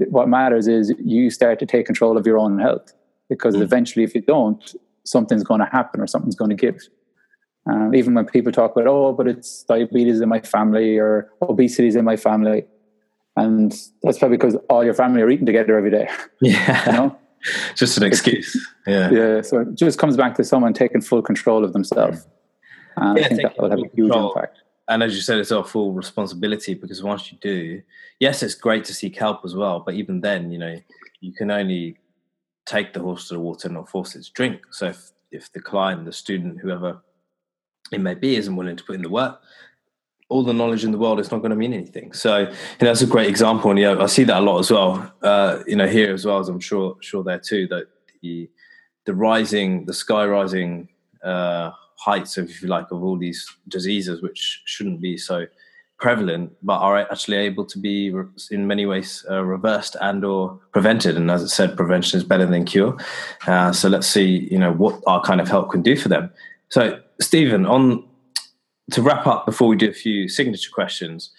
What 0.08 0.28
matters 0.28 0.66
is 0.66 0.92
you 1.04 1.30
start 1.30 1.58
to 1.60 1.66
take 1.66 1.86
control 1.86 2.16
of 2.16 2.26
your 2.26 2.38
own 2.38 2.58
health 2.58 2.92
because 3.28 3.54
mm. 3.54 3.62
eventually, 3.62 4.04
if 4.04 4.14
you 4.14 4.20
don't, 4.20 4.74
something's 5.04 5.44
going 5.44 5.60
to 5.60 5.66
happen 5.66 6.00
or 6.00 6.06
something's 6.06 6.34
going 6.34 6.50
to 6.50 6.56
give. 6.56 6.80
Um, 7.70 7.94
even 7.94 8.14
when 8.14 8.26
people 8.26 8.50
talk 8.50 8.72
about, 8.72 8.88
oh, 8.88 9.12
but 9.12 9.28
it's 9.28 9.62
diabetes 9.64 10.20
in 10.20 10.28
my 10.28 10.40
family 10.40 10.98
or 10.98 11.30
obesity 11.40 11.88
is 11.88 11.96
in 11.96 12.04
my 12.04 12.16
family. 12.16 12.64
And 13.36 13.72
that's 14.02 14.18
probably 14.18 14.36
because 14.36 14.56
all 14.68 14.84
your 14.84 14.94
family 14.94 15.22
are 15.22 15.30
eating 15.30 15.46
together 15.46 15.76
every 15.76 15.90
day. 15.90 16.08
Yeah. 16.40 16.86
You 16.86 16.92
know? 16.92 17.18
just 17.74 17.96
an 17.96 18.04
excuse. 18.04 18.56
Yeah. 18.86 19.10
Yeah. 19.10 19.42
So 19.42 19.60
it 19.60 19.74
just 19.74 19.98
comes 19.98 20.16
back 20.16 20.34
to 20.36 20.44
someone 20.44 20.72
taking 20.72 21.00
full 21.00 21.22
control 21.22 21.64
of 21.64 21.72
themselves. 21.72 22.26
And 22.96 23.18
yeah, 23.18 23.24
I 23.24 23.28
think 23.28 23.42
that 23.42 23.58
will 23.58 23.70
have 23.70 23.78
a 23.78 23.82
huge 23.94 24.10
control. 24.10 24.32
impact. 24.32 24.58
And 24.88 25.02
as 25.02 25.14
you 25.14 25.20
said, 25.20 25.38
it's 25.38 25.52
our 25.52 25.64
full 25.64 25.92
responsibility 25.92 26.74
because 26.74 27.02
once 27.02 27.30
you 27.30 27.38
do, 27.40 27.82
yes, 28.18 28.42
it's 28.42 28.54
great 28.54 28.84
to 28.84 28.94
seek 28.94 29.16
help 29.16 29.44
as 29.44 29.54
well. 29.54 29.80
But 29.80 29.94
even 29.94 30.20
then, 30.20 30.50
you 30.50 30.58
know, 30.58 30.76
you 31.20 31.32
can 31.32 31.50
only 31.50 31.98
take 32.66 32.92
the 32.92 33.00
horse 33.00 33.28
to 33.28 33.34
the 33.34 33.40
water 33.40 33.68
and 33.68 33.76
not 33.76 33.88
force 33.88 34.14
it 34.14 34.24
to 34.24 34.32
drink. 34.32 34.60
So 34.70 34.86
if, 34.86 35.12
if 35.30 35.52
the 35.52 35.60
client, 35.60 36.04
the 36.04 36.12
student, 36.12 36.60
whoever 36.60 37.00
it 37.92 38.00
may 38.00 38.14
be, 38.14 38.36
isn't 38.36 38.54
willing 38.54 38.76
to 38.76 38.84
put 38.84 38.96
in 38.96 39.02
the 39.02 39.08
work, 39.08 39.40
all 40.32 40.42
the 40.42 40.52
knowledge 40.52 40.84
in 40.84 40.92
the 40.92 40.98
world 40.98 41.20
it's 41.20 41.30
not 41.30 41.42
going 41.42 41.50
to 41.50 41.56
mean 41.56 41.72
anything. 41.72 42.12
So, 42.12 42.38
you 42.38 42.46
know, 42.46 42.88
that's 42.90 43.02
a 43.02 43.06
great 43.06 43.28
example, 43.28 43.70
and 43.70 43.78
yeah, 43.78 43.96
I 43.98 44.06
see 44.06 44.24
that 44.24 44.38
a 44.38 44.44
lot 44.44 44.58
as 44.60 44.70
well. 44.70 45.12
Uh, 45.22 45.62
you 45.66 45.76
know, 45.76 45.86
here 45.86 46.12
as 46.12 46.24
well 46.24 46.38
as 46.38 46.48
I'm 46.48 46.60
sure 46.60 46.96
sure 47.00 47.22
there 47.22 47.38
too 47.38 47.66
that 47.68 47.86
the 48.22 48.48
the 49.04 49.14
rising, 49.14 49.84
the 49.86 49.94
sky 49.94 50.24
rising 50.26 50.88
uh, 51.22 51.70
heights, 51.96 52.36
of, 52.38 52.48
if 52.48 52.62
you 52.62 52.68
like, 52.68 52.90
of 52.90 53.02
all 53.02 53.16
these 53.16 53.46
diseases, 53.68 54.22
which 54.22 54.62
shouldn't 54.64 55.00
be 55.00 55.16
so 55.16 55.46
prevalent, 55.98 56.52
but 56.62 56.78
are 56.78 56.98
actually 56.98 57.36
able 57.36 57.64
to 57.64 57.78
be 57.78 58.12
in 58.50 58.66
many 58.66 58.84
ways 58.86 59.24
uh, 59.30 59.42
reversed 59.44 59.96
and 60.00 60.24
or 60.24 60.58
prevented. 60.72 61.16
And 61.16 61.30
as 61.30 61.44
I 61.44 61.46
said, 61.46 61.76
prevention 61.76 62.18
is 62.18 62.24
better 62.24 62.46
than 62.46 62.64
cure. 62.64 62.96
Uh, 63.46 63.72
so 63.72 63.88
let's 63.88 64.08
see, 64.08 64.48
you 64.50 64.58
know, 64.58 64.72
what 64.72 65.00
our 65.06 65.20
kind 65.22 65.40
of 65.40 65.48
help 65.48 65.70
can 65.70 65.82
do 65.82 65.96
for 65.96 66.08
them. 66.08 66.30
So, 66.70 67.00
Stephen, 67.20 67.66
on 67.66 68.04
to 68.90 69.02
wrap 69.02 69.26
up 69.26 69.46
before 69.46 69.68
we 69.68 69.76
do 69.76 69.88
a 69.88 69.94
few 69.94 70.28
signature 70.28 70.70
questions, 70.72 71.30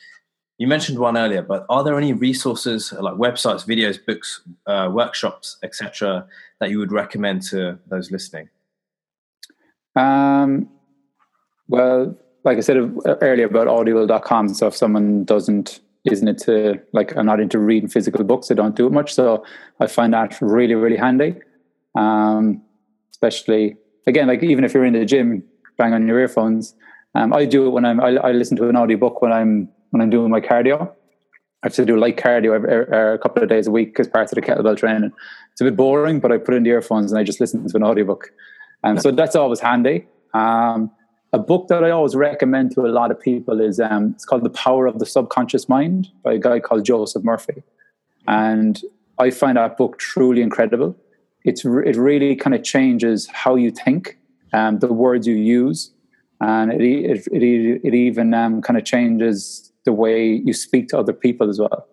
you 0.57 0.67
mentioned 0.67 0.99
one 0.99 1.17
earlier, 1.17 1.41
but 1.41 1.65
are 1.69 1.83
there 1.83 1.97
any 1.97 2.13
resources 2.13 2.93
like 2.93 3.15
websites, 3.15 3.67
videos, 3.67 4.03
books, 4.03 4.41
uh, 4.67 4.89
workshops, 4.91 5.57
etc., 5.63 6.25
that 6.59 6.69
you 6.69 6.79
would 6.79 6.91
recommend 6.91 7.41
to 7.43 7.77
those 7.87 8.11
listening? 8.11 8.49
Um, 9.95 10.69
well, 11.67 12.15
like 12.43 12.57
I 12.57 12.61
said 12.61 12.77
earlier 13.21 13.45
about 13.45 13.67
audible.com, 13.67 14.53
so 14.53 14.67
if 14.67 14.75
someone 14.75 15.23
doesn't 15.23 15.79
isn't 16.05 16.27
it 16.27 16.37
to 16.37 16.81
like 16.91 17.15
I'm 17.15 17.25
not 17.25 17.39
into 17.39 17.59
reading 17.59 17.89
physical 17.89 18.23
books, 18.23 18.51
I 18.51 18.53
don't 18.53 18.75
do 18.75 18.87
it 18.87 18.91
much, 18.91 19.13
so 19.13 19.45
I 19.79 19.87
find 19.87 20.13
that 20.13 20.39
really 20.41 20.75
really 20.75 20.97
handy. 20.97 21.35
Um, 21.95 22.61
especially 23.11 23.77
again, 24.07 24.27
like 24.27 24.43
even 24.43 24.63
if 24.63 24.73
you're 24.73 24.85
in 24.85 24.93
the 24.93 25.05
gym, 25.05 25.43
bang 25.77 25.93
on 25.93 26.07
your 26.07 26.19
earphones, 26.19 26.75
um, 27.15 27.33
I 27.33 27.45
do 27.45 27.67
it 27.67 27.69
when 27.69 27.85
I'm. 27.85 27.99
I, 28.01 28.15
I 28.17 28.31
listen 28.31 28.57
to 28.57 28.69
an 28.69 28.75
audiobook 28.75 29.21
when 29.21 29.31
I'm 29.31 29.69
when 29.91 30.01
I'm 30.01 30.09
doing 30.09 30.31
my 30.31 30.41
cardio. 30.41 30.89
I 31.63 31.67
have 31.67 31.73
to 31.75 31.85
do 31.85 31.95
light 31.95 32.17
cardio 32.17 32.55
every, 32.55 32.69
every, 32.69 33.13
a 33.13 33.17
couple 33.17 33.41
of 33.41 33.47
days 33.47 33.67
a 33.67 33.71
week 33.71 33.97
as 33.99 34.07
part 34.07 34.31
of 34.31 34.35
the 34.35 34.41
kettlebell 34.41 34.77
training. 34.77 35.13
It's 35.51 35.61
a 35.61 35.63
bit 35.63 35.77
boring, 35.77 36.19
but 36.19 36.31
I 36.31 36.37
put 36.37 36.55
in 36.55 36.63
the 36.63 36.71
earphones 36.71 37.11
and 37.11 37.19
I 37.19 37.23
just 37.23 37.39
listen 37.39 37.65
to 37.65 37.77
an 37.77 37.83
audiobook. 37.83 38.31
And 38.83 39.01
so 39.01 39.11
that's 39.11 39.35
always 39.35 39.61
handy. 39.61 40.05
Um, 40.33 40.91
a 41.31 41.39
book 41.39 41.67
that 41.69 41.83
I 41.83 41.89
always 41.89 42.15
recommend 42.15 42.73
to 42.75 42.81
a 42.85 42.91
lot 42.91 43.11
of 43.11 43.19
people 43.19 43.61
is 43.61 43.79
um, 43.79 44.11
it's 44.13 44.25
called 44.25 44.43
The 44.43 44.49
Power 44.49 44.87
of 44.87 44.99
the 44.99 45.05
Subconscious 45.05 45.69
Mind 45.69 46.09
by 46.21 46.33
a 46.33 46.37
guy 46.37 46.59
called 46.59 46.83
Joseph 46.83 47.23
Murphy. 47.23 47.63
And 48.27 48.81
I 49.17 49.31
find 49.31 49.57
that 49.57 49.77
book 49.77 49.97
truly 49.99 50.41
incredible. 50.41 50.95
It's 51.45 51.65
it 51.65 51.95
really 51.95 52.35
kind 52.35 52.53
of 52.55 52.63
changes 52.63 53.27
how 53.27 53.55
you 53.55 53.71
think, 53.71 54.17
um, 54.53 54.79
the 54.79 54.91
words 54.93 55.27
you 55.27 55.35
use, 55.35 55.91
and 56.41 56.71
it 56.71 56.81
it 56.81 57.27
it, 57.31 57.81
it 57.83 57.93
even 57.93 58.33
um, 58.33 58.61
kind 58.61 58.77
of 58.77 58.85
changes 58.85 59.71
the 59.85 59.93
way 59.93 60.41
you 60.45 60.53
speak 60.53 60.87
to 60.89 60.97
other 60.97 61.13
people 61.13 61.49
as 61.49 61.59
well. 61.59 61.87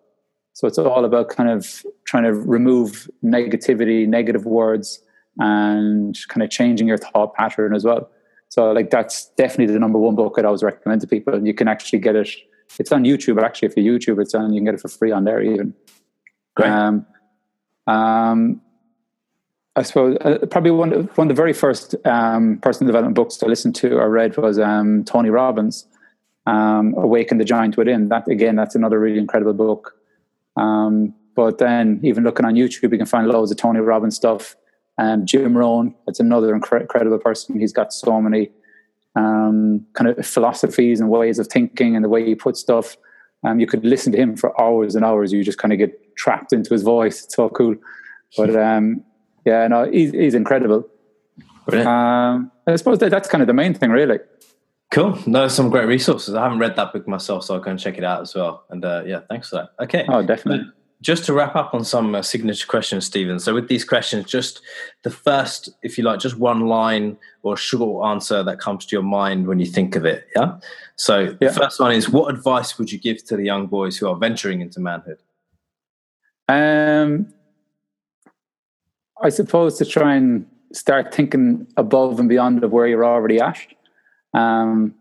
So 0.53 0.67
it's 0.67 0.79
all 0.79 1.05
about 1.05 1.29
kind 1.29 1.49
of 1.49 1.85
trying 2.05 2.25
to 2.25 2.35
remove 2.35 3.09
negativity, 3.25 4.07
negative 4.07 4.45
words, 4.45 5.03
and 5.39 6.19
kind 6.29 6.43
of 6.43 6.51
changing 6.51 6.87
your 6.87 6.99
thought 6.99 7.35
pattern 7.35 7.75
as 7.75 7.85
well. 7.85 8.11
So 8.49 8.73
like 8.73 8.91
that's 8.91 9.29
definitely 9.37 9.73
the 9.73 9.81
number 9.81 9.99
one 9.99 10.17
book 10.17 10.35
I'd 10.37 10.45
always 10.45 10.63
recommend 10.63 11.01
to 11.03 11.07
people. 11.07 11.35
And 11.35 11.47
you 11.47 11.55
can 11.55 11.69
actually 11.69 12.01
get 12.01 12.17
it. 12.17 12.29
It's 12.79 12.93
on 12.93 13.05
YouTube 13.05 13.43
actually. 13.43 13.69
If 13.69 13.77
you 13.77 13.99
YouTube, 13.99 14.21
it's 14.21 14.35
on. 14.35 14.53
You 14.53 14.59
can 14.59 14.67
get 14.67 14.75
it 14.75 14.81
for 14.81 14.89
free 14.89 15.13
on 15.13 15.25
there 15.25 15.41
even. 15.41 15.75
Great. 16.57 16.69
Um, 16.69 17.07
um, 17.87 18.61
I 19.81 19.83
suppose 19.83 20.19
uh, 20.21 20.45
probably 20.51 20.73
one 20.73 20.93
of, 20.93 21.17
one 21.17 21.31
of 21.31 21.35
the 21.35 21.41
very 21.43 21.55
first 21.55 21.95
um, 22.05 22.59
personal 22.59 22.87
development 22.89 23.15
books 23.15 23.37
to 23.37 23.47
listen 23.47 23.73
to 23.75 23.97
or 23.97 24.11
read 24.11 24.37
was 24.37 24.59
um, 24.59 25.05
Tony 25.05 25.31
Robbins, 25.31 25.87
um, 26.47 26.95
"Awaken 26.99 27.39
the 27.39 27.47
Giant 27.47 27.79
Within." 27.79 28.11
That 28.11 28.29
again, 28.29 28.57
that's 28.57 28.75
another 28.75 29.01
really 29.01 29.19
incredible 29.19 29.55
book. 29.55 29.97
Um, 30.59 31.15
but 31.35 31.57
then, 31.57 31.99
even 32.03 32.25
looking 32.25 32.45
on 32.45 32.57
YouTube, 32.57 32.93
you 32.93 32.99
can 32.99 33.07
find 33.07 33.27
loads 33.27 33.51
of 33.51 33.57
Tony 33.57 33.81
Robbins 33.81 34.17
stuff. 34.17 34.55
Um, 34.99 35.25
Jim 35.25 35.57
Rohn, 35.57 35.95
that's 36.05 36.21
another 36.21 36.55
incre- 36.55 36.83
incredible 36.83 37.19
person. 37.19 37.59
He's 37.59 37.73
got 37.73 37.91
so 37.91 38.21
many 38.21 38.51
um, 39.17 39.87
kind 39.95 40.11
of 40.11 40.27
philosophies 40.27 41.01
and 41.01 41.09
ways 41.09 41.39
of 41.39 41.47
thinking 41.47 41.97
and 41.97 42.05
the 42.05 42.11
way 42.11 42.23
he 42.27 42.35
puts 42.35 42.61
stuff. 42.61 42.99
Um, 43.45 43.59
you 43.59 43.67
could 43.67 43.83
listen 43.83 44.13
to 44.13 44.19
him 44.19 44.37
for 44.37 44.61
hours 44.61 44.95
and 44.95 45.07
hours. 45.07 45.33
You 45.33 45.43
just 45.43 45.57
kind 45.57 45.73
of 45.73 45.79
get 45.79 46.17
trapped 46.17 46.53
into 46.53 46.75
his 46.75 46.83
voice. 46.83 47.25
It's 47.25 47.35
so 47.35 47.49
cool. 47.49 47.77
But 48.37 48.55
um, 48.71 49.03
yeah, 49.45 49.67
no, 49.69 49.91
he's, 49.91 50.13
he's 50.13 50.35
incredible. 50.35 50.89
Um, 51.73 52.51
I 52.67 52.77
suppose 52.77 52.99
that, 52.99 53.11
that's 53.11 53.29
kind 53.29 53.43
of 53.43 53.47
the 53.47 53.55
main 53.55 53.75
thing, 53.75 53.91
really. 53.91 54.19
Cool. 54.91 55.19
No, 55.27 55.47
some 55.47 55.71
great 55.71 55.87
resources. 55.87 56.35
I 56.35 56.43
haven't 56.43 56.59
read 56.59 56.75
that 56.77 56.93
book 56.93 57.07
myself, 57.07 57.45
so 57.45 57.55
I'll 57.55 57.61
go 57.61 57.71
and 57.71 57.79
check 57.79 57.97
it 57.97 58.03
out 58.03 58.23
as 58.23 58.35
well. 58.35 58.65
And 58.71 58.85
uh, 58.85 59.05
yeah, 59.07 59.21
thanks 59.29 59.51
for 59.51 59.57
that. 59.57 59.85
Okay. 59.85 60.05
Oh, 60.09 60.23
definitely 60.23 60.67
just 61.03 61.25
to 61.25 61.33
wrap 61.33 61.57
up 61.57 61.73
on 61.73 61.83
some 61.85 62.15
uh, 62.15 62.23
signature 62.23 62.67
questions, 62.67 63.07
Stephen. 63.07 63.39
So, 63.39 63.55
with 63.55 63.69
these 63.69 63.85
questions, 63.85 64.27
just 64.27 64.61
the 65.03 65.11
first, 65.11 65.71
if 65.83 65.97
you 65.97 66.05
like, 66.05 66.21
just 66.21 66.39
one 66.39 66.67
line 66.67 67.17
or 67.43 67.57
short 67.57 68.07
answer 68.07 68.43
that 68.43 68.59
comes 68.59 68.85
to 68.87 68.97
your 68.97 69.03
mind 69.03 69.47
when 69.47 69.59
you 69.59 69.67
think 69.67 69.97
of 69.97 70.05
it. 70.05 70.27
Yeah. 70.37 70.59
So, 70.97 71.37
yeah. 71.41 71.49
the 71.49 71.53
first 71.53 71.81
one 71.81 71.93
is 71.93 72.11
what 72.11 72.33
advice 72.33 72.79
would 72.79 72.93
you 72.93 72.99
give 72.99 73.25
to 73.25 73.37
the 73.37 73.45
young 73.45 73.67
boys 73.67 73.97
who 73.97 74.09
are 74.09 74.17
venturing 74.17 74.61
into 74.61 74.81
manhood? 74.81 75.19
Um, 76.49 77.33
I 79.23 79.29
suppose 79.29 79.79
to 79.79 79.85
try 79.85 80.15
and 80.15 80.47
start 80.73 81.15
thinking 81.15 81.67
above 81.77 82.21
and 82.21 82.29
beyond 82.29 82.63
of 82.65 82.73
where 82.73 82.87
you're 82.87 83.05
already 83.05 83.41
at. 83.41 83.59
Um, 84.35 84.95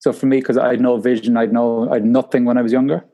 so 0.00 0.12
for 0.12 0.26
me, 0.26 0.38
because 0.40 0.58
I 0.58 0.70
had 0.70 0.80
no 0.80 0.98
vision, 0.98 1.36
I'd 1.36 1.52
no, 1.52 1.90
I 1.90 1.94
had 1.94 2.04
nothing 2.04 2.44
when 2.44 2.58
I 2.58 2.62
was 2.62 2.72
younger 2.72 3.04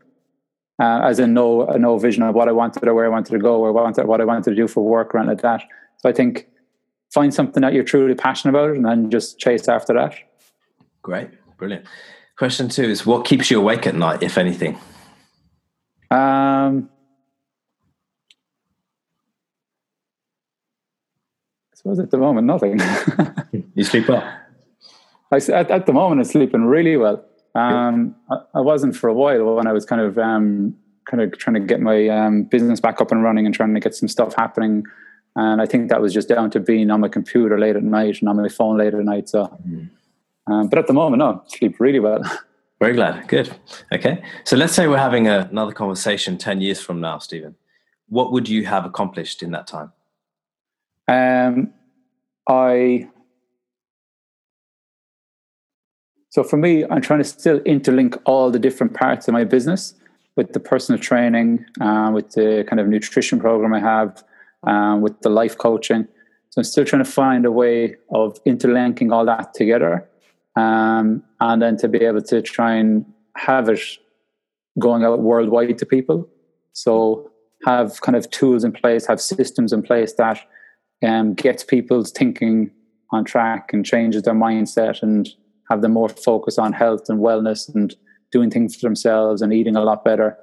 uh, 0.81 1.01
as 1.05 1.19
in 1.19 1.35
no 1.35 1.65
no 1.79 1.99
vision 1.99 2.23
of 2.23 2.35
what 2.35 2.49
I 2.49 2.53
wanted 2.53 2.87
or 2.87 2.95
where 2.95 3.07
I 3.07 3.09
wanted 3.09 3.33
to 3.33 3.39
go 3.39 3.61
or 3.61 3.73
what 3.73 3.81
I 3.81 3.85
wanted, 3.85 4.07
what 4.07 4.21
I 4.21 4.25
wanted 4.25 4.45
to 4.45 4.55
do 4.55 4.67
for 4.67 4.85
work 4.85 5.15
or 5.15 5.19
anything 5.19 5.37
like 5.37 5.43
that. 5.43 5.63
So 5.99 6.09
I 6.09 6.13
think 6.13 6.49
find 7.13 7.33
something 7.33 7.61
that 7.61 7.73
you're 7.73 7.85
truly 7.85 8.15
passionate 8.15 8.59
about 8.59 8.71
and 8.71 8.85
then 8.85 9.11
just 9.11 9.39
chase 9.39 9.69
after 9.69 9.95
that. 9.95 10.15
Great, 11.03 11.31
brilliant. 11.59 11.87
Question 12.37 12.69
two 12.69 12.85
is 12.85 13.07
what 13.07 13.25
keeps 13.25 13.51
you 13.51 13.61
awake 13.61 13.87
at 13.87 13.95
night, 13.95 14.23
if 14.23 14.37
anything? 14.37 14.79
Um, 16.11 16.91
suppose 21.85 21.99
at 21.99 22.11
the 22.11 22.19
moment, 22.19 22.47
nothing. 22.47 22.81
you 23.75 23.85
sleep 23.85 24.09
well? 24.09 24.23
I, 25.31 25.37
at, 25.37 25.71
at 25.71 25.87
the 25.87 25.93
moment, 25.93 26.21
I'm 26.21 26.25
sleeping 26.25 26.65
really 26.65 26.97
well. 26.97 27.25
Um, 27.55 28.17
I, 28.31 28.37
I, 28.55 28.61
wasn't 28.61 28.97
for 28.97 29.09
a 29.09 29.15
while 29.15 29.55
when 29.55 29.67
I 29.67 29.73
was 29.73 29.85
kind 29.85 30.01
of 30.01 30.19
um, 30.19 30.75
kind 31.05 31.23
of 31.23 31.37
trying 31.39 31.55
to 31.55 31.61
get 31.61 31.81
my 31.81 32.09
um, 32.09 32.45
business 32.45 32.81
back 32.81 33.01
up 33.01 33.13
and 33.13 33.23
running 33.23 33.47
and 33.47 33.55
trying 33.55 33.75
to 33.75 33.81
get 33.81 33.95
some 33.95 34.09
stuff 34.09 34.35
happening. 34.35 34.83
And 35.37 35.61
I 35.61 35.67
think 35.67 35.91
that 35.91 36.01
was 36.01 36.13
just 36.13 36.29
down 36.29 36.51
to 36.53 36.61
being 36.61 36.91
on 36.91 37.01
my 37.01 37.09
computer 37.09 37.59
late 37.59 37.77
at 37.77 37.83
night 37.83 38.21
and 38.21 38.29
on 38.29 38.37
my 38.37 38.49
phone 38.49 38.79
late 38.79 38.95
at 38.95 39.05
night. 39.05 39.29
So, 39.29 39.57
mm. 39.69 40.71
but 40.71 40.79
at 40.79 40.87
the 40.87 40.95
moment, 40.95 41.21
no, 41.21 41.43
sleep 41.47 41.79
really 41.79 42.01
well. 42.01 42.23
Very 42.81 42.95
glad. 42.95 43.29
Good. 43.29 43.55
Okay. 43.93 44.23
So 44.45 44.57
let's 44.57 44.73
say 44.73 44.89
we're 44.89 44.99
having 44.99 45.29
a, 45.29 45.49
another 45.51 45.73
conversation 45.73 46.39
10 46.39 46.61
years 46.61 46.81
from 46.81 47.01
now, 47.01 47.19
Stephen. 47.19 47.55
What 48.09 48.33
would 48.33 48.49
you 48.49 48.65
have 48.67 48.85
accomplished 48.85 49.43
in 49.43 49.53
that 49.53 49.67
time? 49.67 49.93
Um, 51.09 51.73
I 52.49 53.09
So 56.35 56.43
for 56.43 56.57
me, 56.57 56.85
I'm 56.91 57.01
trying 57.01 57.21
to 57.21 57.25
still 57.25 57.61
interlink 57.61 58.21
all 58.25 58.51
the 58.51 58.59
different 58.59 58.93
parts 58.93 59.29
of 59.29 59.33
my 59.35 59.45
business 59.45 59.95
with 60.35 60.53
the 60.53 60.59
personal 60.59 61.01
training, 61.01 61.65
uh, 61.81 62.11
with 62.13 62.31
the 62.31 62.65
kind 62.69 62.81
of 62.81 62.89
nutrition 62.89 63.39
program 63.39 63.73
I 63.73 63.79
have, 63.79 64.25
um, 64.65 65.01
with 65.01 65.21
the 65.21 65.29
life 65.29 65.57
coaching. 65.57 66.09
So 66.51 66.59
I'm 66.59 66.65
still 66.65 66.85
trying 66.85 67.05
to 67.05 67.09
find 67.11 67.47
a 67.47 67.53
way 67.53 67.95
of 68.13 68.41
interlinking 68.45 69.13
all 69.13 69.25
that 69.27 69.55
together, 69.55 70.09
um, 70.57 71.23
and 71.39 71.63
then 71.63 71.77
to 71.77 71.87
be 71.87 71.99
able 71.99 72.23
to 72.23 72.43
try 72.43 72.75
and 72.75 73.07
have 73.37 73.69
it 73.69 73.83
going 74.81 75.05
out 75.05 75.21
worldwide 75.21 75.79
to 75.79 75.87
people. 75.87 76.29
So 76.73 77.31
have 77.65 78.01
kind 78.01 78.17
of 78.17 78.29
tools 78.31 78.65
in 78.65 78.73
place, 78.73 79.07
have 79.07 79.21
systems 79.21 79.73
in 79.73 79.83
place 79.83 80.15
that 80.15 80.41
um, 81.05 81.35
gets 81.35 81.63
people's 81.63 82.11
thinking 82.11 82.71
on 83.11 83.25
track 83.25 83.73
and 83.73 83.85
changes 83.85 84.23
their 84.23 84.35
mindset 84.35 85.03
and 85.03 85.29
have 85.71 85.83
them 85.83 85.93
more 85.93 86.09
focus 86.09 86.59
on 86.59 86.73
health 86.73 87.09
and 87.09 87.21
wellness 87.21 87.73
and 87.75 87.95
doing 88.33 88.51
things 88.51 88.75
for 88.75 88.83
themselves 88.83 89.43
and 89.43 89.53
eating 89.53 89.77
a 89.77 89.83
lot 89.83 90.05
better 90.05 90.37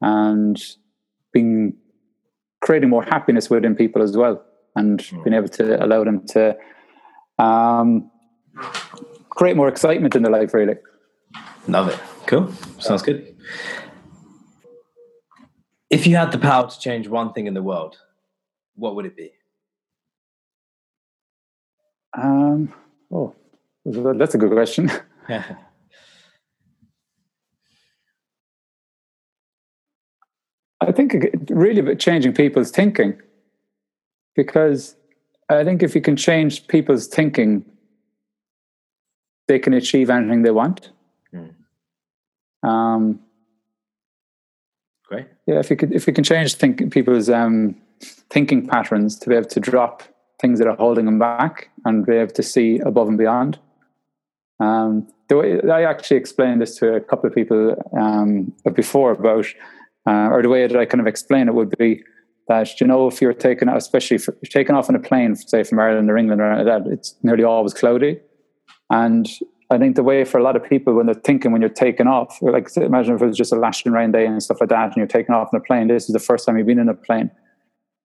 and 0.00 0.60
being 1.32 1.74
creating 2.60 2.88
more 2.88 3.04
happiness 3.04 3.48
within 3.48 3.74
people 3.74 4.02
as 4.02 4.16
well 4.16 4.42
and 4.76 5.00
mm. 5.00 5.24
being 5.24 5.34
able 5.34 5.48
to 5.48 5.82
allow 5.84 6.02
them 6.04 6.26
to 6.26 6.56
um, 7.38 8.10
create 9.30 9.56
more 9.56 9.68
excitement 9.68 10.16
in 10.16 10.22
their 10.22 10.32
life 10.32 10.52
really. 10.52 10.74
Love 11.68 11.88
it. 11.88 12.00
Cool. 12.26 12.52
Sounds 12.78 13.02
good. 13.02 13.36
If 15.90 16.06
you 16.06 16.16
had 16.16 16.32
the 16.32 16.38
power 16.38 16.68
to 16.68 16.78
change 16.78 17.08
one 17.08 17.32
thing 17.32 17.46
in 17.46 17.54
the 17.54 17.62
world 17.62 17.96
what 18.74 18.94
would 18.94 19.04
it 19.04 19.16
be 19.16 19.32
um 22.16 22.72
oh 23.12 23.34
that's 23.84 24.34
a 24.34 24.38
good 24.38 24.52
question. 24.52 24.90
I 30.80 30.92
think 30.92 31.14
really 31.50 31.80
about 31.80 31.98
changing 31.98 32.34
people's 32.34 32.70
thinking 32.70 33.20
because 34.34 34.96
I 35.48 35.64
think 35.64 35.82
if 35.82 35.94
you 35.94 36.00
can 36.00 36.16
change 36.16 36.66
people's 36.68 37.06
thinking, 37.06 37.64
they 39.48 39.58
can 39.58 39.72
achieve 39.74 40.10
anything 40.10 40.42
they 40.42 40.50
want. 40.50 40.90
Mm. 41.34 41.54
Um, 42.68 43.20
Great. 45.06 45.26
Yeah, 45.46 45.58
if 45.58 45.70
you 45.70 45.76
could, 45.76 45.92
if 45.92 46.06
you 46.06 46.12
can 46.12 46.24
change 46.24 46.54
think 46.54 46.92
people's 46.92 47.30
um, 47.30 47.74
thinking 48.30 48.66
patterns 48.66 49.18
to 49.20 49.30
be 49.30 49.34
able 49.34 49.48
to 49.48 49.60
drop 49.60 50.02
things 50.40 50.58
that 50.58 50.68
are 50.68 50.76
holding 50.76 51.04
them 51.04 51.18
back 51.18 51.70
and 51.84 52.06
be 52.06 52.14
able 52.14 52.32
to 52.32 52.42
see 52.42 52.78
above 52.80 53.08
and 53.08 53.18
beyond, 53.18 53.58
um, 54.60 55.06
the 55.28 55.36
way, 55.36 55.60
I 55.70 55.82
actually 55.84 56.16
explained 56.16 56.60
this 56.60 56.76
to 56.78 56.94
a 56.94 57.00
couple 57.00 57.28
of 57.28 57.34
people 57.34 57.76
um, 57.98 58.52
before 58.74 59.12
about, 59.12 59.46
uh, 60.06 60.28
or 60.30 60.42
the 60.42 60.48
way 60.48 60.66
that 60.66 60.76
I 60.76 60.86
kind 60.86 61.00
of 61.00 61.06
explain 61.06 61.48
it 61.48 61.54
would 61.54 61.76
be 61.78 62.02
that 62.48 62.80
you 62.80 62.86
know 62.86 63.06
if 63.06 63.20
you're 63.20 63.34
taken, 63.34 63.68
especially 63.68 64.16
if 64.16 64.26
you're 64.26 64.36
taken 64.50 64.74
off 64.74 64.88
on 64.88 64.96
a 64.96 65.00
plane, 65.00 65.36
say 65.36 65.62
from 65.62 65.78
Ireland 65.78 66.10
or 66.10 66.16
England 66.16 66.40
or 66.40 66.64
that, 66.64 66.86
it's 66.86 67.14
nearly 67.22 67.44
always 67.44 67.74
cloudy, 67.74 68.18
and 68.90 69.28
I 69.70 69.76
think 69.76 69.96
the 69.96 70.02
way 70.02 70.24
for 70.24 70.38
a 70.38 70.42
lot 70.42 70.56
of 70.56 70.64
people 70.64 70.94
when 70.94 71.06
they're 71.06 71.14
thinking 71.14 71.52
when 71.52 71.60
you're 71.60 71.68
taking 71.68 72.06
off, 72.06 72.38
like 72.40 72.74
imagine 72.76 73.14
if 73.14 73.22
it 73.22 73.26
was 73.26 73.36
just 73.36 73.52
a 73.52 73.56
lashing 73.56 73.92
rain 73.92 74.12
day 74.12 74.24
and 74.26 74.42
stuff 74.42 74.60
like 74.60 74.70
that, 74.70 74.86
and 74.86 74.96
you're 74.96 75.06
taking 75.06 75.34
off 75.34 75.50
on 75.52 75.60
a 75.60 75.62
plane. 75.62 75.88
This 75.88 76.08
is 76.08 76.14
the 76.14 76.18
first 76.18 76.46
time 76.46 76.56
you've 76.56 76.66
been 76.66 76.78
in 76.78 76.88
a 76.88 76.94
plane. 76.94 77.30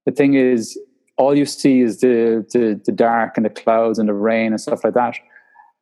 The 0.06 0.12
thing 0.12 0.34
is, 0.34 0.78
all 1.18 1.38
you 1.38 1.46
see 1.46 1.82
is 1.82 2.00
the 2.02 2.46
the, 2.54 2.80
the 2.86 2.92
dark 2.92 3.38
and 3.38 3.46
the 3.46 3.50
clouds 3.50 4.00
and 4.00 4.10
the 4.10 4.14
rain 4.14 4.52
and 4.52 4.62
stuff 4.62 4.84
like 4.84 4.94
that 4.94 5.16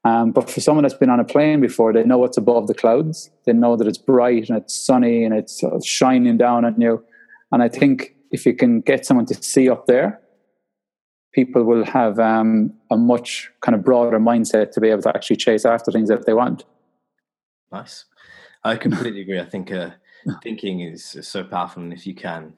Um, 0.03 0.31
but 0.31 0.49
for 0.49 0.61
someone 0.61 0.83
that's 0.83 0.95
been 0.95 1.11
on 1.11 1.19
a 1.19 1.23
plane 1.23 1.61
before, 1.61 1.93
they 1.93 2.03
know 2.03 2.17
what's 2.17 2.37
above 2.37 2.67
the 2.67 2.73
clouds. 2.73 3.29
They 3.45 3.53
know 3.53 3.75
that 3.75 3.87
it's 3.87 3.99
bright 3.99 4.49
and 4.49 4.57
it's 4.57 4.73
sunny 4.75 5.23
and 5.23 5.33
it's 5.33 5.59
sort 5.59 5.73
of 5.73 5.85
shining 5.85 6.37
down 6.37 6.65
on 6.65 6.81
you. 6.81 7.03
And 7.51 7.61
I 7.61 7.69
think 7.69 8.15
if 8.31 8.45
you 8.45 8.55
can 8.55 8.81
get 8.81 9.05
someone 9.05 9.27
to 9.27 9.35
see 9.35 9.69
up 9.69 9.85
there, 9.85 10.19
people 11.33 11.63
will 11.63 11.85
have 11.85 12.19
um, 12.19 12.73
a 12.89 12.97
much 12.97 13.51
kind 13.61 13.75
of 13.75 13.83
broader 13.83 14.19
mindset 14.19 14.71
to 14.71 14.81
be 14.81 14.89
able 14.89 15.03
to 15.03 15.09
actually 15.09 15.35
chase 15.35 15.65
after 15.65 15.91
things 15.91 16.09
that 16.09 16.25
they 16.25 16.33
want. 16.33 16.65
Nice. 17.71 18.05
I 18.63 18.75
completely 18.77 19.21
agree. 19.21 19.39
I 19.39 19.45
think 19.45 19.71
uh, 19.71 19.91
thinking 20.41 20.81
is, 20.81 21.15
is 21.15 21.27
so 21.27 21.43
powerful. 21.43 21.83
And 21.83 21.93
if 21.93 22.07
you 22.07 22.15
can 22.15 22.53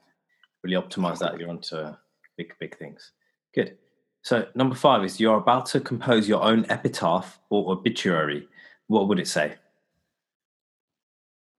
really 0.64 0.82
optimize 0.82 1.20
that, 1.20 1.38
you're 1.40 1.50
onto 1.50 1.94
big, 2.38 2.54
big 2.60 2.78
things. 2.78 3.12
Good. 3.54 3.78
So 4.22 4.48
number 4.56 4.76
five 4.76 5.04
is 5.04 5.20
you're 5.20 5.38
about 5.38 5.66
to 5.68 5.80
compose 5.80 6.28
your 6.28 6.44
own 6.44 6.66
epitaph 6.70 7.40
or 7.50 7.72
obituary. 7.72 8.48
What 8.88 9.08
would 9.08 9.20
it 9.20 9.28
say? 9.28 9.56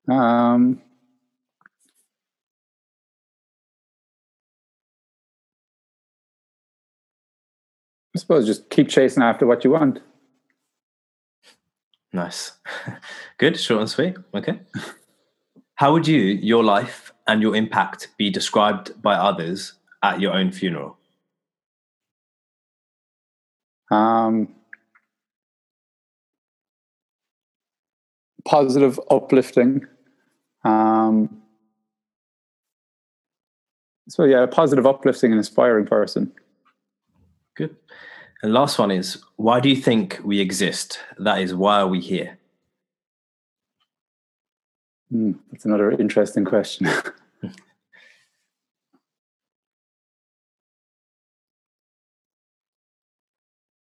Um, 0.09 0.81
I 8.15 8.19
suppose 8.19 8.47
just 8.47 8.71
keep 8.71 8.89
chasing 8.89 9.23
after 9.23 9.47
what 9.47 9.65
you 9.65 9.71
want. 9.71 10.01
Nice. 12.13 12.53
Good, 13.39 13.59
short 13.59 13.81
and 13.81 13.91
sweet. 13.91 14.17
Okay. 14.35 14.61
How 15.75 15.93
would 15.93 16.07
you, 16.07 16.21
your 16.21 16.63
life, 16.63 17.13
and 17.27 17.43
your 17.43 17.57
impact 17.57 18.09
be 18.17 18.31
described 18.31 19.03
by 19.03 19.15
others 19.15 19.73
at 20.05 20.21
your 20.21 20.35
own 20.35 20.53
funeral? 20.53 20.99
Um, 23.91 24.55
positive, 28.45 29.01
uplifting. 29.11 29.87
Um, 30.65 31.43
so 34.09 34.25
yeah, 34.25 34.43
a 34.43 34.47
positive, 34.47 34.87
uplifting, 34.87 35.33
and 35.33 35.39
inspiring 35.39 35.87
person. 35.87 36.33
Good. 37.57 37.77
And 38.43 38.53
last 38.53 38.79
one 38.79 38.91
is 38.91 39.23
why 39.37 39.61
do 39.61 39.71
you 39.71 39.77
think 39.77 40.21
we 40.23 40.41
exist? 40.41 40.99
That 41.19 41.41
is, 41.41 41.55
why 41.55 41.81
are 41.81 41.89
we 41.89 42.01
here? 42.01 42.39
Mm, 45.13 45.39
that's 45.51 45.65
another 45.65 45.93
interesting 45.93 46.45
question. 46.45 46.89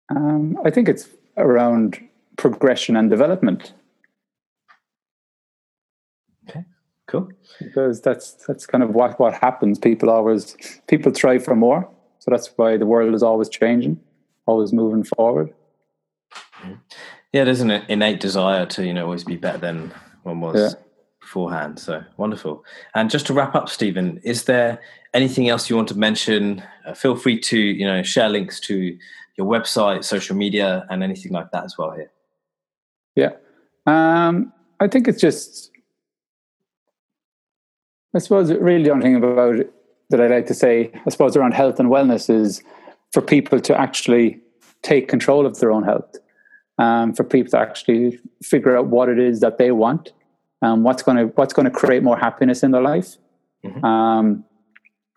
Um, 0.08 0.58
I 0.64 0.70
think 0.70 0.88
it's 0.88 1.08
around 1.36 1.98
progression 2.36 2.96
and 2.96 3.10
development. 3.10 3.72
Okay, 6.48 6.64
cool. 7.06 7.28
Because 7.58 8.00
that's 8.00 8.32
that's 8.46 8.66
kind 8.66 8.84
of 8.84 8.90
what 8.90 9.18
what 9.18 9.34
happens. 9.34 9.78
People 9.78 10.10
always 10.10 10.56
people 10.86 11.12
try 11.12 11.38
for 11.38 11.56
more, 11.56 11.88
so 12.18 12.30
that's 12.30 12.48
why 12.56 12.76
the 12.76 12.86
world 12.86 13.14
is 13.14 13.22
always 13.22 13.48
changing, 13.48 14.00
always 14.46 14.72
moving 14.72 15.04
forward. 15.04 15.52
Yeah, 17.32 17.44
there's 17.44 17.60
an 17.60 17.70
innate 17.70 18.20
desire 18.20 18.66
to 18.66 18.86
you 18.86 18.92
know 18.92 19.04
always 19.04 19.24
be 19.24 19.36
better 19.36 19.58
than 19.58 19.92
one 20.22 20.40
was 20.40 20.74
yeah. 20.74 20.80
beforehand. 21.20 21.78
So 21.78 22.04
wonderful. 22.16 22.64
And 22.94 23.10
just 23.10 23.26
to 23.26 23.34
wrap 23.34 23.54
up, 23.54 23.68
Stephen, 23.68 24.20
is 24.22 24.44
there 24.44 24.80
anything 25.12 25.48
else 25.48 25.68
you 25.68 25.76
want 25.76 25.88
to 25.88 25.98
mention? 25.98 26.62
Uh, 26.86 26.94
feel 26.94 27.16
free 27.16 27.38
to 27.40 27.58
you 27.58 27.86
know 27.86 28.02
share 28.02 28.28
links 28.28 28.60
to 28.60 28.96
your 29.36 29.46
website, 29.46 30.04
social 30.04 30.36
media, 30.36 30.86
and 30.90 31.02
anything 31.02 31.32
like 31.32 31.50
that 31.52 31.64
as 31.64 31.76
well 31.78 31.92
here? 31.92 32.10
Yeah. 33.14 33.32
Um, 33.86 34.52
I 34.80 34.88
think 34.88 35.08
it's 35.08 35.20
just, 35.20 35.70
I 38.14 38.18
suppose, 38.18 38.52
really 38.52 38.84
the 38.84 38.90
only 38.90 39.04
thing 39.04 39.16
about 39.16 39.56
it 39.56 39.72
that 40.10 40.20
I 40.20 40.26
like 40.26 40.46
to 40.46 40.54
say, 40.54 40.90
I 41.06 41.10
suppose, 41.10 41.36
around 41.36 41.52
health 41.52 41.80
and 41.80 41.88
wellness 41.88 42.30
is 42.30 42.62
for 43.12 43.22
people 43.22 43.60
to 43.60 43.78
actually 43.78 44.40
take 44.82 45.08
control 45.08 45.46
of 45.46 45.58
their 45.58 45.72
own 45.72 45.82
health, 45.82 46.16
um, 46.78 47.12
for 47.12 47.24
people 47.24 47.50
to 47.52 47.58
actually 47.58 48.18
figure 48.42 48.76
out 48.76 48.86
what 48.86 49.08
it 49.08 49.18
is 49.18 49.40
that 49.40 49.58
they 49.58 49.72
want, 49.72 50.12
um, 50.62 50.82
what's 50.82 51.02
going 51.02 51.16
to 51.16 51.24
what's 51.34 51.52
going 51.52 51.64
to 51.64 51.70
create 51.70 52.02
more 52.02 52.16
happiness 52.16 52.62
in 52.62 52.70
their 52.70 52.82
life. 52.82 53.16
Mm-hmm. 53.64 53.84
Um, 53.84 54.44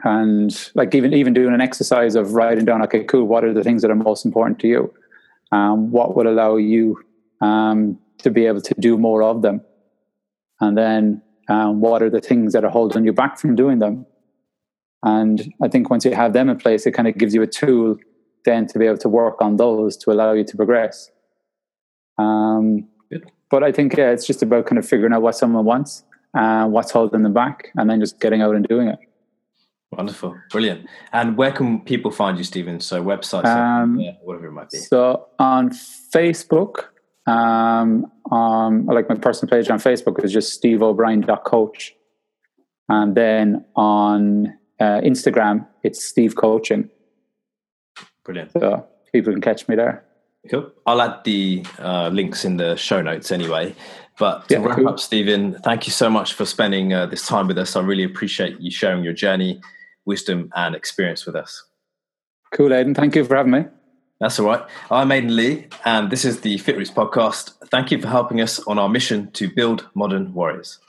and 0.04 0.72
like 0.76 0.95
even 0.95 1.14
even 1.14 1.34
doing 1.34 1.54
an 1.54 1.62
exercise 1.62 2.16
of 2.16 2.34
writing 2.34 2.66
down 2.66 2.82
okay 2.82 3.04
cool 3.04 3.26
what 3.26 3.43
are 3.43 3.54
the 3.54 3.64
things 3.64 3.82
that 3.82 3.91
are 3.91 3.95
most 3.95 4.26
important 4.26 4.60
to 4.60 4.68
you? 4.68 4.93
Um, 5.52 5.91
what 5.91 6.16
would 6.16 6.28
allow 6.28 6.58
you 6.58 7.04
um, 7.41 7.97
to 8.20 8.30
be 8.30 8.45
able 8.45 8.62
to 8.62 8.76
do 8.80 8.97
more 8.97 9.24
of 9.24 9.41
them? 9.41 9.62
And 10.62 10.78
then 10.78 11.22
um, 11.50 11.82
what 11.82 12.04
are 12.04 12.10
the 12.10 12.22
things 12.22 12.54
that 12.54 12.64
are 12.64 12.70
holding 12.70 13.06
you 13.06 13.14
back 13.14 13.39
from 13.39 13.56
doing 13.56 13.80
them? 13.80 14.06
And 15.02 15.54
i 15.64 15.70
think 15.70 15.89
once 15.89 16.04
you 16.04 16.14
have 16.14 16.34
them 16.34 16.50
in 16.50 16.58
place 16.58 16.86
it 16.86 16.91
kind 16.91 17.08
of 17.08 17.18
gives 17.18 17.34
you 17.34 17.41
a 17.41 17.47
tool 17.47 17.97
then 18.45 18.68
to 18.68 18.80
be 18.80 18.86
able 18.86 18.97
to 18.97 19.10
work 19.10 19.41
on 19.41 19.56
those 19.56 19.95
to 19.97 20.12
allow 20.12 20.34
you 20.34 20.43
to 20.43 20.58
progress. 20.58 21.10
Um, 22.18 22.88
but 23.50 23.64
i 23.64 23.72
think 23.72 23.95
yeah, 23.97 24.12
it's 24.12 24.28
just 24.28 24.43
about 24.43 24.66
kind 24.66 24.78
of 24.78 24.88
figuring 24.88 25.14
out 25.14 25.22
what 25.22 25.36
someone 25.36 25.66
wants 25.66 26.04
uh, 26.38 26.66
what's 26.68 26.91
holding 26.91 27.24
them 27.24 27.34
back 27.34 27.70
and 27.76 27.89
then 27.89 28.00
just 28.00 28.20
getting 28.20 28.41
out 28.41 28.56
and 28.56 28.68
doing 28.68 28.88
it 28.88 29.00
Wonderful, 29.91 30.37
brilliant. 30.51 30.87
And 31.13 31.35
where 31.35 31.51
can 31.51 31.81
people 31.81 32.11
find 32.11 32.37
you, 32.37 32.43
Stephen? 32.43 32.79
So 32.79 33.03
websites, 33.03 33.45
um, 33.45 33.97
whatever 34.21 34.47
it 34.47 34.51
might 34.51 34.69
be. 34.69 34.77
So 34.77 35.27
on 35.39 35.71
Facebook, 35.71 36.85
um, 37.25 38.11
um, 38.31 38.85
like 38.85 39.09
my 39.09 39.15
personal 39.15 39.49
page 39.49 39.69
on 39.69 39.79
Facebook 39.79 40.23
is 40.23 40.31
just 40.31 40.53
Steve 40.53 40.83
O'Brien 40.83 41.23
coach, 41.23 41.95
and 42.87 43.15
then 43.15 43.65
on 43.75 44.53
uh, 44.79 45.01
Instagram 45.01 45.65
it's 45.83 46.03
Steve 46.03 46.35
Coaching. 46.35 46.89
Brilliant. 48.23 48.51
So 48.53 48.85
people 49.11 49.33
can 49.33 49.41
catch 49.41 49.67
me 49.67 49.75
there. 49.75 50.05
Cool. 50.49 50.71
I'll 50.85 51.01
add 51.01 51.23
the 51.23 51.65
uh, 51.79 52.09
links 52.09 52.45
in 52.45 52.57
the 52.57 52.75
show 52.75 53.01
notes 53.01 53.31
anyway. 53.31 53.75
But 54.17 54.47
to 54.49 54.55
yeah, 54.55 54.65
wrap 54.65 54.77
cool. 54.77 54.89
up, 54.89 54.99
Stephen, 54.99 55.57
thank 55.63 55.87
you 55.87 55.93
so 55.93 56.09
much 56.09 56.33
for 56.33 56.45
spending 56.45 56.93
uh, 56.93 57.05
this 57.05 57.25
time 57.25 57.47
with 57.47 57.57
us. 57.57 57.75
I 57.75 57.81
really 57.81 58.03
appreciate 58.03 58.59
you 58.59 58.69
sharing 58.69 59.03
your 59.03 59.13
journey 59.13 59.61
wisdom 60.06 60.52
and 60.56 60.76
experience 60.76 61.26
with 61.26 61.36
us. 61.36 61.64
Cool, 62.52 62.74
Aidan. 62.74 62.95
Thank 62.95 63.16
you 63.16 63.24
for 63.26 63.36
having 63.36 63.52
me. 63.52 63.66
That's 64.20 64.39
all 64.39 64.47
right. 64.47 64.64
I'm 64.91 65.12
Aidan 65.12 65.36
Lee, 65.36 65.68
and 65.86 66.12
this 66.12 66.26
is 66.26 66.41
the 66.41 66.56
FitRoots 66.56 66.91
podcast. 66.93 67.54
Thank 67.70 67.91
you 67.91 68.02
for 68.02 68.08
helping 68.08 68.41
us 68.41 68.60
on 68.68 68.78
our 68.78 68.89
mission 68.89 69.32
to 69.32 69.50
build 69.50 69.88
modern 69.93 70.34
warriors. 70.34 70.80